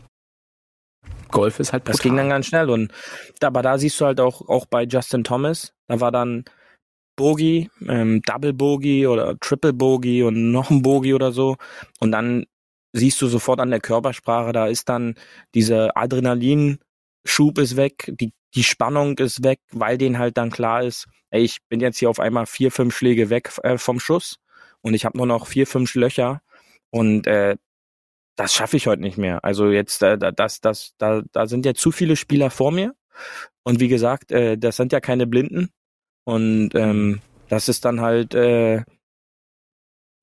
Golf 1.30 1.59
ist 1.59 1.73
halt 1.73 1.84
brutal. 1.84 1.93
Das 1.93 2.01
ging 2.01 2.15
dann 2.15 2.30
ganz 2.30 2.45
schnell 2.47 2.69
und 2.69 2.91
aber 3.41 3.61
da 3.61 3.78
siehst 3.78 3.99
du 3.99 4.05
halt 4.05 4.19
auch, 4.19 4.47
auch 4.47 4.65
bei 4.65 4.84
Justin 4.84 5.23
Thomas, 5.23 5.73
da 5.88 5.99
war 5.99 6.11
dann 6.11 6.45
Bogey, 7.17 7.69
ähm, 7.88 8.21
Double 8.25 8.53
Bogey 8.53 9.07
oder 9.07 9.38
Triple 9.39 9.73
Bogey 9.73 10.23
und 10.23 10.51
noch 10.51 10.69
ein 10.69 10.82
Bogey 10.82 11.13
oder 11.13 11.32
so 11.32 11.57
und 11.99 12.11
dann 12.11 12.45
siehst 12.93 13.21
du 13.21 13.28
sofort 13.28 13.59
an 13.59 13.71
der 13.71 13.82
Körpersprache, 13.82 14.53
da 14.53 14.67
ist 14.67 14.88
dann 14.88 15.15
diese 15.53 15.95
Adrenalin 15.97 16.80
Schub 17.28 17.57
ist 17.57 17.75
weg, 17.75 18.11
die, 18.19 18.34
die 18.55 18.63
Spannung 18.63 19.17
ist 19.17 19.43
weg, 19.43 19.59
weil 19.71 19.97
denen 19.97 20.17
halt 20.17 20.38
dann 20.38 20.51
klar 20.51 20.84
ist, 20.84 21.07
ey, 21.30 21.41
ich 21.41 21.57
bin 21.69 21.80
jetzt 21.80 21.99
hier 21.99 22.09
auf 22.09 22.19
einmal 22.19 22.45
vier, 22.45 22.71
fünf 22.71 22.95
Schläge 22.95 23.30
weg 23.30 23.51
äh, 23.63 23.78
vom 23.78 23.99
Schuss 23.99 24.38
und 24.82 24.93
ich 24.93 25.05
habe 25.05 25.17
nur 25.17 25.28
noch 25.28 25.47
vier, 25.47 25.67
fünf 25.67 25.95
Löcher 25.95 26.41
und 26.89 27.28
äh, 27.28 27.57
das 28.38 28.53
schaffe 28.53 28.78
ich 28.78 28.88
heute 28.88 29.01
nicht 29.01 29.17
mehr. 29.17 29.43
Also 29.43 29.69
jetzt, 29.69 30.01
äh, 30.03 30.17
das, 30.17 30.61
das, 30.61 30.93
da, 30.97 31.23
da 31.32 31.47
sind 31.47 31.65
ja 31.65 31.73
zu 31.73 31.91
viele 31.91 32.15
Spieler 32.15 32.51
vor 32.51 32.71
mir. 32.71 32.95
Und 33.63 33.80
wie 33.80 33.88
gesagt, 33.88 34.32
äh, 34.32 34.57
das 34.57 34.78
sind 34.78 34.93
ja 34.93 34.99
keine 34.99 35.28
Blinden. 35.28 35.69
Und 36.23 36.69
ähm, 36.75 37.19
das 37.49 37.67
ist 37.67 37.84
dann 37.84 37.99
halt, 38.01 38.36
äh, 38.36 38.84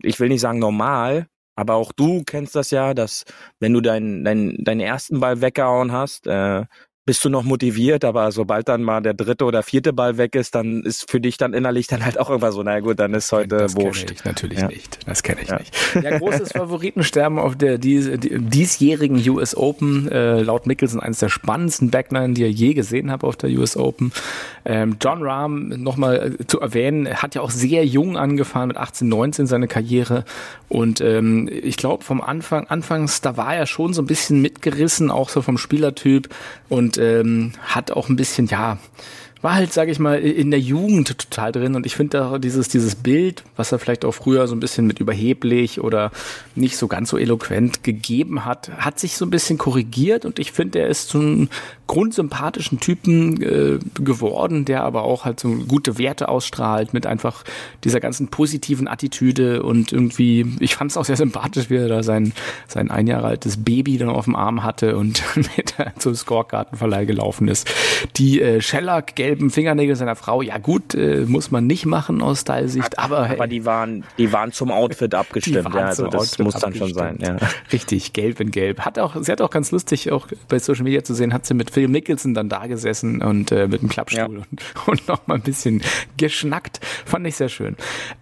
ich 0.02 0.20
will 0.20 0.28
nicht 0.28 0.40
sagen 0.40 0.60
normal, 0.60 1.26
aber 1.56 1.74
auch 1.74 1.92
du 1.92 2.22
kennst 2.24 2.54
das 2.54 2.70
ja, 2.70 2.94
dass 2.94 3.24
wenn 3.58 3.72
du 3.72 3.80
deinen 3.80 4.24
dein, 4.24 4.56
deinen 4.64 4.80
ersten 4.80 5.20
Ball 5.20 5.40
weggehauen 5.40 5.92
hast, 5.92 6.26
äh, 6.26 6.64
bist 7.06 7.22
du 7.24 7.28
noch 7.28 7.42
motiviert, 7.42 8.04
aber 8.04 8.32
sobald 8.32 8.68
dann 8.68 8.82
mal 8.82 9.02
der 9.02 9.12
dritte 9.12 9.44
oder 9.44 9.62
vierte 9.62 9.92
Ball 9.92 10.16
weg 10.16 10.34
ist, 10.34 10.54
dann 10.54 10.82
ist 10.82 11.10
für 11.10 11.20
dich 11.20 11.36
dann 11.36 11.52
innerlich 11.52 11.86
dann 11.86 12.02
halt 12.04 12.18
auch 12.18 12.30
irgendwas 12.30 12.54
so, 12.54 12.62
na 12.62 12.80
gut, 12.80 12.98
dann 12.98 13.12
ist 13.12 13.30
heute 13.30 13.58
das 13.58 13.76
wurscht. 13.76 14.04
Das 14.04 14.06
kenne 14.06 14.14
ich 14.18 14.24
natürlich 14.24 14.58
Ja. 14.60 14.66
nicht. 14.68 14.98
Das 15.06 15.22
kenne 15.22 15.42
ich 15.42 15.48
Ja. 15.48 15.58
nicht. 15.58 15.74
Ja, 16.02 16.18
großes 16.18 16.52
Favoritensterben 16.52 17.38
auf 17.38 17.56
der 17.56 17.76
dies, 17.78 18.10
die, 18.18 18.38
diesjährigen 18.40 19.16
US 19.30 19.54
Open. 19.56 20.08
Äh, 20.10 20.42
laut 20.42 20.66
Mickelson 20.66 21.00
eines 21.00 21.18
der 21.18 21.28
spannendsten 21.28 21.90
Backline, 21.90 22.34
die 22.34 22.42
er 22.42 22.50
je 22.50 22.72
gesehen 22.74 23.10
habe 23.10 23.26
auf 23.26 23.36
der 23.36 23.50
US 23.50 23.76
Open. 23.76 24.10
Ähm, 24.64 24.96
John 25.00 25.22
Rahm, 25.22 25.68
nochmal 25.68 26.36
äh, 26.40 26.46
zu 26.46 26.60
erwähnen, 26.60 27.06
hat 27.22 27.34
ja 27.34 27.42
auch 27.42 27.50
sehr 27.50 27.84
jung 27.84 28.16
angefangen, 28.16 28.68
mit 28.68 28.76
18, 28.78 29.06
19 29.08 29.46
seine 29.46 29.68
Karriere. 29.68 30.24
Und 30.70 31.00
ähm, 31.02 31.48
ich 31.52 31.76
glaube, 31.76 32.02
vom 32.02 32.20
Anfang, 32.22 32.66
anfangs, 32.66 33.20
da 33.20 33.36
war 33.36 33.54
er 33.54 33.66
schon 33.66 33.92
so 33.92 34.00
ein 34.02 34.06
bisschen 34.06 34.40
mitgerissen, 34.40 35.10
auch 35.10 35.28
so 35.28 35.42
vom 35.42 35.58
Spielertyp. 35.58 36.28
Und 36.68 36.93
ähm, 36.98 37.52
hat 37.62 37.90
auch 37.90 38.08
ein 38.08 38.16
bisschen, 38.16 38.46
ja, 38.46 38.78
war 39.44 39.56
halt, 39.56 39.74
sage 39.74 39.92
ich 39.92 39.98
mal, 39.98 40.20
in 40.20 40.50
der 40.50 40.58
Jugend 40.58 41.18
total 41.18 41.52
drin. 41.52 41.74
Und 41.74 41.84
ich 41.84 41.96
finde 41.96 42.16
da 42.16 42.38
dieses 42.38 42.68
dieses 42.68 42.94
Bild, 42.94 43.44
was 43.56 43.72
er 43.72 43.78
vielleicht 43.78 44.06
auch 44.06 44.12
früher 44.12 44.48
so 44.48 44.56
ein 44.56 44.60
bisschen 44.60 44.86
mit 44.86 45.00
überheblich 45.00 45.82
oder 45.82 46.12
nicht 46.54 46.78
so 46.78 46.88
ganz 46.88 47.10
so 47.10 47.18
eloquent 47.18 47.84
gegeben 47.84 48.46
hat, 48.46 48.70
hat 48.78 48.98
sich 48.98 49.18
so 49.18 49.26
ein 49.26 49.30
bisschen 49.30 49.58
korrigiert. 49.58 50.24
Und 50.24 50.38
ich 50.38 50.52
finde, 50.52 50.78
er 50.78 50.88
ist 50.88 51.10
so 51.10 51.18
ein 51.18 51.50
grundsympathischen 51.86 52.80
Typen 52.80 53.42
äh, 53.42 53.78
geworden, 54.02 54.64
der 54.64 54.84
aber 54.84 55.02
auch 55.02 55.24
halt 55.24 55.38
so 55.38 55.50
gute 55.68 55.98
Werte 55.98 56.28
ausstrahlt 56.28 56.94
mit 56.94 57.06
einfach 57.06 57.44
dieser 57.84 58.00
ganzen 58.00 58.28
positiven 58.28 58.88
Attitüde 58.88 59.62
und 59.62 59.92
irgendwie, 59.92 60.46
ich 60.60 60.76
fand 60.76 60.90
es 60.90 60.96
auch 60.96 61.04
sehr 61.04 61.16
sympathisch, 61.16 61.68
wie 61.68 61.76
er 61.76 61.88
da 61.88 62.02
sein 62.02 62.32
sein 62.68 62.90
ein 62.90 63.06
Jahre 63.06 63.26
altes 63.26 63.62
Baby 63.62 63.98
dann 63.98 64.08
auf 64.08 64.24
dem 64.24 64.34
Arm 64.34 64.62
hatte 64.62 64.96
und 64.96 65.22
mit 65.36 65.74
zum 65.98 66.14
Scorekartenverleih 66.14 67.04
gelaufen 67.04 67.48
ist. 67.48 67.70
Die 68.16 68.40
äh, 68.40 68.60
Shellac 68.60 69.14
gelben 69.14 69.50
Fingernägel 69.50 69.96
seiner 69.96 70.16
Frau, 70.16 70.42
ja 70.42 70.58
gut, 70.58 70.94
äh, 70.94 71.24
muss 71.26 71.50
man 71.50 71.66
nicht 71.66 71.86
machen 71.86 72.22
aus 72.22 72.40
Style-Sicht, 72.40 72.98
aber, 72.98 73.30
Aber 73.30 73.46
die 73.46 73.64
waren, 73.64 74.04
die 74.18 74.32
waren 74.32 74.52
zum 74.52 74.70
Outfit 74.70 75.14
abgestimmt, 75.14 75.74
ja, 75.74 75.80
also 75.80 76.06
das 76.06 76.14
Outfit 76.14 76.44
muss 76.44 76.54
dann 76.54 76.74
schon 76.74 76.94
sein, 76.94 77.18
ja. 77.20 77.36
Richtig, 77.72 78.12
gelb 78.12 78.40
in 78.40 78.50
gelb. 78.50 78.80
Hat 78.80 78.98
auch, 78.98 79.16
sie 79.20 79.30
hat 79.30 79.40
auch 79.40 79.50
ganz 79.50 79.70
lustig, 79.70 80.12
auch 80.12 80.28
bei 80.48 80.58
Social 80.58 80.84
Media 80.84 81.04
zu 81.04 81.14
sehen, 81.14 81.34
hat 81.34 81.46
sie 81.46 81.54
mit 81.54 81.73
Phil 81.74 81.88
Mickelson 81.88 82.34
dann 82.34 82.48
da 82.48 82.66
gesessen 82.68 83.20
und 83.20 83.50
äh, 83.50 83.66
mit 83.66 83.80
einem 83.80 83.88
Klappstuhl 83.90 84.18
Ja. 84.20 84.26
und, 84.26 84.46
und 84.86 85.08
noch 85.08 85.26
mal 85.26 85.34
ein 85.34 85.40
bisschen 85.42 85.82
geschnackt. 86.16 86.80
Fand 87.04 87.26
ich 87.26 87.34
sehr 87.34 87.48
schön. 87.48 87.76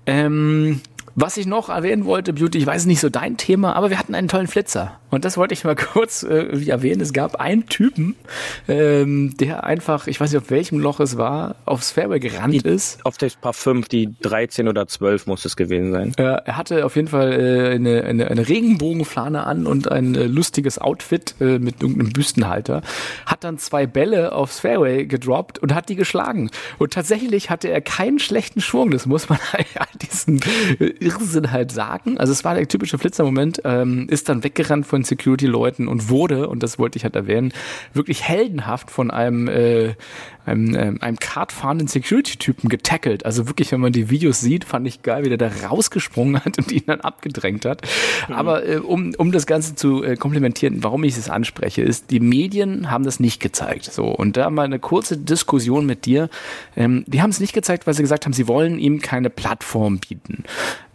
Ähm, 0.07 0.81
was 1.15 1.37
ich 1.37 1.47
noch 1.47 1.69
erwähnen 1.69 2.05
wollte, 2.05 2.33
Beauty, 2.33 2.59
ich 2.59 2.67
weiß 2.67 2.87
nicht 2.87 3.01
so 3.01 3.09
dein 3.09 3.37
Thema, 3.37 3.75
aber 3.75 3.91
wir 3.91 3.99
hatten 3.99 4.15
einen 4.15 4.29
tollen 4.29 4.47
Flitzer. 4.47 4.99
Und 5.13 5.27
das 5.27 5.37
wollte 5.37 5.53
ich 5.53 5.63
mal 5.63 5.77
kurz 5.93 6.23
äh, 6.23 6.67
erwähnen. 6.67 7.01
Es 7.03 7.13
gab 7.13 7.37
einen 7.37 7.67
Typen, 7.67 8.17
ähm, 8.67 9.37
der 9.37 9.65
einfach, 9.65 10.07
ich 10.07 10.19
weiß 10.19 10.33
nicht, 10.33 10.43
auf 10.43 10.51
welchem 10.51 10.81
Loch 10.81 11.01
es 11.01 11.19
war, 11.19 11.57
aufs 11.67 11.91
Fairway 11.91 12.19
gerannt 12.19 12.65
ist. 12.65 13.05
Auf 13.05 13.19
das 13.19 13.37
Paar 13.37 13.53
5, 13.53 13.89
die 13.89 14.15
13 14.23 14.69
oder 14.69 14.89
12 14.89 15.27
muss 15.27 15.45
es 15.45 15.57
gewesen 15.57 15.93
sein. 15.93 16.15
Äh, 16.17 16.41
er 16.45 16.57
hatte 16.57 16.87
auf 16.87 16.97
jeden 16.97 17.09
Fall 17.09 17.33
äh, 17.33 17.75
eine, 17.75 18.05
eine, 18.05 18.29
eine 18.29 18.49
Regenbogenfahne 18.49 19.45
an 19.45 19.67
und 19.67 19.93
ein 19.93 20.15
äh, 20.15 20.25
lustiges 20.25 20.79
Outfit 20.79 21.35
äh, 21.41 21.59
mit 21.59 21.83
irgendeinem 21.83 22.13
Büstenhalter. 22.15 22.81
Hat 23.27 23.45
dann 23.45 23.59
zwei 23.59 23.87
Bälle 23.87 24.33
aufs 24.33 24.61
Fairway 24.61 25.05
gedroppt 25.05 25.59
und 25.59 25.75
hat 25.75 25.91
die 25.91 25.97
geschlagen. 25.97 26.51
Und 26.79 26.95
tatsächlich 26.95 27.51
hatte 27.51 27.69
er 27.69 27.83
keinen 27.83 28.19
schlechten 28.19 28.63
Schwung. 28.63 28.91
Das 28.91 29.05
muss 29.05 29.29
man 29.29 29.39
halt 29.53 29.67
diesen 30.01 30.41
äh, 30.81 30.95
Irrsinn 31.03 31.51
halt 31.51 31.73
sagen. 31.73 32.19
Also 32.19 32.33
es 32.33 32.45
war 32.45 32.55
der 32.55 32.67
typische 32.69 32.99
Flitzermoment. 32.99 33.61
Ähm, 33.65 34.07
ist 34.09 34.29
dann 34.29 34.45
weggerannt 34.45 34.87
von 34.87 35.05
Security-Leuten 35.05 35.89
und 35.89 36.09
wurde, 36.09 36.49
und 36.49 36.63
das 36.63 36.79
wollte 36.79 36.97
ich 36.97 37.05
halt 37.05 37.17
erwähnen, 37.17 37.53
wirklich 37.93 38.23
heldenhaft 38.23 38.91
von 38.91 39.11
einem 39.11 39.49
äh, 39.49 39.95
einem, 40.45 40.75
ähm, 40.75 40.99
einem 41.01 41.19
kartfahrenden 41.19 41.89
Security-Typen 41.89 42.69
getackelt. 42.69 43.25
Also 43.25 43.47
wirklich, 43.49 43.73
wenn 43.73 43.81
man 43.81 43.93
die 43.93 44.11
Videos 44.11 44.41
sieht, 44.41 44.65
fand 44.65 44.87
ich 44.87 45.03
geil, 45.03 45.25
wie 45.25 45.29
der 45.29 45.39
da 45.39 45.51
rausgesprungen 45.69 46.45
hat 46.45 46.59
und 46.59 46.73
ihn 46.73 46.85
dann 46.87 47.01
abgedrängt 47.01 47.65
hat. 47.65 47.83
Aber 48.29 48.67
äh, 48.67 48.79
um, 48.79 49.15
um 49.19 49.33
das 49.33 49.47
Ganze 49.47 49.75
zu 49.75 50.03
äh, 50.03 50.17
komplementieren, 50.17 50.83
warum 50.83 51.05
ich 51.05 51.17
es 51.17 51.31
anspreche, 51.31 51.83
ist, 51.83 52.11
die 52.11 52.21
Medien 52.21 52.91
haben 52.91 53.05
das 53.05 53.21
nicht 53.21 53.41
gezeigt. 53.41 53.85
So 53.85 54.07
Und 54.07 54.37
da 54.37 54.51
mal 54.51 54.65
eine 54.65 54.79
kurze 54.79 55.17
Diskussion 55.17 55.87
mit 55.87 56.07
dir. 56.07 56.29
Ähm, 56.77 57.05
die 57.07 57.23
haben 57.23 57.31
es 57.31 57.41
nicht 57.41 57.53
gezeigt, 57.53 57.87
weil 57.87 57.95
sie 57.95 58.03
gesagt 58.03 58.25
haben, 58.25 58.33
sie 58.33 58.49
wollen 58.49 58.79
ihm 58.79 59.01
keine 59.01 59.31
Plattform 59.31 59.99
bieten. 59.99 60.45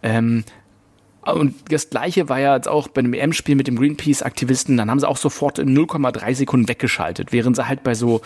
Ähm, 0.04 0.44
und 1.34 1.56
das 1.72 1.90
gleiche 1.90 2.30
war 2.30 2.40
ja 2.40 2.56
jetzt 2.56 2.68
auch 2.68 2.88
bei 2.88 3.00
einem 3.00 3.14
EM-Spiel 3.14 3.56
mit 3.56 3.68
dem 3.68 3.78
Greenpeace-Aktivisten, 3.78 4.78
dann 4.78 4.90
haben 4.90 5.00
sie 5.00 5.08
auch 5.08 5.18
sofort 5.18 5.60
in 5.60 5.78
0,3 5.78 6.36
Sekunden 6.36 6.70
weggeschaltet, 6.70 7.34
während 7.34 7.56
sie 7.56 7.68
halt 7.68 7.84
bei 7.84 7.96
so 7.96 8.22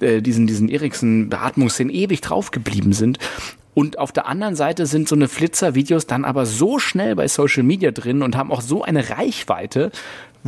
äh, 0.00 0.20
diesen, 0.20 0.46
diesen 0.46 0.68
Eriksen-Beatmungsszenen 0.68 1.94
ewig 1.94 2.20
drauf 2.20 2.50
geblieben 2.50 2.92
sind. 2.92 3.18
Und 3.74 3.98
auf 3.98 4.10
der 4.10 4.26
anderen 4.26 4.56
Seite 4.56 4.86
sind 4.86 5.06
so 5.06 5.14
eine 5.14 5.28
Flitzer-Videos 5.28 6.06
dann 6.06 6.24
aber 6.24 6.46
so 6.46 6.78
schnell 6.78 7.14
bei 7.14 7.28
Social 7.28 7.62
Media 7.62 7.90
drin 7.90 8.22
und 8.22 8.34
haben 8.34 8.50
auch 8.50 8.62
so 8.62 8.82
eine 8.82 9.10
Reichweite, 9.10 9.92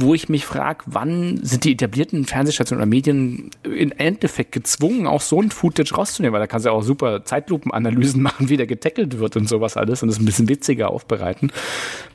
wo 0.00 0.14
ich 0.14 0.28
mich 0.28 0.46
frage, 0.46 0.84
wann 0.86 1.40
sind 1.42 1.64
die 1.64 1.72
etablierten 1.72 2.24
Fernsehstationen 2.24 2.80
oder 2.80 2.88
Medien 2.88 3.50
im 3.64 3.92
Endeffekt 3.92 4.52
gezwungen, 4.52 5.06
auch 5.06 5.20
so 5.20 5.42
ein 5.42 5.50
Footage 5.50 5.94
rauszunehmen, 5.94 6.32
weil 6.32 6.40
da 6.40 6.46
kannst 6.46 6.66
du 6.66 6.70
ja 6.70 6.74
auch 6.74 6.82
super 6.82 7.24
Zeitlupenanalysen 7.24 8.22
machen, 8.22 8.48
wie 8.48 8.56
der 8.56 8.66
getackelt 8.66 9.18
wird 9.18 9.36
und 9.36 9.48
sowas 9.48 9.76
alles 9.76 10.02
und 10.02 10.08
das 10.08 10.18
ein 10.18 10.24
bisschen 10.24 10.48
witziger 10.48 10.90
aufbereiten. 10.90 11.52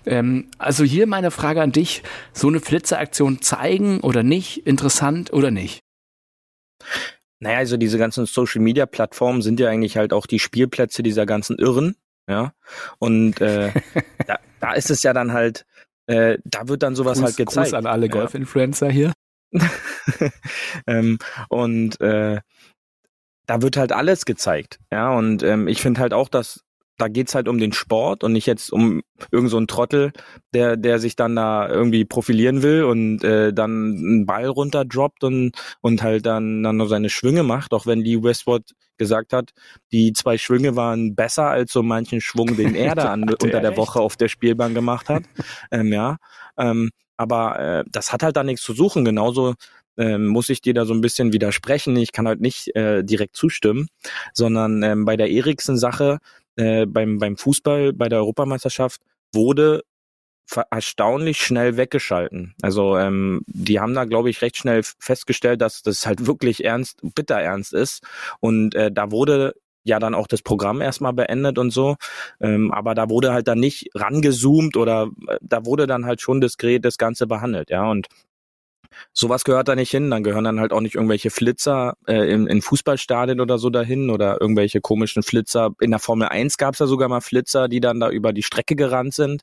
Ähm, 0.06 0.46
also 0.58 0.84
hier 0.84 1.08
meine 1.08 1.32
Frage 1.32 1.62
an 1.62 1.72
dich, 1.72 2.04
so 2.32 2.48
eine 2.48 2.60
Flitzeraktion 2.60 3.42
zeigen 3.42 4.00
oder 4.00 4.24
nicht, 4.24 4.66
interessant 4.66 5.34
oder 5.34 5.52
nicht? 5.52 5.80
Naja, 7.44 7.58
also 7.58 7.76
diese 7.76 7.98
ganzen 7.98 8.26
Social 8.26 8.62
Media 8.62 8.86
Plattformen 8.86 9.42
sind 9.42 9.60
ja 9.60 9.68
eigentlich 9.68 9.98
halt 9.98 10.14
auch 10.14 10.28
die 10.28 10.40
Spielplätze 10.40 11.04
dieser 11.04 11.26
ganzen 11.26 11.58
Irren, 11.58 11.98
ja. 12.26 12.54
Und 13.00 13.42
äh, 13.42 13.74
da, 14.28 14.40
da 14.62 14.72
ist 14.72 14.90
es 14.90 15.04
ja 15.04 15.12
dann 15.12 15.34
halt, 15.34 15.66
äh, 16.08 16.38
da 16.46 16.70
wird 16.70 16.84
dann 16.84 16.96
sowas 16.96 17.18
Gruß, 17.18 17.26
halt 17.26 17.38
gezeigt. 17.38 17.72
Gruß 17.72 17.74
an 17.74 17.86
alle 17.86 18.06
ja. 18.06 18.12
Golf-Influencer 18.14 18.90
hier. 18.90 19.12
ähm, 20.88 21.20
und 21.50 22.00
äh, 22.00 22.40
da 23.46 23.62
wird 23.62 23.76
halt 23.76 23.92
alles 23.92 24.24
gezeigt, 24.24 24.80
ja. 24.90 25.14
Und 25.14 25.44
ähm, 25.44 25.68
ich 25.68 25.82
finde 25.82 26.00
halt 26.00 26.14
auch, 26.14 26.30
dass 26.30 26.64
da 26.98 27.08
geht's 27.08 27.36
halt 27.36 27.48
um 27.48 27.58
den 27.58 27.74
Sport 27.74 28.24
und 28.24 28.34
nicht 28.34 28.46
jetzt 28.46 28.72
um 28.72 29.02
irgend 29.32 29.50
so 29.50 29.58
einen 29.58 29.68
Trottel, 29.68 30.12
der 30.54 30.78
der 30.78 31.00
sich 31.00 31.16
dann 31.16 31.36
da 31.36 31.68
irgendwie 31.68 32.06
profilieren 32.06 32.62
will 32.62 32.84
und 32.84 33.24
äh, 33.24 33.54
dann 33.54 33.96
einen 33.98 34.26
Ball 34.26 34.48
runterdroppt 34.48 35.24
und 35.24 35.52
und 35.82 36.04
halt 36.04 36.26
dann 36.26 36.64
dann 36.64 36.78
noch 36.78 36.88
seine 36.88 37.10
Schwünge 37.10 37.44
macht, 37.44 37.74
auch 37.74 37.86
wenn 37.86 38.02
Lee 38.02 38.22
Westwood 38.22 38.74
gesagt 38.98 39.34
hat, 39.34 39.52
die 39.92 40.14
zwei 40.14 40.38
Schwünge 40.38 40.76
waren 40.76 41.16
besser 41.16 41.50
als 41.50 41.74
so 41.74 41.82
manchen 41.84 42.22
Schwung, 42.22 42.56
den 42.56 42.76
er 42.76 42.96
da 42.96 43.06
an, 43.14 43.24
er 43.28 43.42
unter 43.42 43.60
der 43.60 43.72
recht. 43.72 43.78
Woche 43.78 44.00
auf 44.00 44.16
der 44.16 44.28
Spielbahn 44.28 44.74
gemacht 44.74 45.10
hat. 45.10 45.24
ähm, 45.72 45.92
ja, 45.92 46.18
ähm, 46.58 46.92
aber 47.18 47.60
äh, 47.60 47.84
das 47.90 48.12
hat 48.14 48.24
halt 48.24 48.38
da 48.38 48.44
nichts 48.44 48.64
zu 48.64 48.74
suchen. 48.74 49.06
Genauso 49.06 49.56
ähm, 49.98 50.28
muss 50.28 50.50
ich 50.50 50.62
dir 50.62 50.74
da 50.74 50.86
so 50.86 50.94
ein 50.94 51.02
bisschen 51.02 51.34
widersprechen. 51.34 51.96
Ich 51.98 52.12
kann 52.12 52.28
halt 52.28 52.42
nicht 52.42 52.76
äh, 52.76 53.04
direkt 53.04 53.36
zustimmen, 53.36 53.88
sondern 54.34 54.82
ähm, 54.84 55.06
bei 55.06 55.18
der 55.18 55.30
Eriksen-Sache 55.30 56.20
äh, 56.56 56.86
beim, 56.86 57.18
beim 57.18 57.38
Fußball, 57.38 57.94
bei 57.94 58.10
der 58.10 58.20
Europameisterschaft 58.20 59.02
wurde 59.34 59.84
erstaunlich 60.70 61.42
schnell 61.42 61.78
weggeschalten. 61.78 62.54
Also 62.62 62.98
ähm, 62.98 63.42
die 63.48 63.80
haben 63.80 63.94
da, 63.94 64.06
glaube 64.06 64.30
ich, 64.30 64.42
recht 64.42 64.58
schnell 64.58 64.82
festgestellt, 65.00 65.62
dass 65.62 65.82
das 65.82 66.06
halt 66.06 66.28
wirklich 66.28 66.64
ernst, 66.64 67.00
bitter 67.16 67.40
ernst 67.40 67.74
ist. 67.74 68.04
Und 68.40 68.76
äh, 68.76 68.92
da 68.92 69.12
wurde 69.12 69.56
ja 69.84 70.00
dann 70.00 70.16
auch 70.16 70.28
das 70.28 70.42
Programm 70.42 70.82
erstmal 70.82 71.14
beendet 71.14 71.58
und 71.58 71.72
so. 71.72 71.96
Ähm, 72.42 72.72
aber 72.72 72.94
da 72.94 73.10
wurde 73.10 73.34
halt 73.34 73.48
dann 73.48 73.60
nicht 73.60 73.90
rangezoomt 73.96 74.78
oder 74.78 75.10
äh, 75.28 75.38
da 75.42 75.66
wurde 75.66 75.88
dann 75.88 76.06
halt 76.06 76.22
schon 76.22 76.42
diskret 76.42 76.86
das 76.86 76.98
Ganze 76.98 77.28
behandelt, 77.28 77.70
ja. 77.70 77.90
Und 77.90 78.08
Sowas 79.12 79.44
gehört 79.44 79.68
da 79.68 79.76
nicht 79.76 79.92
hin. 79.92 80.10
Dann 80.10 80.24
gehören 80.24 80.44
dann 80.44 80.60
halt 80.60 80.74
auch 80.74 80.82
nicht 80.82 80.96
irgendwelche 80.96 81.30
Flitzer 81.30 81.96
äh, 82.08 82.32
in, 82.32 82.48
in 82.48 82.62
Fußballstadien 82.62 83.40
oder 83.40 83.58
so 83.58 83.70
dahin 83.70 84.10
oder 84.10 84.42
irgendwelche 84.42 84.82
komischen 84.82 85.24
Flitzer. 85.24 85.72
In 85.80 85.92
der 85.92 86.00
Formel 86.00 86.28
1 86.28 86.58
gab 86.58 86.74
es 86.74 86.80
ja 86.80 86.88
sogar 86.88 87.10
mal 87.10 87.22
Flitzer, 87.22 87.68
die 87.68 87.80
dann 87.80 88.00
da 88.00 88.10
über 88.10 88.34
die 88.34 88.44
Strecke 88.44 88.76
gerannt 88.76 89.14
sind. 89.14 89.42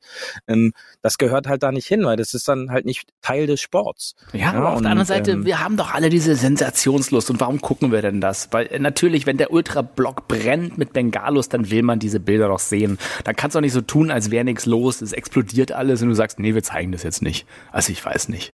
Ähm, 0.48 0.72
das 1.02 1.18
gehört 1.18 1.46
halt 1.46 1.62
da 1.62 1.72
nicht 1.72 1.86
hin, 1.86 2.04
weil 2.04 2.16
das 2.16 2.34
ist 2.34 2.48
dann 2.48 2.70
halt 2.70 2.84
nicht 2.84 3.08
Teil 3.22 3.46
des 3.46 3.60
Sports. 3.60 4.14
Ja, 4.32 4.38
ja 4.40 4.52
aber 4.52 4.72
auf 4.72 4.82
der 4.82 4.90
anderen 4.90 5.06
Seite, 5.06 5.32
ähm, 5.32 5.44
wir 5.44 5.60
haben 5.60 5.76
doch 5.76 5.92
alle 5.92 6.08
diese 6.08 6.34
Sensationslust. 6.36 7.30
Und 7.30 7.40
warum 7.40 7.60
gucken 7.60 7.92
wir 7.92 8.02
denn 8.02 8.20
das? 8.20 8.48
Weil 8.52 8.66
äh, 8.66 8.78
natürlich, 8.78 9.26
wenn 9.26 9.36
der 9.36 9.52
Ultrablock 9.52 10.28
brennt 10.28 10.78
mit 10.78 10.92
Bengalos, 10.92 11.48
dann 11.48 11.70
will 11.70 11.82
man 11.82 11.98
diese 11.98 12.20
Bilder 12.20 12.48
doch 12.48 12.58
sehen. 12.58 12.98
Dann 13.24 13.36
kannst 13.36 13.54
du 13.54 13.58
auch 13.58 13.62
nicht 13.62 13.72
so 13.72 13.80
tun, 13.80 14.10
als 14.10 14.30
wäre 14.30 14.44
nichts 14.44 14.66
los. 14.66 15.00
Es 15.02 15.12
explodiert 15.12 15.72
alles 15.72 16.02
und 16.02 16.08
du 16.08 16.14
sagst, 16.14 16.38
nee, 16.38 16.54
wir 16.54 16.62
zeigen 16.62 16.92
das 16.92 17.02
jetzt 17.02 17.22
nicht. 17.22 17.46
Also 17.72 17.92
ich 17.92 18.04
weiß 18.04 18.28
nicht 18.28 18.52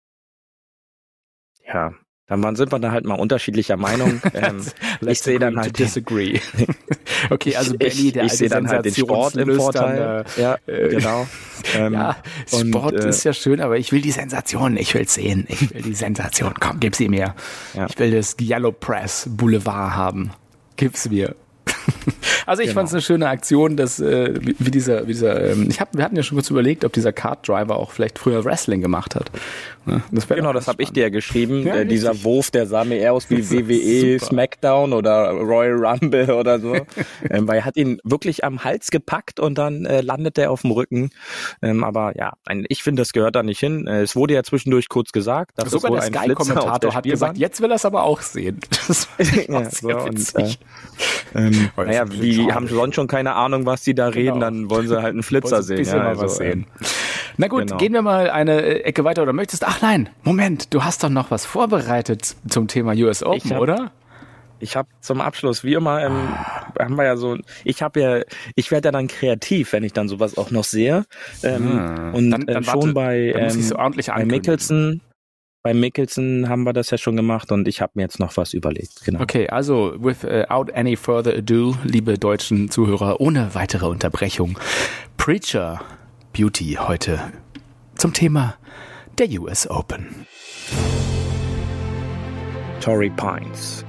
ja, 1.66 1.94
dann 2.28 2.56
sind 2.56 2.72
wir 2.72 2.80
da 2.80 2.92
halt 2.92 3.06
mal 3.06 3.16
unterschiedlicher 3.16 3.78
Meinung. 3.78 4.22
Ähm, 4.34 4.66
ich 5.02 5.22
sehe 5.22 5.38
dann 5.38 5.58
halt 5.58 5.78
disagree. 5.78 6.40
okay, 7.30 7.56
also 7.56 7.78
Benny, 7.78 8.12
der 8.12 8.24
ich, 8.24 8.32
ich 8.32 8.38
sehe 8.40 8.50
dann 8.50 8.68
halt 8.68 8.84
den 8.84 8.96
Sport 8.96 9.36
im 9.36 9.56
Vorteil. 9.56 10.26
Äh, 10.38 10.42
ja, 10.42 10.58
äh, 10.66 10.90
genau. 10.90 11.28
Ähm, 11.76 11.94
ja, 11.94 12.18
Sport 12.46 12.96
und, 12.96 13.04
äh, 13.06 13.10
ist 13.10 13.24
ja 13.24 13.32
schön, 13.32 13.62
aber 13.62 13.78
ich 13.78 13.94
will 13.94 14.02
die 14.02 14.12
Sensation, 14.12 14.76
ich 14.76 14.94
will 14.96 15.08
sehen, 15.08 15.46
ich 15.48 15.74
will 15.74 15.82
die 15.82 15.94
Sensation. 15.94 16.54
Komm, 16.60 16.82
gib 16.82 16.94
sie 16.94 17.08
mir. 17.08 17.36
Ja. 17.74 17.86
Ich 17.90 17.98
will 17.98 18.12
das 18.12 18.36
Yellow 18.42 18.74
Press 18.74 19.30
Boulevard 19.30 19.96
haben. 19.96 20.32
Gib's 20.76 21.10
mir. 21.10 21.36
Also 22.46 22.62
ich 22.62 22.70
genau. 22.70 22.80
fand 22.80 22.90
es 22.90 22.94
eine 22.94 23.02
schöne 23.02 23.30
Aktion, 23.30 23.78
dass 23.78 24.00
äh, 24.00 24.34
wie, 24.42 24.72
dieser, 24.72 25.04
wie 25.04 25.14
dieser 25.14 25.52
ähm, 25.52 25.68
ich 25.70 25.80
hab, 25.80 25.96
wir 25.96 26.04
hatten 26.04 26.16
ja 26.16 26.24
schon 26.24 26.38
kurz 26.38 26.50
überlegt, 26.50 26.84
ob 26.84 26.92
dieser 26.92 27.14
Kart 27.14 27.48
Driver 27.48 27.78
auch 27.78 27.92
vielleicht 27.92 28.20
früher 28.20 28.44
Wrestling 28.44 28.82
gemacht 28.82 29.16
hat. 29.16 29.32
Ja, 29.86 30.02
das 30.12 30.28
genau, 30.28 30.54
das 30.54 30.68
habe 30.68 30.82
ich 30.82 30.92
dir 30.92 31.04
ja 31.04 31.10
geschrieben. 31.10 31.66
Ja, 31.66 31.76
äh, 31.76 31.86
dieser 31.86 32.24
Wurf, 32.24 32.52
der 32.52 32.68
sah 32.68 32.86
mir 32.86 32.98
eher 32.98 33.14
aus 33.14 33.30
wie 33.30 33.50
WWE 33.50 34.20
SmackDown 34.20 34.94
oder 34.94 35.32
Royal 35.32 35.86
Rumble 35.86 36.32
oder 36.40 36.60
so. 36.60 36.76
ähm, 37.30 37.48
weil 37.48 37.58
er 37.58 37.66
hat 37.66 37.76
ihn 37.76 38.00
wirklich 38.04 38.44
am 38.44 38.64
Hals 38.64 38.92
gepackt 38.92 39.40
und 39.40 39.58
dann 39.58 39.86
äh, 39.86 40.02
landet 40.02 40.38
er 40.38 40.52
auf 40.52 40.62
dem 40.62 40.72
Rücken. 40.72 41.10
Ähm, 41.62 41.84
aber 41.84 42.14
ja, 42.18 42.34
ein, 42.46 42.66
ich 42.70 42.84
finde, 42.84 43.02
das 43.02 43.14
gehört 43.14 43.36
da 43.36 43.44
nicht 43.44 43.60
hin. 43.60 43.88
Äh, 43.88 44.02
es 44.02 44.16
wurde 44.16 44.34
ja 44.34 44.44
zwischendurch 44.44 44.90
kurz 44.90 45.12
gesagt, 45.12 45.52
dass 45.58 45.72
Sogar 45.72 45.92
der 45.92 46.04
Sky-Kommentator 46.04 46.94
hat 46.94 47.04
gesagt, 47.04 47.38
jetzt 47.38 47.62
will 47.62 47.72
er 47.72 47.76
es 47.76 47.86
aber 47.86 48.04
auch 48.04 48.22
sehen. 48.22 48.60
Das 48.88 49.08
ja, 49.48 49.70
so, 49.70 49.90
und, 49.90 50.36
äh, 50.36 50.56
ähm, 51.36 51.70
naja, 51.78 52.06
wie 52.10 52.52
haben 52.52 52.68
sonst 52.68 52.96
schon 52.96 53.08
keine 53.08 53.34
Ahnung, 53.34 53.66
was 53.66 53.82
die 53.82 53.96
da 53.96 54.10
genau. 54.10 54.34
reden, 54.34 54.40
dann 54.40 54.70
wollen 54.70 54.88
sie 54.88 55.02
halt 55.02 55.14
einen 55.14 55.24
Flitzer 55.24 55.64
sehen. 55.64 55.86
Ja, 55.86 56.10
also, 56.10 56.24
was 56.24 56.38
sehen. 56.38 56.66
Na 57.38 57.48
gut, 57.48 57.68
genau. 57.68 57.78
gehen 57.78 57.94
wir 57.94 58.02
mal 58.02 58.30
eine 58.30 58.62
äh, 58.62 58.82
Ecke 58.82 59.04
weiter 59.04 59.24
oder 59.24 59.34
möchtest? 59.34 59.66
Ach 59.66 59.82
nein, 59.82 60.10
Moment, 60.24 60.74
du 60.74 60.84
hast 60.84 61.04
doch 61.04 61.10
noch 61.10 61.32
was 61.32 61.46
vorbereitet 61.46 62.36
zum 62.48 62.68
Thema 62.68 62.94
US 62.94 63.24
Open, 63.24 63.52
hab, 63.52 63.60
oder? 63.60 63.92
Ich 64.60 64.78
habe 64.78 64.88
zum 65.02 65.20
Abschluss, 65.20 65.64
wie 65.64 65.74
immer, 65.74 66.02
ähm, 66.04 66.30
haben 66.80 66.96
wir 66.96 67.04
ja 67.04 67.18
so, 67.18 67.38
ich 67.66 67.82
habe 67.82 68.00
ja, 68.00 68.22
ich 68.56 68.72
werde 68.72 68.88
ja 68.88 68.92
dann 68.92 69.08
kreativ, 69.08 69.74
wenn 69.74 69.84
ich 69.84 69.94
dann 69.94 70.08
sowas 70.08 70.38
auch 70.38 70.52
noch 70.52 70.64
sehe. 70.64 71.06
Ähm, 71.44 71.70
hm. 71.70 72.14
Und 72.14 72.32
dann, 72.32 72.46
dann 72.46 72.64
äh, 72.64 72.66
schon 72.66 72.82
warte, 72.82 72.94
bei, 72.94 73.18
ähm, 73.36 73.50
so 73.50 73.76
bei 73.76 74.26
Mickelson, 74.26 75.02
bei 75.64 75.74
Mickelson 75.74 76.50
haben 76.50 76.64
wir 76.66 76.74
das 76.74 76.90
ja 76.90 76.98
schon 76.98 77.16
gemacht 77.16 77.52
und 77.52 77.70
ich 77.70 77.82
habe 77.82 77.94
mir 77.96 78.04
jetzt 78.04 78.20
noch 78.20 78.36
was 78.36 78.54
überlegt. 78.54 79.06
Genau. 79.06 79.22
Okay, 79.22 79.48
also 79.48 79.96
without 79.98 80.70
any 80.76 80.98
further 80.98 81.38
ado, 81.38 81.76
liebe 81.86 82.20
deutschen 82.20 82.70
Zuhörer, 82.70 83.22
ohne 83.22 83.56
weitere 83.56 83.86
Unterbrechung, 83.86 84.60
Preacher 85.16 85.82
Beauty 86.34 86.78
heute 86.80 87.32
zum 87.96 88.12
Thema 88.12 88.56
der 89.18 89.30
US 89.40 89.70
Open. 89.70 90.28
Torrey 92.82 93.10
Pines, 93.12 93.86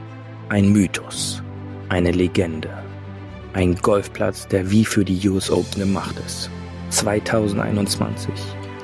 ein 0.51 0.72
Mythos, 0.72 1.43
eine 1.89 2.12
Legende, 2.12 2.70
ein 3.53 3.75
Golfplatz, 3.75 4.47
der 4.47 4.70
wie 4.70 4.85
für 4.85 5.05
die 5.05 5.29
US 5.29 5.51
Open 5.51 5.81
gemacht 5.81 6.14
ist. 6.25 6.49
2021, 6.91 8.33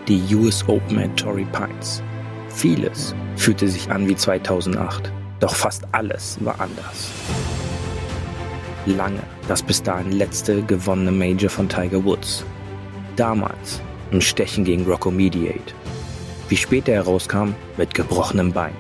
die 0.09 0.35
US 0.35 0.69
Open 0.69 0.99
at 0.99 1.17
Torrey 1.17 1.47
Pines. 1.53 2.03
Vieles 2.61 3.15
fühlte 3.37 3.67
sich 3.69 3.91
an 3.91 4.07
wie 4.07 4.15
2008, 4.15 5.11
doch 5.39 5.55
fast 5.55 5.83
alles 5.93 6.37
war 6.45 6.61
anders. 6.61 7.11
Lange 8.85 9.23
das 9.49 9.63
bis 9.63 9.83
dahin 9.83 10.13
letzte 10.13 10.63
gewonnene 10.65 11.11
Major 11.11 11.49
von 11.49 11.71
Tiger 11.71 12.05
Woods 12.05 12.45
damals 13.17 13.81
im 14.11 14.21
Stechen 14.21 14.65
gegen 14.67 14.85
Rocco 14.85 15.11
Mediate, 15.11 15.73
wie 16.51 16.57
später 16.59 16.93
herauskam, 16.93 17.55
mit 17.79 17.95
gebrochenem 17.95 18.53
Bein. 18.53 18.75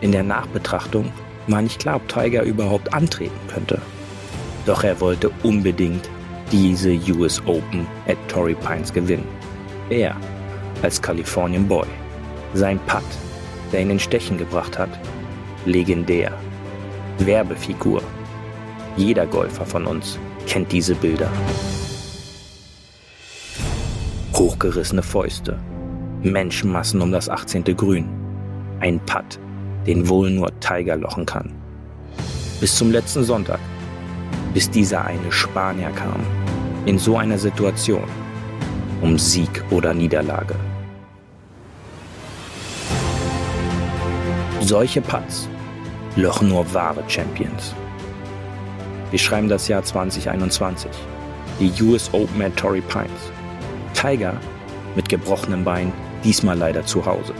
In 0.00 0.10
der 0.10 0.24
Nachbetrachtung 0.24 1.12
war 1.46 1.62
nicht 1.62 1.78
klar, 1.78 1.96
ob 1.98 2.08
Tiger 2.08 2.42
überhaupt 2.42 2.92
antreten 2.92 3.46
könnte. 3.46 3.80
Doch 4.66 4.82
er 4.82 5.00
wollte 5.00 5.30
unbedingt 5.44 6.10
diese 6.50 6.98
US 7.12 7.40
Open 7.46 7.86
at 8.08 8.18
Torrey 8.26 8.56
Pines 8.56 8.92
gewinnen. 8.92 9.28
Er 9.88 10.16
als 10.82 11.00
Californian 11.00 11.68
Boy. 11.68 11.86
Sein 12.54 12.78
Putt, 12.86 13.02
der 13.72 13.82
ihn 13.82 13.90
in 13.90 14.00
Stechen 14.00 14.38
gebracht 14.38 14.78
hat, 14.78 14.90
legendär. 15.64 16.32
Werbefigur. 17.18 18.02
Jeder 18.96 19.26
Golfer 19.26 19.66
von 19.66 19.86
uns 19.86 20.18
kennt 20.46 20.72
diese 20.72 20.94
Bilder 20.94 21.30
hochgerissene 24.40 25.02
Fäuste, 25.02 25.58
Menschenmassen 26.22 27.02
um 27.02 27.12
das 27.12 27.28
18. 27.28 27.62
Grün, 27.76 28.08
ein 28.80 28.98
Putt, 29.00 29.38
den 29.86 30.08
wohl 30.08 30.30
nur 30.30 30.48
Tiger 30.60 30.96
lochen 30.96 31.26
kann. 31.26 31.52
Bis 32.58 32.74
zum 32.74 32.90
letzten 32.90 33.22
Sonntag, 33.22 33.60
bis 34.54 34.70
dieser 34.70 35.04
eine 35.04 35.30
Spanier 35.30 35.90
kam, 35.90 36.20
in 36.86 36.98
so 36.98 37.18
einer 37.18 37.36
Situation, 37.36 38.08
um 39.02 39.18
Sieg 39.18 39.62
oder 39.70 39.92
Niederlage. 39.92 40.54
Solche 44.70 45.00
Putts 45.00 45.48
lochen 46.14 46.50
nur 46.50 46.72
wahre 46.72 47.02
Champions. 47.08 47.74
Wir 49.10 49.18
schreiben 49.18 49.48
das 49.48 49.66
Jahr 49.66 49.82
2021, 49.82 50.92
die 51.58 51.72
US 51.82 52.08
Open 52.12 52.40
at 52.40 52.56
Torrey 52.56 52.80
Pines. 52.82 53.32
Tiger 53.94 54.34
mit 54.94 55.08
gebrochenem 55.08 55.64
Bein, 55.64 55.92
diesmal 56.22 56.56
leider 56.56 56.86
zu 56.86 57.04
Hause. 57.04 57.34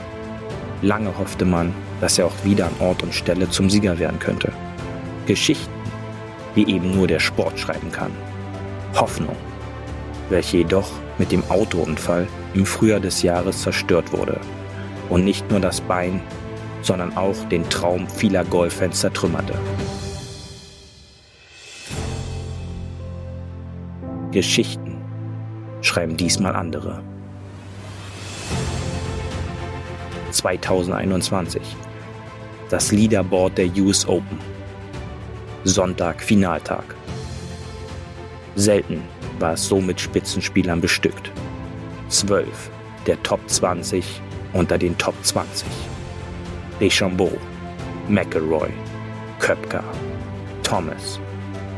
Lange 0.82 1.16
hoffte 1.16 1.44
man, 1.44 1.72
dass 2.00 2.18
er 2.18 2.26
auch 2.26 2.34
wieder 2.42 2.66
an 2.66 2.74
Ort 2.80 3.04
und 3.04 3.14
Stelle 3.14 3.48
zum 3.48 3.70
Sieger 3.70 4.00
werden 4.00 4.18
könnte. 4.18 4.50
Geschichten, 5.26 5.70
die 6.56 6.68
eben 6.68 6.90
nur 6.96 7.06
der 7.06 7.20
Sport 7.20 7.60
schreiben 7.60 7.92
kann. 7.92 8.10
Hoffnung, 8.96 9.36
welche 10.30 10.56
jedoch 10.56 10.90
mit 11.18 11.30
dem 11.30 11.48
Autounfall 11.48 12.26
im 12.54 12.66
Frühjahr 12.66 12.98
des 12.98 13.22
Jahres 13.22 13.62
zerstört 13.62 14.12
wurde 14.12 14.40
und 15.08 15.24
nicht 15.24 15.48
nur 15.48 15.60
das 15.60 15.80
Bein, 15.80 16.20
sondern 16.82 17.16
auch 17.16 17.36
den 17.48 17.68
Traum 17.68 18.08
vieler 18.08 18.44
Golffans 18.44 19.00
zertrümmerte. 19.00 19.54
Geschichten, 24.32 24.96
schreiben 25.80 26.16
diesmal 26.16 26.54
andere. 26.54 27.02
2021. 30.30 31.62
Das 32.68 32.92
Leaderboard 32.92 33.58
der 33.58 33.66
US 33.78 34.06
Open. 34.06 34.38
Sonntag 35.64 36.22
Finaltag. 36.22 36.94
Selten 38.54 39.02
war 39.40 39.54
es 39.54 39.66
so 39.66 39.80
mit 39.80 40.00
Spitzenspielern 40.00 40.80
bestückt. 40.80 41.32
Zwölf 42.08 42.70
der 43.06 43.20
Top 43.22 43.40
20 43.48 44.04
unter 44.52 44.78
den 44.78 44.96
Top 44.98 45.14
20. 45.22 45.66
Deschambeau, 46.80 47.30
McElroy, 48.08 48.70
Köpker, 49.38 49.84
Thomas, 50.62 51.20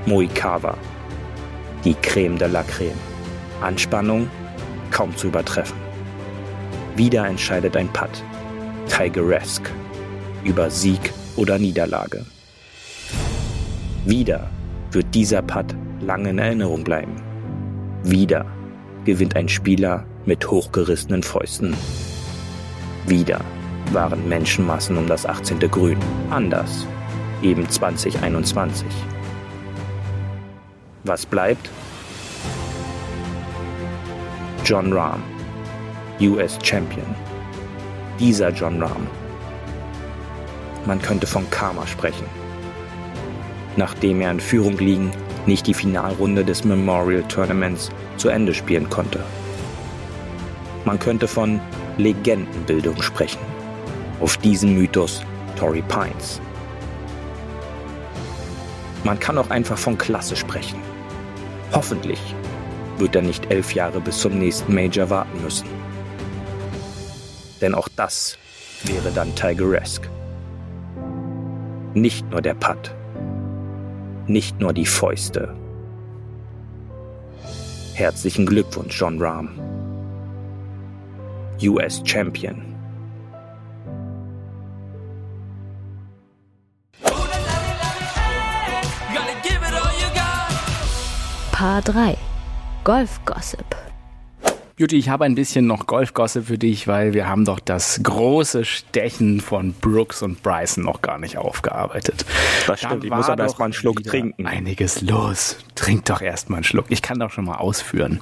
Moikawa. 0.07 0.77
Die 1.85 1.95
Creme 1.95 2.39
de 2.39 2.47
la 2.47 2.63
Creme. 2.63 3.01
Anspannung 3.61 4.31
kaum 4.93 5.17
zu 5.17 5.27
übertreffen. 5.27 5.77
Wieder 6.95 7.27
entscheidet 7.27 7.77
ein 7.77 7.89
Putt. 7.89 8.23
Tigeresque. 8.89 9.71
Über 10.45 10.71
Sieg 10.71 11.13
oder 11.37 11.59
Niederlage. 11.59 12.25
Wieder 14.05 14.51
wird 14.93 15.13
dieser 15.15 15.43
Putt 15.43 15.75
lange 16.01 16.31
in 16.31 16.39
Erinnerung 16.39 16.85
bleiben. 16.85 17.17
Wieder 18.05 18.47
gewinnt 19.05 19.35
ein 19.35 19.49
Spieler 19.49 20.05
mit 20.27 20.49
hochgerissenen 20.49 21.25
Fäusten. 21.25 21.75
Wieder 23.07 23.41
waren 23.91 24.29
Menschenmassen 24.29 24.97
um 24.97 25.07
das 25.07 25.27
18. 25.27 25.59
Grün. 25.71 25.99
Anders. 26.31 26.87
Eben 27.43 27.69
2021. 27.69 28.87
Was 31.05 31.27
bleibt? 31.27 31.69
John 34.65 34.93
Rahm, 34.93 35.23
US 36.21 36.59
Champion. 36.63 37.07
dieser 38.21 38.51
John 38.51 38.81
Rahm. 38.81 39.09
Man 40.87 41.03
könnte 41.03 41.27
von 41.27 41.49
Karma 41.51 41.87
sprechen. 41.87 42.27
Nachdem 43.77 44.21
er 44.21 44.31
in 44.31 44.41
Führung 44.41 44.79
liegen, 44.79 45.11
nicht 45.47 45.67
die 45.67 45.75
Finalrunde 45.75 46.45
des 46.45 46.65
Memorial 46.65 47.23
Tournaments 47.25 47.91
zu 48.17 48.29
Ende 48.29 48.55
spielen 48.55 48.89
konnte. 48.89 49.19
Man 50.85 50.99
könnte 50.99 51.27
von 51.27 51.61
Legendenbildung 51.99 53.03
sprechen. 53.03 53.41
Auf 54.23 54.37
diesen 54.37 54.75
Mythos 54.75 55.21
Tory 55.57 55.83
Pines. 55.83 56.41
Man 59.03 59.19
kann 59.19 59.37
auch 59.37 59.51
einfach 59.51 59.77
von 59.77 59.99
Klasse 59.99 60.37
sprechen. 60.37 60.79
Hoffentlich 61.73 62.21
wird 62.99 63.17
er 63.17 63.23
nicht 63.23 63.51
elf 63.51 63.75
Jahre 63.75 64.01
bis 64.01 64.21
zum 64.21 64.39
nächsten 64.39 64.73
Major 64.73 65.11
warten 65.11 65.43
müssen. 65.43 65.67
Denn 67.61 67.75
auch 67.75 67.89
das 67.97 68.39
wäre 68.85 69.11
dann 69.11 69.35
Tigeresque. 69.35 70.09
Nicht 71.95 72.31
nur 72.31 72.43
der 72.43 72.55
Putt, 72.55 72.95
nicht 74.29 74.61
nur 74.61 74.73
die 74.73 74.87
Fäuste. 74.87 75.53
Herzlichen 77.95 78.47
Glückwunsch, 78.47 79.01
John 79.01 79.21
Rahm. 79.21 79.51
US 81.61 82.03
Champion. 82.05 82.72
Paar 91.63 91.81
3 91.81 92.17
Golf 92.83 93.21
Gossip. 93.25 93.65
Beauty, 94.75 94.97
ich 94.97 95.09
habe 95.09 95.27
ein 95.27 95.37
bisschen 95.37 95.69
noch 95.69 95.87
Golf-Gossip 95.87 96.47
für 96.47 96.59
dich, 96.59 96.89
weil 96.89 97.15
wir 97.15 97.29
haben 97.29 97.45
doch 97.45 97.61
das 97.61 98.01
große 98.03 98.65
Stechen 98.65 99.41
von 99.41 99.73
Brooks 99.73 100.23
und 100.23 100.43
Bryson 100.43 100.83
noch 100.83 101.03
gar 101.03 101.19
nicht 101.19 101.39
aufgearbeitet. 101.39 102.27
Das 102.67 102.81
stimmt, 102.81 103.05
da 103.05 103.07
ich 103.07 103.13
muss 103.13 103.29
aber 103.29 103.45
erst 103.45 103.61
mal 103.61 103.67
einen 103.67 103.75
Schluck 103.75 104.03
trinken. 104.03 104.45
Einiges 104.45 105.03
los. 105.03 105.57
Trink 105.77 106.07
doch 106.07 106.21
erst 106.21 106.51
mal 106.51 106.57
einen 106.57 106.65
Schluck. 106.65 106.87
Ich 106.89 107.01
kann 107.01 107.21
doch 107.21 107.31
schon 107.31 107.45
mal 107.45 107.59
ausführen. 107.59 108.19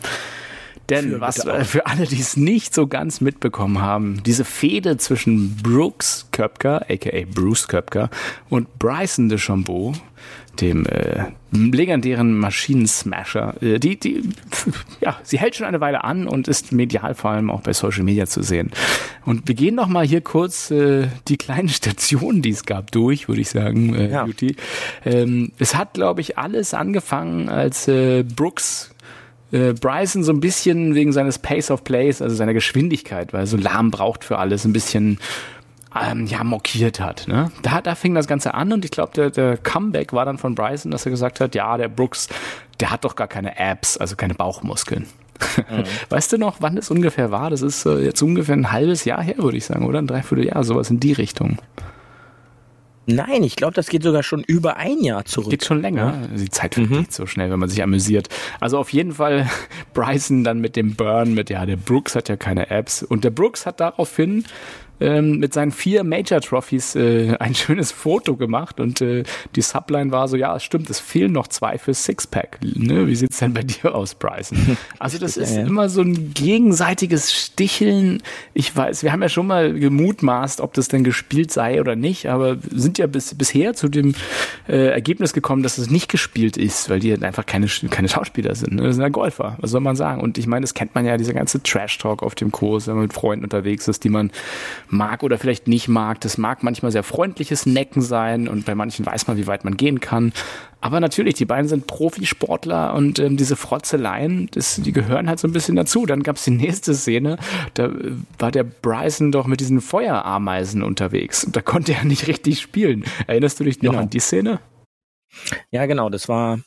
Denn 0.91 1.09
für, 1.09 1.21
was 1.23 1.43
äh, 1.47 1.65
für 1.65 1.87
alle, 1.87 2.05
die 2.05 2.21
es 2.21 2.37
nicht 2.37 2.75
so 2.75 2.89
ganz 2.89 3.23
mitbekommen 3.23 3.81
haben, 3.81 4.23
diese 4.23 4.45
Fehde 4.45 4.99
zwischen 4.99 5.57
Brooks 5.57 6.27
Köpker, 6.33 6.85
aka 6.91 7.25
Bruce 7.33 7.69
Köpker, 7.69 8.11
und 8.51 8.79
Bryson 8.79 9.31
DeChambeau, 9.31 9.95
dem 10.61 10.87
äh, 10.87 11.27
legendären 11.53 12.39
Maschinensmasher, 12.39 13.55
äh, 13.61 13.79
die, 13.79 13.99
die, 13.99 14.23
ja, 15.01 15.19
sie 15.23 15.39
hält 15.39 15.57
schon 15.57 15.67
eine 15.67 15.81
Weile 15.81 16.05
an 16.05 16.27
und 16.27 16.49
ist 16.49 16.73
medial 16.73 17.15
vor 17.15 17.31
allem 17.31 17.51
auch 17.51 17.61
bei 17.63 17.73
Social 17.73 18.05
Media 18.05 18.27
zu 18.27 18.43
sehen. 18.43 18.71
Und 19.25 19.49
wir 19.49 19.55
gehen 19.55 19.75
noch 19.75 19.89
mal 19.89 20.07
hier 20.07 20.21
kurz 20.21 20.71
äh, 20.71 21.09
die 21.29 21.37
kleinen 21.37 21.69
Stationen, 21.71 22.43
die 22.43 22.51
es 22.51 22.65
gab, 22.65 22.91
durch, 22.93 23.29
würde 23.29 23.41
ich 23.41 23.51
sagen, 23.51 23.95
äh, 23.95 24.11
ja. 24.11 24.25
Beauty. 24.25 24.57
Ähm, 25.05 25.53
es 25.59 25.75
hat, 25.75 25.95
glaube 25.95 26.21
ich, 26.21 26.39
alles 26.39 26.75
angefangen, 26.75 27.49
als 27.49 27.89
äh, 27.89 28.23
Brooks 28.23 28.95
äh, 29.53 29.73
Bryson 29.73 30.23
so 30.23 30.33
ein 30.33 30.41
bisschen 30.41 30.95
wegen 30.95 31.13
seines 31.13 31.39
Pace 31.39 31.71
of 31.71 31.85
Plays, 31.85 32.23
also 32.23 32.35
seiner 32.37 32.55
Geschwindigkeit, 32.55 33.33
weil 33.33 33.41
er 33.41 33.47
so 33.47 33.57
lahm 33.57 33.91
braucht 33.91 34.25
für 34.25 34.39
alles, 34.39 34.65
ein 34.65 34.73
bisschen 34.73 35.19
ähm, 35.99 36.27
ja, 36.27 36.45
mockiert 36.45 37.01
hat. 37.01 37.27
Ne? 37.27 37.51
Da, 37.63 37.81
da 37.81 37.95
fing 37.95 38.15
das 38.15 38.27
Ganze 38.27 38.55
an 38.55 38.73
und 38.73 38.85
ich 38.85 38.91
glaube, 38.91 39.13
der, 39.15 39.31
der 39.31 39.57
Comeback 39.57 40.13
war 40.13 40.25
dann 40.25 40.39
von 40.39 40.55
Bryson, 40.55 40.91
dass 40.91 41.05
er 41.05 41.11
gesagt 41.11 41.41
hat, 41.41 41.55
ja, 41.55 41.77
der 41.77 41.89
Brooks, 41.89 42.29
der 42.79 42.91
hat 42.91 43.05
doch 43.05 43.17
gar 43.17 43.29
keine 43.29 43.59
Abs, 43.59 43.97
also 43.97 44.17
keine 44.17 44.35
Bauchmuskeln. 44.35 45.07
Mhm. 45.69 45.85
Weißt 46.09 46.33
du 46.33 46.39
noch, 46.39 46.57
wann 46.61 46.77
das 46.77 46.91
ungefähr 46.91 47.31
war? 47.31 47.51
Das 47.51 47.63
ist 47.63 47.87
äh, 47.87 47.99
jetzt 47.99 48.23
ungefähr 48.23 48.57
ein 48.57 48.73
halbes 48.73 49.05
Jahr 49.05 49.23
her, 49.23 49.39
würde 49.39 49.57
ich 49.57 49.65
sagen, 49.65 49.87
oder? 49.87 49.99
Ein 49.99 50.07
Dreivierteljahr, 50.07 50.63
sowas 50.65 50.91
in 50.91 51.01
die 51.01 51.13
Richtung. 51.13 51.59
Nein, 53.07 53.43
ich 53.43 53.57
glaube, 53.57 53.75
das 53.75 53.89
geht 53.89 54.03
sogar 54.03 54.23
schon 54.23 54.45
über 54.45 54.77
ein 54.77 55.03
Jahr 55.03 55.25
zurück. 55.25 55.51
Geht 55.51 55.65
schon 55.65 55.81
länger. 55.81 56.15
Ja. 56.31 56.37
Die 56.37 56.51
Zeit 56.51 56.75
vergeht 56.75 56.91
mhm. 56.91 57.07
so 57.09 57.27
schnell, 57.27 57.51
wenn 57.51 57.59
man 57.59 57.69
sich 57.69 57.83
amüsiert. 57.83 58.29
Also 58.61 58.79
auf 58.79 58.93
jeden 58.93 59.13
Fall 59.13 59.49
Bryson 59.95 60.45
dann 60.45 60.61
mit 60.61 60.77
dem 60.77 60.95
Burn, 60.95 61.35
mit 61.35 61.51
ja, 61.51 61.67
der 61.67 61.77
Brooks 61.77 62.15
hat 62.15 62.29
ja 62.29 62.37
keine 62.37 62.71
Apps. 62.71 63.03
Und 63.03 63.25
der 63.25 63.31
Brooks 63.31 63.67
hat 63.67 63.81
daraufhin 63.81 64.45
ähm, 65.01 65.39
mit 65.39 65.55
seinen 65.55 65.73
vier 65.73 66.05
Major 66.05 66.41
Trophies 66.41 66.95
äh, 66.95 67.37
ein 67.39 67.55
schönes 67.55 67.93
Foto 67.93 68.37
gemacht 68.37 68.81
und 68.81 69.01
äh, 69.01 69.25
die 69.57 69.63
Subline 69.63 70.13
war 70.13 70.29
so, 70.29 70.37
ja, 70.37 70.55
es 70.57 70.63
stimmt, 70.63 70.91
es 70.91 71.01
fehlen 71.01 71.33
noch 71.33 71.49
zwei 71.49 71.79
für 71.79 71.95
Sixpack. 71.95 72.59
Ne? 72.63 73.07
Wie 73.07 73.15
sieht's 73.15 73.39
denn 73.39 73.55
bei 73.55 73.63
dir 73.63 73.95
aus, 73.95 74.15
Bryson? 74.15 74.77
Also 74.99 75.19
das 75.19 75.37
ist 75.37 75.55
ja, 75.55 75.63
ja. 75.63 75.67
immer 75.67 75.89
so 75.89 76.03
ein 76.03 76.35
gegenseitiges 76.35 77.33
Sticheln. 77.33 78.23
Ich 78.53 78.75
weiß, 78.75 79.03
wir 79.03 79.13
haben 79.13 79.23
ja 79.23 79.29
schon 79.29 79.47
mal 79.47 79.73
gemutmaßt, 79.73 80.61
ob 80.61 80.75
das 80.75 80.89
denn 80.89 81.05
gespielt 81.05 81.51
sei 81.51 81.81
oder 81.81 81.97
nicht, 81.97 82.27
aber 82.27 82.59
sind 82.71 82.99
ja 82.99 83.07
bis, 83.07 83.35
bisher 83.35 83.75
zu 83.75 83.89
dem 83.89 84.15
äh, 84.69 84.89
Ergebnis 84.89 85.33
gekommen, 85.33 85.63
dass 85.63 85.79
es 85.79 85.91
nicht 85.91 86.11
gespielt 86.11 86.57
ist, 86.57 86.91
weil 86.91 87.01
die 87.01 87.11
halt 87.11 87.25
einfach 87.25 87.47
keine, 87.47 87.67
keine 87.91 88.09
Schauspieler 88.09 88.55
sind. 88.55 88.75
Ne? 88.75 88.83
Das 88.83 88.97
sind 88.97 89.03
ja 89.03 89.09
Golfer, 89.09 89.57
was 89.61 89.71
soll 89.71 89.81
man 89.81 89.97
sagen? 89.97 90.21
Und 90.21 90.37
ich 90.39 90.47
meine, 90.47 90.63
das 90.63 90.75
kennt 90.75 90.95
man 90.95 91.07
ja, 91.07 91.17
dieser 91.17 91.35
ganze 91.35 91.63
Trash-Talk 91.63 92.23
auf 92.23 92.35
dem 92.35 92.51
Kurs, 92.51 92.87
wenn 92.87 92.95
man 92.95 93.05
mit 93.05 93.15
Freunden 93.15 93.45
unterwegs 93.45 93.89
ist, 93.89 94.05
die 94.05 94.11
man 94.11 94.31
mag 94.93 95.23
oder 95.23 95.39
vielleicht 95.39 95.69
nicht 95.69 95.89
mag. 95.89 96.21
Das 96.21 96.39
mag 96.39 96.63
manchmal 96.63 96.93
sehr 96.93 97.03
freundliches 97.03 97.67
Necken 97.67 98.03
sein 98.03 98.49
und 98.49 98.65
bei 98.65 98.75
manchen 98.75 99.07
weiß 99.07 99.27
man, 99.27 99.37
wie 99.37 99.47
weit 99.47 99.65
man 99.65 99.77
gehen 99.77 100.01
kann. 100.01 100.33
Aber 100.81 101.01
natürlich, 101.01 101.35
die 101.35 101.45
beiden 101.45 101.69
sind 101.69 101.87
Profisportler 101.87 102.95
und 102.95 103.19
ähm, 103.19 103.37
diese 103.37 103.57
Frotzeleien, 103.57 104.49
das, 104.53 104.77
die 104.77 104.93
gehören 104.93 105.29
halt 105.29 105.39
so 105.39 105.47
ein 105.47 105.53
bisschen 105.53 105.77
dazu. 105.77 106.07
Dann 106.07 106.23
gab 106.23 106.37
es 106.37 106.45
die 106.45 106.53
nächste 106.53 106.95
Szene, 106.95 107.39
da 107.75 107.87
äh, 107.87 108.13
war 108.39 108.51
der 108.51 108.65
Bryson 108.65 109.31
doch 109.31 109.47
mit 109.47 109.61
diesen 109.61 109.81
Feuerameisen 109.81 110.83
unterwegs. 110.83 111.47
Da 111.51 111.61
konnte 111.61 111.93
er 111.93 112.05
nicht 112.05 112.27
richtig 112.27 112.61
spielen. 112.61 113.05
Erinnerst 113.27 113.61
du 113.61 113.65
dich 113.65 113.83
noch 113.83 113.93
genau. 113.93 114.03
an 114.03 114.11
die 114.11 114.21
Szene? 114.21 114.61
Ja, 115.71 115.87
genau, 115.87 116.09
das 116.09 116.29
war 116.29 116.59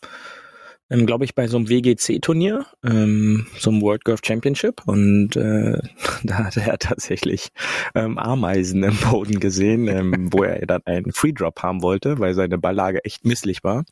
ähm, 0.93 1.07
glaube 1.07 1.25
ich, 1.25 1.33
bei 1.33 1.47
so 1.47 1.57
einem 1.57 1.69
WGC-Turnier, 1.69 2.67
ähm, 2.83 3.47
so 3.57 3.71
einem 3.71 3.81
World 3.81 4.05
Golf 4.05 4.21
Championship. 4.23 4.83
Und 4.85 5.35
äh, 5.35 5.79
da 6.23 6.35
hatte 6.45 6.61
er 6.61 6.77
tatsächlich 6.77 7.49
ähm, 7.95 8.19
Ameisen 8.19 8.83
im 8.83 8.95
Boden 8.97 9.39
gesehen, 9.39 9.87
ähm, 9.87 10.29
wo 10.31 10.43
er 10.43 10.65
dann 10.67 10.81
einen 10.85 11.11
Free 11.11 11.31
Drop 11.31 11.63
haben 11.63 11.81
wollte, 11.81 12.19
weil 12.19 12.35
seine 12.35 12.59
Balllage 12.59 13.03
echt 13.05 13.25
misslich 13.25 13.63
war. 13.63 13.85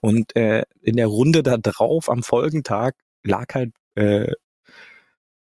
Und 0.00 0.34
äh, 0.34 0.64
in 0.82 0.96
der 0.96 1.06
Runde 1.06 1.44
da 1.44 1.56
drauf 1.58 2.10
am 2.10 2.24
Folgentag 2.24 2.96
lag 3.22 3.54
halt 3.54 3.72
äh, 3.94 4.32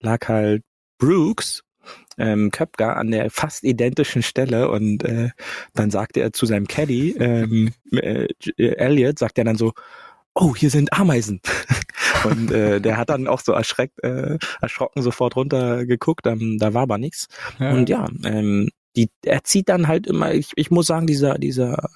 lag 0.01 0.29
halt 0.29 0.63
Brooks 0.99 1.63
ähm, 2.19 2.51
Köpker 2.51 2.97
an 2.97 3.11
der 3.11 3.31
fast 3.31 3.65
identischen 3.65 4.23
Stelle 4.23 4.71
und 4.71 5.05
äh, 5.05 5.31
dann 5.75 5.91
sagte 5.91 6.21
er 6.21 6.33
zu 6.33 6.45
seinem 6.45 6.67
Caddy, 6.67 7.13
ähm, 7.19 7.73
äh, 7.93 8.29
Elliot, 8.57 9.19
sagt 9.19 9.39
er 9.39 9.45
dann 9.45 9.57
so, 9.57 9.73
oh, 10.35 10.55
hier 10.55 10.70
sind 10.70 10.93
Ameisen. 10.93 11.41
und 12.24 12.51
äh, 12.51 12.81
der 12.81 12.97
hat 12.97 13.11
dann 13.11 13.26
auch 13.26 13.41
so 13.41 13.53
erschreckt, 13.53 14.03
äh, 14.03 14.39
erschrocken 14.61 15.03
sofort 15.03 15.37
runtergeguckt, 15.37 16.26
ähm, 16.26 16.59
da 16.59 16.74
war 16.74 16.83
aber 16.83 16.99
nichts. 16.99 17.29
Ja. 17.59 17.72
Und 17.72 17.89
ja, 17.89 18.09
ähm, 18.24 18.70
die, 18.97 19.11
er 19.24 19.45
zieht 19.45 19.68
dann 19.68 19.89
halt 19.89 20.07
immer, 20.07 20.33
ich, 20.35 20.51
ich 20.57 20.70
muss 20.70 20.87
sagen, 20.87 21.07
dieser, 21.07 21.39
dieser 21.39 21.89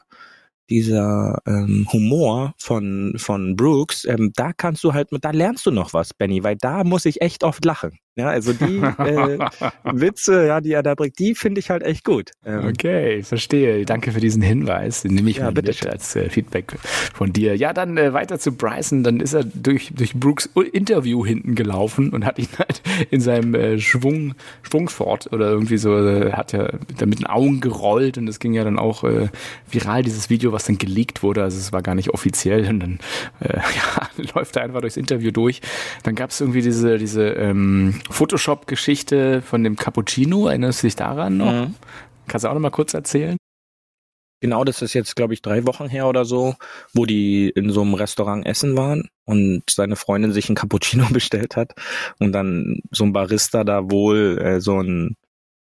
dieser 0.70 1.43
ähm, 1.47 1.87
Humor 1.93 2.55
von 2.57 3.14
von 3.18 3.57
Brooks, 3.57 4.05
ähm, 4.07 4.33
da 4.35 4.53
kannst 4.53 4.83
du 4.85 4.95
halt, 4.95 5.09
da 5.11 5.30
lernst 5.30 5.66
du 5.66 5.70
noch 5.70 5.93
was, 5.93 6.14
Benny, 6.14 6.43
weil 6.45 6.57
da 6.57 6.83
muss 6.83 7.05
ich 7.05 7.20
echt 7.20 7.45
oft 7.45 7.64
lachen. 7.64 7.99
Ja, 8.15 8.29
also 8.29 8.53
die 8.53 8.77
äh, 8.77 9.39
Witze, 9.85 10.47
ja, 10.47 10.61
die 10.61 10.73
er 10.73 10.83
da 10.83 10.95
bringt, 10.95 11.19
die 11.19 11.35
finde 11.35 11.61
ich 11.61 11.71
halt 11.71 11.83
echt 11.83 12.05
gut. 12.05 12.33
Ähm, 12.45 12.67
okay, 12.67 13.23
verstehe. 13.23 13.87
Danke 13.87 14.13
für 14.13 14.21
diesen 14.21 14.43
Hinweis. 14.43 15.01
Den 15.01 15.15
nehme 15.15 15.31
ich 15.31 15.39
ja, 15.39 15.45
mal 15.45 15.53
bitte 15.53 15.91
als 15.91 16.15
äh, 16.15 16.29
Feedback 16.29 16.75
von 17.15 17.33
dir. 17.33 17.57
Ja, 17.57 17.73
dann 17.73 17.97
äh, 17.97 18.13
weiter 18.13 18.39
zu 18.39 18.53
Bryson. 18.53 19.03
Dann 19.03 19.21
ist 19.21 19.33
er 19.33 19.45
durch, 19.45 19.93
durch 19.95 20.13
Brooks 20.13 20.51
Interview 20.73 21.25
hinten 21.25 21.55
gelaufen 21.55 22.11
und 22.11 22.27
hat 22.27 22.39
ihn 22.39 22.49
halt 22.59 22.83
in 23.11 23.23
seinem 23.23 23.55
äh, 23.55 23.79
Schwung, 23.79 24.35
Schwungfort 24.61 25.33
oder 25.33 25.49
irgendwie 25.49 25.79
so, 25.79 25.97
äh, 25.97 26.33
hat 26.33 26.53
ja 26.53 26.71
da 26.99 27.07
mit 27.07 27.21
den 27.21 27.27
Augen 27.27 27.61
gerollt 27.63 28.19
und 28.19 28.29
es 28.29 28.41
ging 28.41 28.53
ja 28.53 28.63
dann 28.63 28.79
auch 28.79 29.05
äh, 29.05 29.29
viral, 29.71 30.03
dieses 30.03 30.29
Video, 30.29 30.53
was 30.53 30.65
dann 30.65 30.77
geleakt 30.77 31.23
wurde. 31.23 31.43
Also 31.43 31.57
es 31.57 31.73
war 31.73 31.81
gar 31.81 31.95
nicht 31.95 32.11
offiziell 32.11 32.69
und 32.69 32.81
dann 32.81 32.99
äh, 33.41 33.57
ja, 33.57 34.27
läuft 34.35 34.57
er 34.57 34.65
einfach 34.65 34.83
durchs 34.83 34.99
Interview 34.99 35.31
durch. 35.31 35.63
Dann 36.03 36.15
gab 36.15 36.29
es 36.29 36.43
irgendwie 36.43 36.61
diese, 36.61 36.99
diese 36.99 37.29
ähm, 37.29 37.95
Photoshop-Geschichte 38.11 39.42
von 39.42 39.64
dem 39.64 39.76
Cappuccino, 39.76 40.48
erinnerst 40.48 40.82
du 40.82 40.86
dich 40.86 40.96
daran 40.96 41.36
noch? 41.36 41.53
Mhm. 41.53 41.74
Kannst 42.26 42.44
du 42.44 42.48
auch 42.48 42.55
noch 42.55 42.61
mal 42.61 42.70
kurz 42.70 42.94
erzählen? 42.94 43.36
Genau, 44.40 44.64
das 44.64 44.82
ist 44.82 44.92
jetzt, 44.94 45.14
glaube 45.14 45.34
ich, 45.34 45.42
drei 45.42 45.66
Wochen 45.68 45.88
her 45.88 46.09
oder 46.09 46.24
so, 46.24 46.57
wo 46.92 47.07
die 47.07 47.48
in 47.48 47.70
so 47.70 47.82
einem 47.82 47.94
Restaurant 47.94 48.44
essen 48.44 48.76
waren 48.76 49.09
und 49.24 49.62
seine 49.70 49.94
Freundin 49.94 50.32
sich 50.32 50.48
ein 50.48 50.57
Cappuccino 50.57 51.07
bestellt 51.12 51.55
hat 51.55 51.74
und 52.18 52.32
dann 52.32 52.80
so 52.90 53.05
ein 53.05 53.12
Barista 53.12 53.62
da 53.62 53.88
wohl 53.88 54.38
äh, 54.42 54.61
so 54.61 54.80
ein 54.80 55.16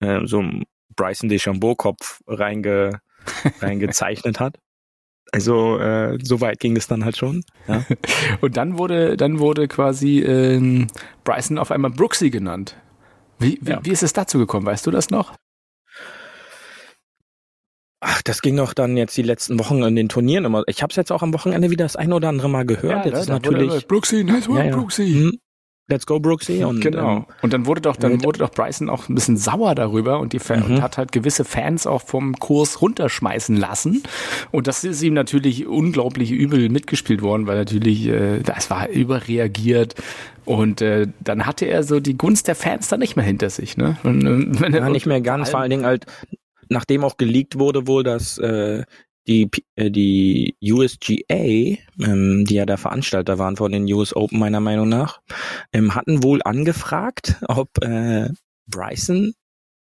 äh, 0.01 0.27
so 0.27 0.41
ein 0.41 0.65
Bryson 0.97 1.29
DeChambeau-Kopf 1.29 2.23
reinge, 2.27 3.01
reingezeichnet 3.61 4.41
hat. 4.41 4.59
Also 5.33 5.79
äh, 5.79 6.19
so 6.23 6.41
weit 6.41 6.61
ging 6.61 6.77
es 6.77 6.87
dann 6.87 7.05
halt 7.05 7.17
schon. 7.17 7.45
Ja. 7.67 7.85
Und 8.41 8.57
dann 8.57 8.79
wurde, 8.79 9.17
dann 9.17 9.39
wurde 9.39 9.69
quasi 9.69 10.21
ähm, 10.21 10.87
Bryson 11.25 11.59
auf 11.59 11.71
einmal 11.71 11.91
Brooksy 11.91 12.31
genannt. 12.31 12.77
Wie, 13.39 13.59
wie, 13.61 13.71
ja. 13.71 13.81
wie 13.83 13.91
ist 13.91 14.03
es 14.03 14.13
dazu 14.13 14.39
gekommen? 14.39 14.67
Weißt 14.67 14.87
du 14.87 14.91
das 14.91 15.11
noch? 15.11 15.35
Ach, 18.01 18.23
das 18.23 18.43
ging 18.43 18.57
doch 18.57 18.73
dann 18.73 18.97
jetzt 18.97 19.17
die 19.17 19.23
letzten 19.23 19.59
Wochen 19.59 19.83
in 19.83 19.97
den 19.97 20.09
Turnieren 20.09 20.45
immer. 20.45 20.63
Ich 20.69 20.83
habe 20.83 20.91
es 20.91 20.97
jetzt 20.97 21.11
auch 21.11 21.23
am 21.23 21.35
Wochenende 21.35 21.71
wieder 21.71 21.85
das 21.85 21.97
ein 21.97 22.13
oder 22.13 22.29
andere 22.29 22.49
Mal 22.49 22.65
gehört. 22.65 23.05
Ja, 23.05 23.05
jetzt 23.05 23.15
ne? 23.15 23.21
ist 23.21 23.29
natürlich 23.29 23.89
Brooksy, 23.89 24.23
nice 24.23 24.49
one, 24.49 24.61
ja, 24.61 24.67
ja. 24.67 24.77
Brooksy. 24.77 25.13
Hm. 25.13 25.39
Let's 25.89 26.07
go 26.07 26.19
Brooksy 26.19 26.65
und 26.65 26.81
genau. 26.81 27.17
Ähm, 27.17 27.25
und 27.43 27.53
dann 27.53 27.67
wurde 27.67 27.81
doch 27.81 27.97
dann 27.97 28.25
wurde 28.25 28.41
doch 28.41 28.51
Bryson 28.51 28.89
auch 28.89 29.09
ein 29.09 29.15
bisschen 29.15 29.37
sauer 29.37 29.75
darüber 29.75 30.19
und 30.21 30.33
die 30.33 30.39
Fan 30.39 30.61
mhm. 30.61 30.77
und 30.77 30.83
hat 30.83 30.99
halt 30.99 31.13
gewisse 31.13 31.45
Fans 31.45 31.87
auch 31.87 32.03
vom 32.03 32.35
Kurs 32.39 32.83
runterschmeißen 32.83 33.57
lassen 33.57 34.03
und 34.51 34.67
das 34.67 34.85
ist 34.85 35.03
ihm 35.03 35.15
natürlich 35.15 35.67
unglaublich 35.67 36.33
übel 36.33 36.69
mitgespielt 36.69 37.23
worden, 37.23 37.47
weil 37.47 37.57
natürlich 37.57 38.07
äh, 38.07 38.41
das 38.41 38.71
war 38.71 38.89
überreagiert 38.89 39.95
und 40.45 40.81
äh, 40.81 41.07
dann 41.21 41.47
hatte 41.47 41.67
er 41.67 41.83
so 41.83 42.01
die 42.01 42.17
Gunst 42.17 42.49
der 42.49 42.55
Fans 42.55 42.89
dann 42.89 43.01
nicht 43.01 43.17
mehr 43.17 43.25
hinter 43.25 43.51
sich, 43.51 43.77
ne? 43.77 43.97
Und, 44.05 44.25
äh, 44.25 44.61
wenn 44.61 44.75
ja, 44.75 44.89
nicht 44.89 45.07
mehr 45.07 45.21
ganz, 45.21 45.51
vor 45.51 45.61
allen 45.61 45.71
Dingen 45.71 45.85
halt 45.85 46.07
nachdem 46.69 47.05
auch 47.05 47.17
geleakt 47.17 47.59
wurde 47.59 47.87
wohl, 47.87 48.03
dass 48.03 48.39
äh, 48.39 48.85
die, 49.27 49.51
äh, 49.75 49.91
die 49.91 50.57
USGA, 50.63 51.19
ähm, 51.29 52.45
die 52.49 52.55
ja 52.55 52.67
der 52.67 52.79
Veranstalter 52.79 53.39
waren 53.39 53.57
von 53.57 53.73
den 53.73 53.93
US 53.93 54.15
Open 54.15 54.39
meiner 54.39 54.61
Meinung 54.61 54.89
nach, 54.89 55.21
ähm, 55.73 55.95
hatten 55.95 56.23
wohl 56.23 56.41
angefragt, 56.45 57.37
ob 57.49 57.69
äh, 57.83 58.29
Bryson 58.67 59.35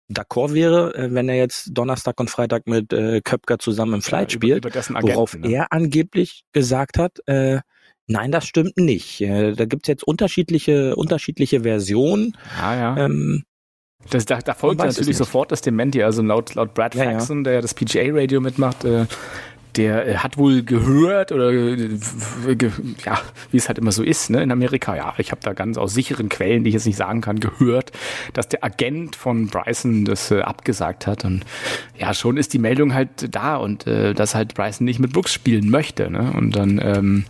d'accord 0.09 0.55
wäre, 0.55 0.95
äh, 0.95 1.13
wenn 1.13 1.29
er 1.29 1.37
jetzt 1.37 1.71
Donnerstag 1.73 2.19
und 2.21 2.31
Freitag 2.31 2.67
mit 2.67 2.93
äh, 2.93 3.21
Köpker 3.21 3.59
zusammen 3.59 3.95
im 3.95 4.03
Flight 4.03 4.33
ja, 4.33 4.37
spielt, 4.37 4.65
über, 4.65 4.89
über 4.89 5.03
worauf 5.03 5.37
ne? 5.37 5.51
er 5.51 5.73
angeblich 5.73 6.45
gesagt 6.53 6.99
hat, 6.99 7.19
äh, 7.27 7.61
nein, 8.07 8.31
das 8.31 8.47
stimmt 8.47 8.77
nicht. 8.77 9.21
Äh, 9.21 9.53
da 9.53 9.65
gibt's 9.65 9.89
jetzt 9.89 10.05
unterschiedliche 10.05 10.95
unterschiedliche 10.95 11.63
Versionen. 11.63 12.37
Ah, 12.61 12.77
ja. 12.77 12.97
Ähm, 13.05 13.45
das, 14.11 14.27
da, 14.27 14.39
da 14.39 14.55
folgt 14.55 14.81
natürlich 14.81 15.17
sofort 15.17 15.53
das 15.53 15.61
Dementi, 15.61 16.03
also 16.03 16.23
laut, 16.23 16.55
laut 16.55 16.75
Brad 16.75 16.95
ja, 16.95 17.05
Faxon, 17.05 17.39
ja. 17.39 17.53
der 17.53 17.63
das 17.63 17.75
PGA-Radio 17.75 18.41
mitmacht, 18.41 18.85
äh, 18.85 19.07
der 19.77 20.07
äh, 20.07 20.17
hat 20.17 20.39
wohl 20.39 20.63
gehört 20.63 21.33
oder 21.33 21.53
äh, 21.53 21.99
ja, 23.05 23.19
wie 23.51 23.57
es 23.57 23.69
halt 23.69 23.79
immer 23.79 23.93
so 23.93 24.03
ist, 24.03 24.31
ne, 24.31 24.43
in 24.43 24.51
Amerika, 24.51 24.97
ja, 24.97 25.15
ich 25.19 25.31
habe 25.31 25.41
da 25.43 25.53
ganz 25.53 25.79
aus 25.79 25.95
sicheren 25.95 26.29
Quellen, 26.29 26.65
die 26.65 26.69
ich 26.69 26.75
jetzt 26.75 26.87
nicht 26.87 26.97
sagen 26.97 27.21
kann, 27.21 27.41
gehört, 27.41 27.93
dass 28.33 28.49
der 28.49 28.65
Agent 28.65 29.17
von 29.17 29.49
Bryson 29.49 30.05
das 30.05 30.31
äh, 30.31 30.41
abgesagt 30.41 31.07
hat 31.07 31.25
und 31.25 31.45
ja, 31.99 32.15
schon 32.15 32.37
ist 32.37 32.53
die 32.53 32.59
Meldung 32.59 32.95
halt 32.95 33.35
da 33.35 33.57
und 33.57 33.87
äh, 33.87 34.15
dass 34.15 34.35
halt 34.35 34.55
Bryson 34.55 34.85
nicht 34.85 34.99
mit 34.99 35.13
Brooks 35.13 35.33
spielen 35.33 35.71
möchte, 35.71 36.11
ne? 36.11 36.33
Und 36.37 36.57
dann 36.57 36.81
ähm, 36.83 37.25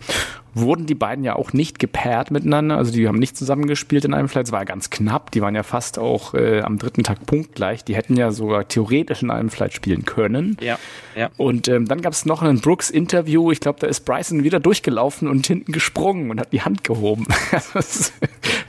wurden 0.59 0.85
die 0.85 0.95
beiden 0.95 1.23
ja 1.23 1.35
auch 1.35 1.53
nicht 1.53 1.79
gepaart 1.79 2.31
miteinander. 2.31 2.77
Also 2.77 2.91
die 2.91 3.07
haben 3.07 3.19
nicht 3.19 3.37
zusammengespielt 3.37 4.05
in 4.05 4.13
einem 4.13 4.29
Flight. 4.29 4.47
Es 4.47 4.51
war 4.51 4.65
ganz 4.65 4.89
knapp. 4.89 5.31
Die 5.31 5.41
waren 5.41 5.55
ja 5.55 5.63
fast 5.63 5.99
auch 5.99 6.33
äh, 6.33 6.61
am 6.61 6.77
dritten 6.77 7.03
Tag 7.03 7.25
punktgleich. 7.25 7.83
Die 7.83 7.95
hätten 7.95 8.15
ja 8.17 8.31
sogar 8.31 8.67
theoretisch 8.67 9.23
in 9.23 9.31
einem 9.31 9.49
Flight 9.49 9.73
spielen 9.73 10.05
können. 10.05 10.57
Ja. 10.61 10.79
ja. 11.15 11.29
Und 11.37 11.67
ähm, 11.67 11.87
dann 11.87 12.01
gab 12.01 12.13
es 12.13 12.25
noch 12.25 12.41
ein 12.41 12.59
Brooks-Interview. 12.59 13.51
Ich 13.51 13.59
glaube, 13.59 13.79
da 13.79 13.87
ist 13.87 14.01
Bryson 14.01 14.43
wieder 14.43 14.59
durchgelaufen 14.59 15.27
und 15.27 15.47
hinten 15.47 15.71
gesprungen 15.71 16.31
und 16.31 16.39
hat 16.39 16.53
die 16.53 16.61
Hand 16.61 16.83
gehoben. 16.83 17.27
das 17.73 18.13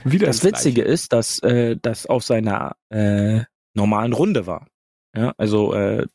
wieder 0.03 0.27
das 0.27 0.43
Witzige 0.43 0.81
ist, 0.81 1.13
dass 1.13 1.39
äh, 1.39 1.77
das 1.81 2.05
auf 2.05 2.23
seiner 2.23 2.75
äh, 2.89 3.41
normalen 3.73 4.13
Runde 4.13 4.47
war. 4.47 4.67
Ja, 5.15 5.33
also 5.37 5.73
äh, 5.73 6.05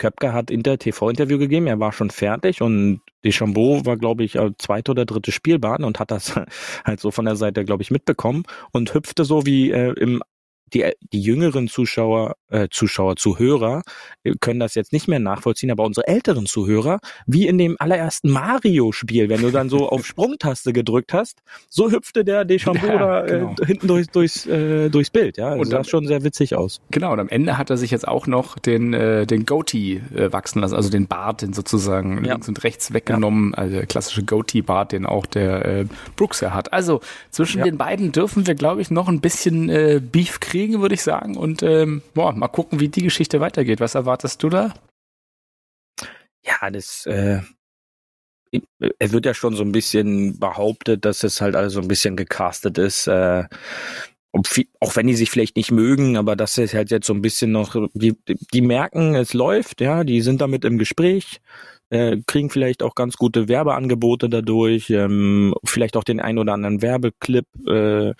Köpke 0.00 0.32
hat 0.32 0.50
Inter 0.50 0.78
TV-Interview 0.78 1.38
gegeben, 1.38 1.68
er 1.68 1.78
war 1.78 1.92
schon 1.92 2.10
fertig 2.10 2.62
und 2.62 3.00
Deschambeau 3.24 3.84
war, 3.86 3.96
glaube 3.96 4.24
ich, 4.24 4.34
äh, 4.34 4.50
zweite 4.58 4.90
oder 4.90 5.04
dritte 5.04 5.30
Spielbahn 5.30 5.84
und 5.84 6.00
hat 6.00 6.10
das 6.10 6.34
halt 6.84 6.98
so 6.98 7.12
von 7.12 7.26
der 7.26 7.36
Seite, 7.36 7.64
glaube 7.64 7.82
ich, 7.84 7.92
mitbekommen 7.92 8.42
und 8.72 8.94
hüpfte 8.94 9.24
so 9.24 9.46
wie 9.46 9.70
äh, 9.70 9.92
im 9.92 10.22
die, 10.74 10.90
die 11.12 11.20
jüngeren 11.20 11.68
Zuschauer, 11.68 12.36
äh, 12.48 12.68
Zuschauer, 12.70 13.16
Zuhörer 13.16 13.82
äh, 14.24 14.34
können 14.40 14.60
das 14.60 14.74
jetzt 14.74 14.92
nicht 14.92 15.08
mehr 15.08 15.18
nachvollziehen, 15.18 15.70
aber 15.70 15.84
unsere 15.84 16.06
älteren 16.06 16.46
Zuhörer, 16.46 17.00
wie 17.26 17.46
in 17.46 17.58
dem 17.58 17.76
allerersten 17.78 18.30
Mario-Spiel, 18.30 19.28
wenn 19.28 19.42
du 19.42 19.50
dann 19.50 19.68
so 19.68 19.88
auf 19.88 20.06
Sprungtaste 20.06 20.72
gedrückt 20.72 21.12
hast, 21.12 21.38
so 21.68 21.90
hüpfte 21.90 22.24
der 22.24 22.44
Deschambeau 22.44 22.86
ja, 22.86 23.20
genau. 23.22 23.54
äh, 23.60 23.66
hinten 23.66 23.88
durch, 23.88 24.08
durchs, 24.08 24.46
äh, 24.46 24.88
durchs 24.88 25.10
Bild. 25.10 25.36
Ja, 25.36 25.56
das 25.56 25.68
sah 25.68 25.84
schon 25.84 26.06
sehr 26.06 26.24
witzig 26.24 26.54
aus. 26.54 26.80
Genau, 26.90 27.12
und 27.12 27.20
am 27.20 27.28
Ende 27.28 27.58
hat 27.58 27.70
er 27.70 27.76
sich 27.76 27.90
jetzt 27.90 28.06
auch 28.06 28.26
noch 28.26 28.58
den, 28.58 28.94
äh, 28.94 29.26
den 29.26 29.46
Goatee 29.46 30.00
äh, 30.14 30.32
wachsen 30.32 30.60
lassen, 30.60 30.74
also 30.74 30.90
den 30.90 31.06
Bart, 31.06 31.42
den 31.42 31.52
sozusagen 31.52 32.24
ja. 32.24 32.32
links 32.32 32.48
und 32.48 32.62
rechts 32.64 32.92
weggenommen, 32.92 33.52
ja. 33.52 33.58
also 33.58 33.76
der 33.76 33.86
klassische 33.86 34.22
Goatee-Bart, 34.22 34.92
den 34.92 35.06
auch 35.06 35.26
der 35.26 35.64
äh, 35.64 35.84
Brooks 36.16 36.40
ja 36.40 36.54
hat. 36.54 36.72
Also 36.72 37.00
zwischen 37.30 37.62
den 37.62 37.76
beiden 37.76 38.12
dürfen 38.12 38.46
wir, 38.46 38.54
glaube 38.54 38.80
ich, 38.80 38.90
noch 38.90 39.08
ein 39.08 39.20
bisschen 39.20 39.68
äh, 39.68 40.00
Beef 40.00 40.40
kriegen 40.40 40.59
kriegen, 40.60 40.82
würde 40.82 40.94
ich 40.94 41.02
sagen. 41.02 41.36
Und 41.36 41.62
ähm, 41.62 42.02
boah, 42.14 42.32
mal 42.32 42.48
gucken, 42.48 42.80
wie 42.80 42.88
die 42.88 43.02
Geschichte 43.02 43.40
weitergeht. 43.40 43.80
Was 43.80 43.94
erwartest 43.94 44.42
du 44.42 44.50
da? 44.50 44.74
Ja, 46.44 46.70
das, 46.70 47.06
äh, 47.06 47.40
er 48.98 49.12
wird 49.12 49.26
ja 49.26 49.34
schon 49.34 49.54
so 49.54 49.62
ein 49.62 49.72
bisschen 49.72 50.38
behauptet, 50.38 51.04
dass 51.04 51.22
es 51.22 51.40
halt 51.40 51.56
alles 51.56 51.72
so 51.72 51.80
ein 51.80 51.88
bisschen 51.88 52.16
gecastet 52.16 52.76
ist. 52.78 53.06
Äh, 53.06 53.44
auch 54.32 54.96
wenn 54.96 55.06
die 55.06 55.14
sich 55.14 55.30
vielleicht 55.30 55.56
nicht 55.56 55.72
mögen, 55.72 56.16
aber 56.16 56.36
das 56.36 56.56
ist 56.56 56.74
halt 56.74 56.90
jetzt 56.90 57.06
so 57.06 57.14
ein 57.14 57.22
bisschen 57.22 57.50
noch, 57.50 57.74
die, 57.94 58.16
die 58.52 58.60
merken, 58.60 59.14
es 59.14 59.34
läuft, 59.34 59.80
ja, 59.80 60.04
die 60.04 60.20
sind 60.20 60.40
damit 60.40 60.64
im 60.64 60.78
Gespräch, 60.78 61.40
äh, 61.88 62.18
kriegen 62.26 62.48
vielleicht 62.48 62.84
auch 62.84 62.94
ganz 62.94 63.16
gute 63.16 63.48
Werbeangebote 63.48 64.28
dadurch, 64.28 64.88
ähm, 64.90 65.52
vielleicht 65.64 65.96
auch 65.96 66.04
den 66.04 66.20
ein 66.20 66.38
oder 66.38 66.52
anderen 66.52 66.80
Werbeclip, 66.80 67.46
äh, 67.66 68.14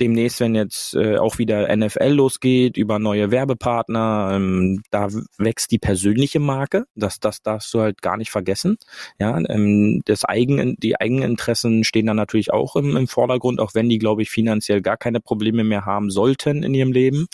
demnächst, 0.00 0.40
wenn 0.40 0.54
jetzt 0.54 0.94
äh, 0.94 1.16
auch 1.16 1.38
wieder 1.38 1.74
NFL 1.74 2.08
losgeht, 2.08 2.76
über 2.76 2.98
neue 2.98 3.30
Werbepartner, 3.30 4.32
ähm, 4.34 4.82
da 4.90 5.08
wächst 5.38 5.70
die 5.70 5.78
persönliche 5.78 6.40
Marke. 6.40 6.84
Das, 6.94 7.20
das 7.20 7.42
darfst 7.42 7.72
du 7.72 7.80
halt 7.80 8.02
gar 8.02 8.16
nicht 8.16 8.30
vergessen. 8.30 8.76
Ja, 9.18 9.38
ähm, 9.48 10.02
das 10.04 10.24
Eigen, 10.24 10.76
die 10.76 11.00
Eigeninteressen 11.00 11.84
stehen 11.84 12.06
dann 12.06 12.16
natürlich 12.16 12.52
auch 12.52 12.76
im, 12.76 12.96
im 12.96 13.08
Vordergrund, 13.08 13.60
auch 13.60 13.74
wenn 13.74 13.88
die, 13.88 13.98
glaube 13.98 14.22
ich, 14.22 14.30
finanziell 14.30 14.82
gar 14.82 14.96
keine 14.96 15.20
Probleme 15.20 15.64
mehr 15.64 15.86
haben 15.86 16.10
sollten 16.10 16.62
in 16.62 16.74
ihrem 16.74 16.92
Leben. 16.92 17.26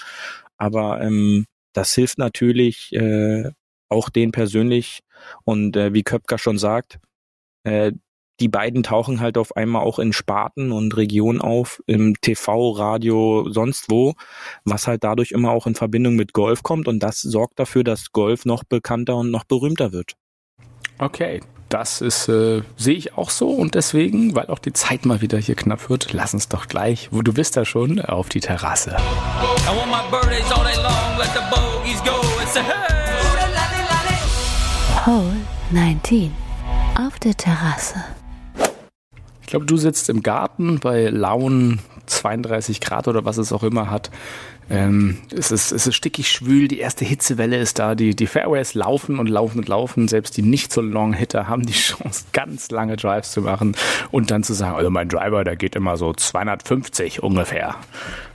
Aber 0.56 1.00
ähm, 1.00 1.46
das 1.72 1.94
hilft 1.94 2.18
natürlich 2.18 2.92
äh, 2.92 3.50
auch 3.88 4.08
denen 4.08 4.32
persönlich. 4.32 5.00
Und 5.44 5.76
äh, 5.76 5.92
wie 5.94 6.02
Köpker 6.02 6.38
schon 6.38 6.58
sagt, 6.58 6.98
äh, 7.64 7.92
die 8.40 8.48
beiden 8.48 8.82
tauchen 8.82 9.20
halt 9.20 9.38
auf 9.38 9.56
einmal 9.56 9.82
auch 9.82 9.98
in 9.98 10.12
Sparten 10.12 10.72
und 10.72 10.96
Regionen 10.96 11.40
auf, 11.40 11.82
im 11.86 12.20
TV, 12.20 12.70
Radio, 12.70 13.48
sonst 13.50 13.90
wo, 13.90 14.14
was 14.64 14.86
halt 14.86 15.04
dadurch 15.04 15.32
immer 15.32 15.50
auch 15.50 15.66
in 15.66 15.74
Verbindung 15.74 16.14
mit 16.14 16.32
Golf 16.32 16.62
kommt 16.62 16.88
und 16.88 17.00
das 17.00 17.20
sorgt 17.20 17.58
dafür, 17.58 17.84
dass 17.84 18.12
Golf 18.12 18.44
noch 18.44 18.64
bekannter 18.64 19.16
und 19.16 19.30
noch 19.30 19.44
berühmter 19.44 19.92
wird. 19.92 20.14
Okay, 20.98 21.40
das 21.68 22.00
ist, 22.00 22.28
äh, 22.28 22.62
sehe 22.76 22.94
ich 22.94 23.16
auch 23.16 23.30
so 23.30 23.48
und 23.48 23.74
deswegen, 23.74 24.34
weil 24.34 24.46
auch 24.48 24.58
die 24.58 24.72
Zeit 24.72 25.06
mal 25.06 25.20
wieder 25.20 25.38
hier 25.38 25.54
knapp 25.54 25.88
wird, 25.88 26.12
lass 26.12 26.34
uns 26.34 26.48
doch 26.48 26.68
gleich, 26.68 27.08
wo 27.12 27.22
du 27.22 27.32
bist 27.32 27.56
da 27.56 27.64
schon, 27.64 28.00
auf 28.00 28.28
die 28.28 28.40
Terrasse. 28.40 28.96
Hole 35.06 35.36
19 35.70 36.30
auf 36.98 37.18
der 37.18 37.34
Terrasse 37.34 38.04
glaube, 39.53 39.66
du 39.66 39.76
sitzt 39.76 40.09
im 40.09 40.22
Garten 40.22 40.80
bei 40.80 41.09
lauen 41.09 41.78
32 42.07 42.80
Grad 42.80 43.07
oder 43.07 43.26
was 43.26 43.36
es 43.36 43.53
auch 43.53 43.62
immer 43.62 43.90
hat. 43.90 44.11
Ähm, 44.70 45.18
es, 45.30 45.50
ist, 45.50 45.72
es 45.72 45.86
ist 45.86 45.94
stickig 45.94 46.30
schwül, 46.30 46.68
die 46.68 46.78
erste 46.78 47.05
Hitzewelle 47.05 47.59
ist 47.59 47.78
da, 47.78 47.94
die, 47.94 48.16
die 48.16 48.26
Fairways 48.26 48.72
laufen 48.72 49.18
und 49.18 49.28
laufen 49.28 49.59
und 49.59 49.68
laufen. 49.68 50.09
Selbst 50.09 50.38
die 50.38 50.42
nicht 50.42 50.72
so 50.72 50.80
long 50.80 51.12
Hitter 51.12 51.48
haben 51.48 51.66
die 51.66 51.72
Chance, 51.74 52.24
ganz 52.32 52.70
lange 52.70 52.96
Drives 52.96 53.32
zu 53.32 53.42
machen 53.42 53.76
und 54.11 54.30
dann 54.30 54.42
zu 54.42 54.55
sagen, 54.55 54.74
also 54.74 54.88
mein 54.90 55.11
Driver, 55.11 55.44
der 55.44 55.57
geht 55.57 55.76
immer 55.76 55.98
so 55.98 56.14
250 56.14 57.22
ungefähr. 57.22 57.74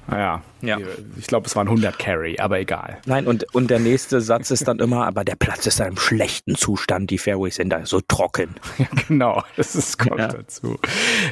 Naja, 0.09 0.41
ja. 0.61 0.77
ich 1.17 1.27
glaube, 1.27 1.47
es 1.47 1.55
waren 1.55 1.67
100 1.67 1.99
Carry, 1.99 2.37
aber 2.39 2.59
egal. 2.59 2.97
Nein, 3.05 3.27
und, 3.27 3.53
und 3.53 3.69
der 3.69 3.79
nächste 3.79 4.21
Satz 4.21 4.51
ist 4.51 4.67
dann 4.67 4.79
immer, 4.79 5.05
aber 5.05 5.25
der 5.25 5.35
Platz 5.35 5.65
ist 5.67 5.79
in 5.79 5.87
einem 5.87 5.97
schlechten 5.97 6.55
Zustand, 6.55 7.09
die 7.11 7.17
Fairways 7.17 7.55
sind 7.55 7.69
da 7.69 7.85
so 7.85 8.01
trocken. 8.01 8.49
Ja, 8.77 8.85
genau, 9.07 9.43
das 9.55 9.75
ist, 9.75 9.97
kommt 9.97 10.19
ja. 10.19 10.27
dazu. 10.27 10.77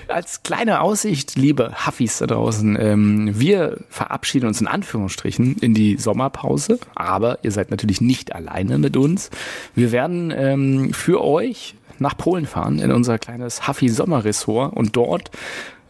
Als 0.08 0.42
kleine 0.42 0.82
Aussicht, 0.82 1.36
liebe 1.36 1.86
Huffis 1.86 2.18
da 2.18 2.26
draußen, 2.26 2.76
ähm, 2.80 3.40
wir 3.40 3.78
verabschieden 3.90 4.48
uns 4.48 4.62
in 4.62 4.68
Anführungsstrichen 4.68 5.58
in 5.58 5.76
die 5.76 5.98
Sommerpause, 5.98 6.80
aber 6.96 7.38
ihr 7.44 7.52
seid 7.52 7.70
natürlich 7.70 8.02
nicht 8.02 8.34
alleine 8.34 8.80
mit 8.80 8.98
uns. 8.98 9.30
Wir 9.76 9.92
werden 9.92 10.34
ähm, 10.36 10.92
für 10.92 11.24
euch 11.24 11.76
nach 12.00 12.18
Polen 12.18 12.46
fahren 12.46 12.80
in 12.80 12.92
unser 12.92 13.20
kleines 13.20 13.68
Huffy 13.68 13.90
Sommerressort 13.90 14.76
und 14.76 14.96
dort 14.96 15.32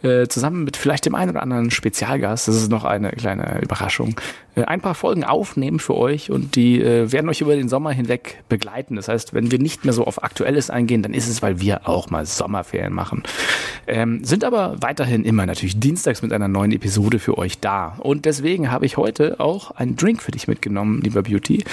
äh, 0.05 0.27
zusammen 0.27 0.63
mit 0.63 0.77
vielleicht 0.77 1.05
dem 1.05 1.15
einen 1.15 1.31
oder 1.31 1.41
anderen 1.41 1.71
Spezialgast, 1.71 2.47
das 2.47 2.55
ist 2.55 2.69
noch 2.69 2.85
eine 2.85 3.11
kleine 3.11 3.61
Überraschung, 3.61 4.19
ein 4.63 4.79
paar 4.79 4.95
Folgen 4.95 5.23
aufnehmen 5.23 5.79
für 5.79 5.95
euch 5.95 6.31
und 6.31 6.55
die 6.55 6.81
äh, 6.81 7.11
werden 7.11 7.29
euch 7.29 7.41
über 7.41 7.55
den 7.55 7.67
Sommer 7.67 7.91
hinweg 7.91 8.43
begleiten. 8.47 8.95
Das 8.95 9.09
heißt, 9.09 9.33
wenn 9.33 9.51
wir 9.51 9.59
nicht 9.59 9.83
mehr 9.83 9.93
so 9.93 10.05
auf 10.05 10.23
Aktuelles 10.23 10.69
eingehen, 10.69 11.01
dann 11.01 11.13
ist 11.13 11.27
es, 11.27 11.41
weil 11.41 11.59
wir 11.59 11.87
auch 11.89 12.09
mal 12.09 12.25
Sommerferien 12.25 12.93
machen. 12.93 13.23
Ähm, 13.87 14.23
sind 14.23 14.43
aber 14.43 14.77
weiterhin 14.79 15.25
immer 15.25 15.45
natürlich 15.45 15.79
dienstags 15.79 16.21
mit 16.21 16.31
einer 16.31 16.47
neuen 16.47 16.71
Episode 16.71 17.19
für 17.19 17.37
euch 17.37 17.59
da. 17.59 17.97
Und 17.99 18.25
deswegen 18.25 18.71
habe 18.71 18.85
ich 18.85 18.97
heute 18.97 19.39
auch 19.39 19.71
einen 19.71 19.97
Drink 19.97 20.21
für 20.21 20.31
dich 20.31 20.47
mitgenommen, 20.47 21.01
lieber 21.01 21.23
Beauty, 21.23 21.63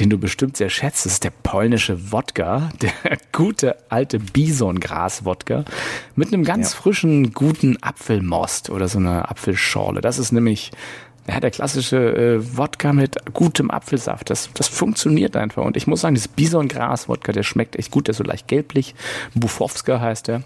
den 0.00 0.10
du 0.10 0.18
bestimmt 0.18 0.56
sehr 0.56 0.68
schätzt. 0.68 1.06
Das 1.06 1.14
ist 1.14 1.24
der 1.24 1.32
polnische 1.42 2.12
Wodka, 2.12 2.70
der 2.82 2.92
gute 3.30 3.76
alte 3.88 4.18
Bisongras-Wodka 4.18 5.64
mit 6.16 6.32
einem 6.32 6.44
ganz 6.44 6.72
ja. 6.72 6.80
frischen, 6.80 7.32
guten 7.32 7.78
Apfelmost 7.80 8.70
oder 8.70 8.88
so 8.88 8.98
einer 8.98 9.30
Apfelschorle. 9.30 10.00
Das 10.00 10.18
ist 10.18 10.32
nämlich 10.32 10.72
ja, 11.28 11.38
der 11.38 11.52
klassische 11.52 11.96
äh, 11.96 12.56
Wodka 12.56 12.92
mit 12.92 13.16
gutem 13.32 13.70
Apfelsaft, 13.70 14.28
das, 14.30 14.50
das 14.54 14.66
funktioniert 14.66 15.36
einfach. 15.36 15.64
Und 15.64 15.76
ich 15.76 15.86
muss 15.86 16.00
sagen, 16.00 16.16
dieses 16.16 16.28
Bisongras-Wodka, 16.28 17.32
der 17.32 17.44
schmeckt 17.44 17.76
echt 17.76 17.92
gut, 17.92 18.08
der 18.08 18.12
ist 18.12 18.18
so 18.18 18.24
leicht 18.24 18.48
gelblich. 18.48 18.94
Bufowska 19.34 20.00
heißt 20.00 20.28
der. 20.28 20.42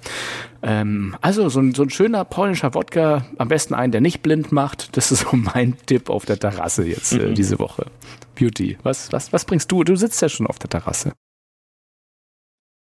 Ähm, 0.62 1.16
also 1.22 1.48
so 1.48 1.60
ein, 1.60 1.74
so 1.74 1.82
ein 1.82 1.90
schöner 1.90 2.26
polnischer 2.26 2.74
Wodka, 2.74 3.24
am 3.38 3.48
besten 3.48 3.72
einen, 3.72 3.90
der 3.90 4.02
nicht 4.02 4.22
blind 4.22 4.52
macht. 4.52 4.96
Das 4.98 5.12
ist 5.12 5.20
so 5.20 5.36
mein 5.36 5.78
Tipp 5.86 6.10
auf 6.10 6.26
der 6.26 6.38
Terrasse 6.38 6.84
jetzt 6.84 7.12
äh, 7.12 7.28
mhm. 7.28 7.34
diese 7.34 7.58
Woche. 7.58 7.86
Beauty, 8.34 8.76
was, 8.82 9.10
was, 9.12 9.32
was 9.32 9.46
bringst 9.46 9.72
du? 9.72 9.82
Du 9.82 9.96
sitzt 9.96 10.20
ja 10.20 10.28
schon 10.28 10.46
auf 10.46 10.58
der 10.58 10.68
Terrasse. 10.68 11.12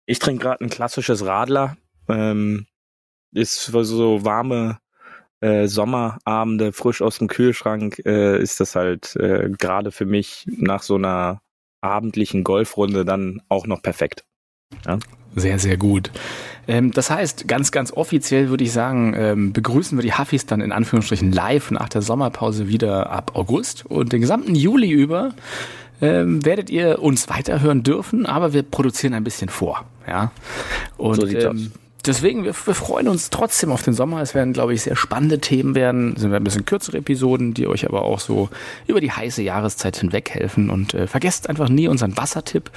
Ich 0.06 0.20
trinke 0.20 0.44
gerade 0.44 0.64
ein 0.64 0.70
klassisches 0.70 1.26
Radler. 1.26 1.78
Ähm, 2.08 2.68
ist 3.34 3.64
so 3.64 4.26
warme 4.26 4.81
äh, 5.42 5.68
Sommerabende 5.68 6.72
frisch 6.72 7.02
aus 7.02 7.18
dem 7.18 7.28
Kühlschrank 7.28 8.02
äh, 8.06 8.40
ist 8.42 8.60
das 8.60 8.76
halt 8.76 9.16
äh, 9.16 9.50
gerade 9.50 9.92
für 9.92 10.06
mich 10.06 10.46
nach 10.48 10.84
so 10.84 10.96
einer 10.96 11.42
abendlichen 11.82 12.44
Golfrunde 12.44 13.06
dann 13.06 13.42
auch 13.50 13.66
noch 13.66 13.82
perfekt. 13.82 14.24
Ja? 14.86 15.00
Sehr, 15.36 15.60
sehr 15.60 15.78
gut. 15.78 16.12
Ähm, 16.68 16.92
das 16.92 17.10
heißt, 17.10 17.48
ganz, 17.48 17.72
ganz 17.72 17.92
offiziell 17.92 18.50
würde 18.50 18.64
ich 18.64 18.72
sagen, 18.72 19.14
ähm, 19.18 19.54
begrüßen 19.54 19.98
wir 19.98 20.04
die 20.04 20.14
Huffis 20.14 20.46
dann 20.46 20.62
in 20.62 20.72
Anführungsstrichen 20.72 21.32
live 21.32 21.72
nach 21.72 21.90
der 21.90 22.02
Sommerpause 22.02 22.68
wieder 22.68 23.10
ab 23.10 23.32
August 23.34 23.86
und 23.86 24.14
den 24.14 24.22
gesamten 24.22 24.56
Juli 24.56 24.92
über 24.92 25.34
ähm, 26.02 26.44
werdet 26.46 26.70
ihr 26.70 27.02
uns 27.02 27.30
weiterhören 27.30 27.84
dürfen, 27.84 28.26
aber 28.26 28.54
wir 28.54 28.64
produzieren 28.64 29.14
ein 29.14 29.24
bisschen 29.24 29.50
vor. 29.50 29.86
Ja. 30.08 30.32
Und 30.98 31.16
so 31.16 31.26
sieht's 31.26 31.46
ähm, 31.46 31.52
aus 31.52 31.82
deswegen, 32.08 32.44
wir, 32.44 32.54
wir, 32.54 32.76
freuen 32.76 33.08
uns 33.08 33.30
trotzdem 33.30 33.72
auf 33.72 33.84
den 33.84 33.94
Sommer. 33.94 34.22
Es 34.22 34.34
werden, 34.34 34.54
glaube 34.54 34.74
ich, 34.74 34.84
sehr 34.84 34.96
spannende 34.96 35.40
Themen 35.40 35.76
werden. 35.76 36.14
Es 36.16 36.22
sind 36.22 36.34
ein 36.34 36.44
bisschen 36.44 36.66
kürzere 36.66 36.98
Episoden, 36.98 37.54
die 37.54 37.68
euch 37.68 37.88
aber 37.88 38.04
auch 38.04 38.20
so 38.20 38.50
über 38.88 39.02
die 39.02 39.12
heiße 39.12 39.42
Jahreszeit 39.42 39.98
hinweg 39.98 40.30
helfen. 40.30 40.70
Und 40.70 40.94
äh, 40.94 41.08
vergesst 41.08 41.50
einfach 41.50 41.70
nie 41.70 41.88
unseren 41.88 42.18
Wassertipp. 42.18 42.72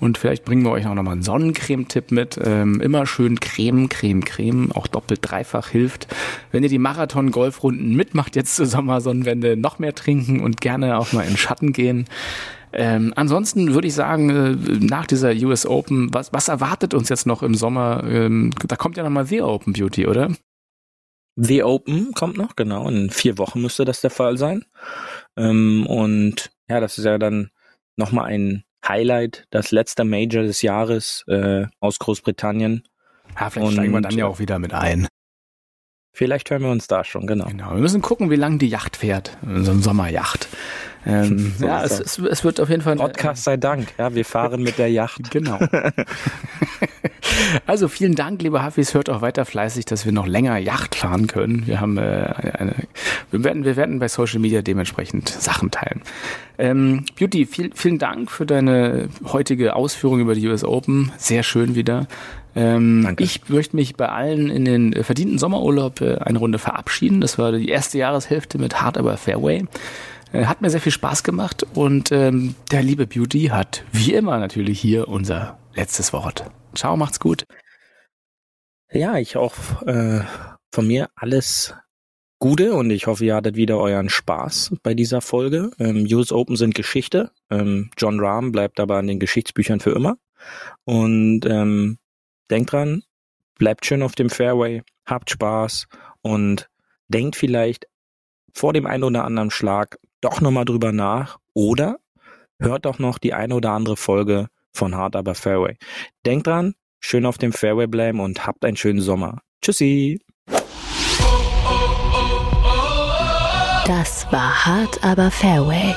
Und 0.00 0.16
vielleicht 0.16 0.44
bringen 0.44 0.64
wir 0.64 0.70
euch 0.70 0.86
auch 0.86 0.94
nochmal 0.94 1.12
einen 1.12 1.22
Sonnencreme-Tipp 1.22 2.10
mit. 2.10 2.40
Ähm, 2.42 2.80
immer 2.80 3.06
schön 3.06 3.38
Creme, 3.38 3.88
Creme, 3.88 4.24
Creme. 4.24 4.72
Auch 4.72 4.86
doppelt, 4.86 5.20
dreifach 5.22 5.68
hilft. 5.68 6.06
Wenn 6.52 6.62
ihr 6.62 6.70
die 6.70 6.78
Marathon-Golfrunden 6.78 7.94
mitmacht 7.94 8.34
jetzt 8.34 8.56
zur 8.56 8.66
Sommersonnenwende, 8.66 9.56
noch 9.56 9.78
mehr 9.78 9.94
trinken 9.94 10.40
und 10.40 10.60
gerne 10.60 10.98
auch 10.98 11.12
mal 11.12 11.26
in 11.26 11.36
Schatten 11.36 11.72
gehen. 11.72 12.06
Ähm, 12.72 13.12
ansonsten 13.16 13.74
würde 13.74 13.88
ich 13.88 13.94
sagen, 13.94 14.30
äh, 14.30 14.54
nach 14.84 15.06
dieser 15.06 15.32
US 15.32 15.66
Open, 15.66 16.12
was, 16.14 16.32
was 16.32 16.48
erwartet 16.48 16.94
uns 16.94 17.08
jetzt 17.08 17.26
noch 17.26 17.42
im 17.42 17.54
Sommer? 17.54 18.04
Ähm, 18.04 18.52
da 18.66 18.76
kommt 18.76 18.96
ja 18.96 19.02
nochmal 19.02 19.26
The 19.26 19.42
Open 19.42 19.72
Beauty, 19.72 20.06
oder? 20.06 20.30
The 21.36 21.62
Open 21.62 22.12
kommt 22.12 22.36
noch, 22.36 22.54
genau. 22.56 22.88
In 22.88 23.10
vier 23.10 23.38
Wochen 23.38 23.60
müsste 23.60 23.84
das 23.84 24.00
der 24.00 24.10
Fall 24.10 24.36
sein. 24.36 24.64
Ähm, 25.36 25.86
und 25.86 26.50
ja, 26.68 26.80
das 26.80 26.98
ist 26.98 27.04
ja 27.04 27.18
dann 27.18 27.50
nochmal 27.96 28.26
ein 28.26 28.64
Highlight, 28.86 29.46
das 29.50 29.72
letzte 29.72 30.04
Major 30.04 30.42
des 30.42 30.62
Jahres 30.62 31.24
äh, 31.28 31.66
aus 31.80 31.98
Großbritannien. 31.98 32.84
Ja, 33.38 33.50
vielleicht 33.50 33.68
und, 33.68 33.72
steigen 33.74 33.92
wir 33.92 34.00
dann 34.00 34.16
ja 34.16 34.26
auch 34.26 34.38
wieder 34.38 34.58
mit 34.58 34.72
ein. 34.74 35.06
Vielleicht 36.12 36.50
hören 36.50 36.62
wir 36.62 36.70
uns 36.70 36.88
da 36.88 37.04
schon, 37.04 37.26
genau. 37.26 37.46
Genau, 37.46 37.70
wir 37.70 37.80
müssen 37.80 38.02
gucken, 38.02 38.30
wie 38.30 38.36
lang 38.36 38.58
die 38.58 38.68
Yacht 38.68 38.96
fährt, 38.96 39.38
so 39.42 39.70
eine 39.70 39.80
Sommerjacht. 39.80 40.48
Ähm, 41.06 41.54
so 41.58 41.66
ja, 41.66 41.82
es, 41.82 42.00
es, 42.00 42.18
es, 42.18 42.44
wird 42.44 42.60
auf 42.60 42.68
jeden 42.68 42.82
Fall. 42.82 42.96
Podcast 42.96 43.44
sei 43.44 43.56
Dank, 43.56 43.88
ja, 43.98 44.14
wir 44.14 44.24
fahren 44.24 44.62
mit 44.62 44.78
der 44.78 44.90
Yacht. 44.90 45.20
Genau. 45.30 45.58
also 47.66 47.88
vielen 47.88 48.14
Dank, 48.14 48.42
liebe 48.42 48.62
Hafis, 48.62 48.94
hört 48.94 49.08
auch 49.08 49.22
weiter 49.22 49.44
fleißig, 49.44 49.84
dass 49.84 50.04
wir 50.04 50.12
noch 50.12 50.26
länger 50.26 50.58
Yacht 50.58 50.96
fahren 50.96 51.28
können. 51.28 51.66
Wir 51.66 51.80
haben 51.80 51.96
äh, 51.98 52.00
eine, 52.58 52.74
wir 53.30 53.44
werden, 53.44 53.64
wir 53.64 53.76
werden 53.76 54.00
bei 54.00 54.08
Social 54.08 54.40
Media 54.40 54.60
dementsprechend 54.60 55.28
Sachen 55.28 55.70
teilen. 55.70 56.02
Ähm, 56.58 57.04
Beauty, 57.18 57.46
viel, 57.46 57.70
vielen 57.74 57.98
Dank 57.98 58.30
für 58.30 58.44
deine 58.44 59.08
heutige 59.24 59.76
Ausführung 59.76 60.20
über 60.20 60.34
die 60.34 60.46
US 60.48 60.64
Open. 60.64 61.12
Sehr 61.16 61.42
schön 61.42 61.74
wieder. 61.74 62.06
Ähm, 62.56 63.02
Danke. 63.04 63.22
Ich 63.22 63.48
möchte 63.48 63.76
mich 63.76 63.96
bei 63.96 64.08
allen 64.08 64.50
in 64.50 64.64
den 64.64 65.04
verdienten 65.04 65.38
Sommerurlaub 65.38 66.00
äh, 66.00 66.16
eine 66.16 66.38
Runde 66.38 66.58
verabschieden. 66.58 67.20
Das 67.20 67.38
war 67.38 67.52
die 67.52 67.68
erste 67.68 67.98
Jahreshälfte 67.98 68.58
mit 68.58 68.80
Hard 68.82 68.98
Aber 68.98 69.16
Fairway. 69.16 69.64
Äh, 70.32 70.46
hat 70.46 70.60
mir 70.60 70.70
sehr 70.70 70.80
viel 70.80 70.92
Spaß 70.92 71.22
gemacht 71.22 71.66
und 71.74 72.12
ähm, 72.12 72.54
der 72.70 72.82
liebe 72.82 73.06
Beauty 73.06 73.46
hat 73.46 73.84
wie 73.92 74.14
immer 74.14 74.38
natürlich 74.38 74.80
hier 74.80 75.08
unser 75.08 75.58
letztes 75.74 76.12
Wort. 76.12 76.44
Ciao, 76.74 76.96
macht's 76.96 77.20
gut. 77.20 77.44
Ja, 78.92 79.18
ich 79.18 79.36
auch 79.36 79.54
äh, 79.86 80.20
von 80.72 80.86
mir 80.86 81.10
alles 81.14 81.74
Gute 82.38 82.74
und 82.74 82.90
ich 82.90 83.06
hoffe, 83.06 83.24
ihr 83.24 83.34
hattet 83.34 83.56
wieder 83.56 83.78
euren 83.78 84.08
Spaß 84.08 84.76
bei 84.82 84.94
dieser 84.94 85.20
Folge. 85.20 85.70
Ähm, 85.78 86.06
US 86.10 86.32
Open 86.32 86.56
sind 86.56 86.74
Geschichte. 86.74 87.30
Ähm, 87.50 87.90
John 87.98 88.18
Rahm 88.18 88.50
bleibt 88.50 88.80
aber 88.80 88.96
an 88.96 89.06
den 89.06 89.20
Geschichtsbüchern 89.20 89.80
für 89.80 89.90
immer. 89.90 90.16
Und 90.84 91.44
ähm, 91.44 91.98
denkt 92.50 92.72
dran, 92.72 93.02
bleibt 93.58 93.84
schön 93.84 94.02
auf 94.02 94.14
dem 94.14 94.30
Fairway, 94.30 94.82
habt 95.04 95.30
Spaß 95.30 95.86
und 96.22 96.70
denkt 97.08 97.36
vielleicht 97.36 97.86
vor 98.54 98.72
dem 98.72 98.86
einen 98.86 99.04
oder 99.04 99.24
anderen 99.24 99.50
Schlag 99.50 99.98
doch 100.20 100.40
nochmal 100.40 100.64
drüber 100.64 100.92
nach 100.92 101.38
oder 101.54 101.98
hört 102.60 102.84
doch 102.84 102.98
noch 102.98 103.18
die 103.18 103.34
eine 103.34 103.54
oder 103.54 103.72
andere 103.72 103.96
Folge 103.96 104.48
von 104.72 104.94
Hard 104.94 105.16
Aber 105.16 105.34
Fairway. 105.34 105.76
Denkt 106.26 106.46
dran, 106.46 106.74
schön 107.00 107.26
auf 107.26 107.38
dem 107.38 107.52
Fairway 107.52 107.86
bleiben 107.86 108.20
und 108.20 108.46
habt 108.46 108.64
einen 108.64 108.76
schönen 108.76 109.00
Sommer. 109.00 109.40
Tschüssi! 109.62 110.20
Das 113.86 114.30
war 114.30 114.64
Hard 114.66 115.02
Aber 115.02 115.30
Fairway. 115.30 115.94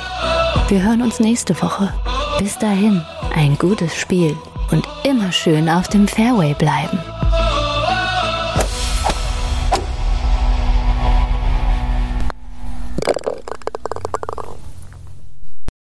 Wir 0.67 0.83
hören 0.83 1.01
uns 1.01 1.19
nächste 1.19 1.59
Woche. 1.61 1.93
Bis 2.39 2.57
dahin, 2.57 3.01
ein 3.35 3.55
gutes 3.57 3.95
Spiel 3.95 4.35
und 4.71 4.87
immer 5.03 5.31
schön 5.31 5.69
auf 5.69 5.87
dem 5.87 6.07
Fairway 6.07 6.55
bleiben. 6.55 6.97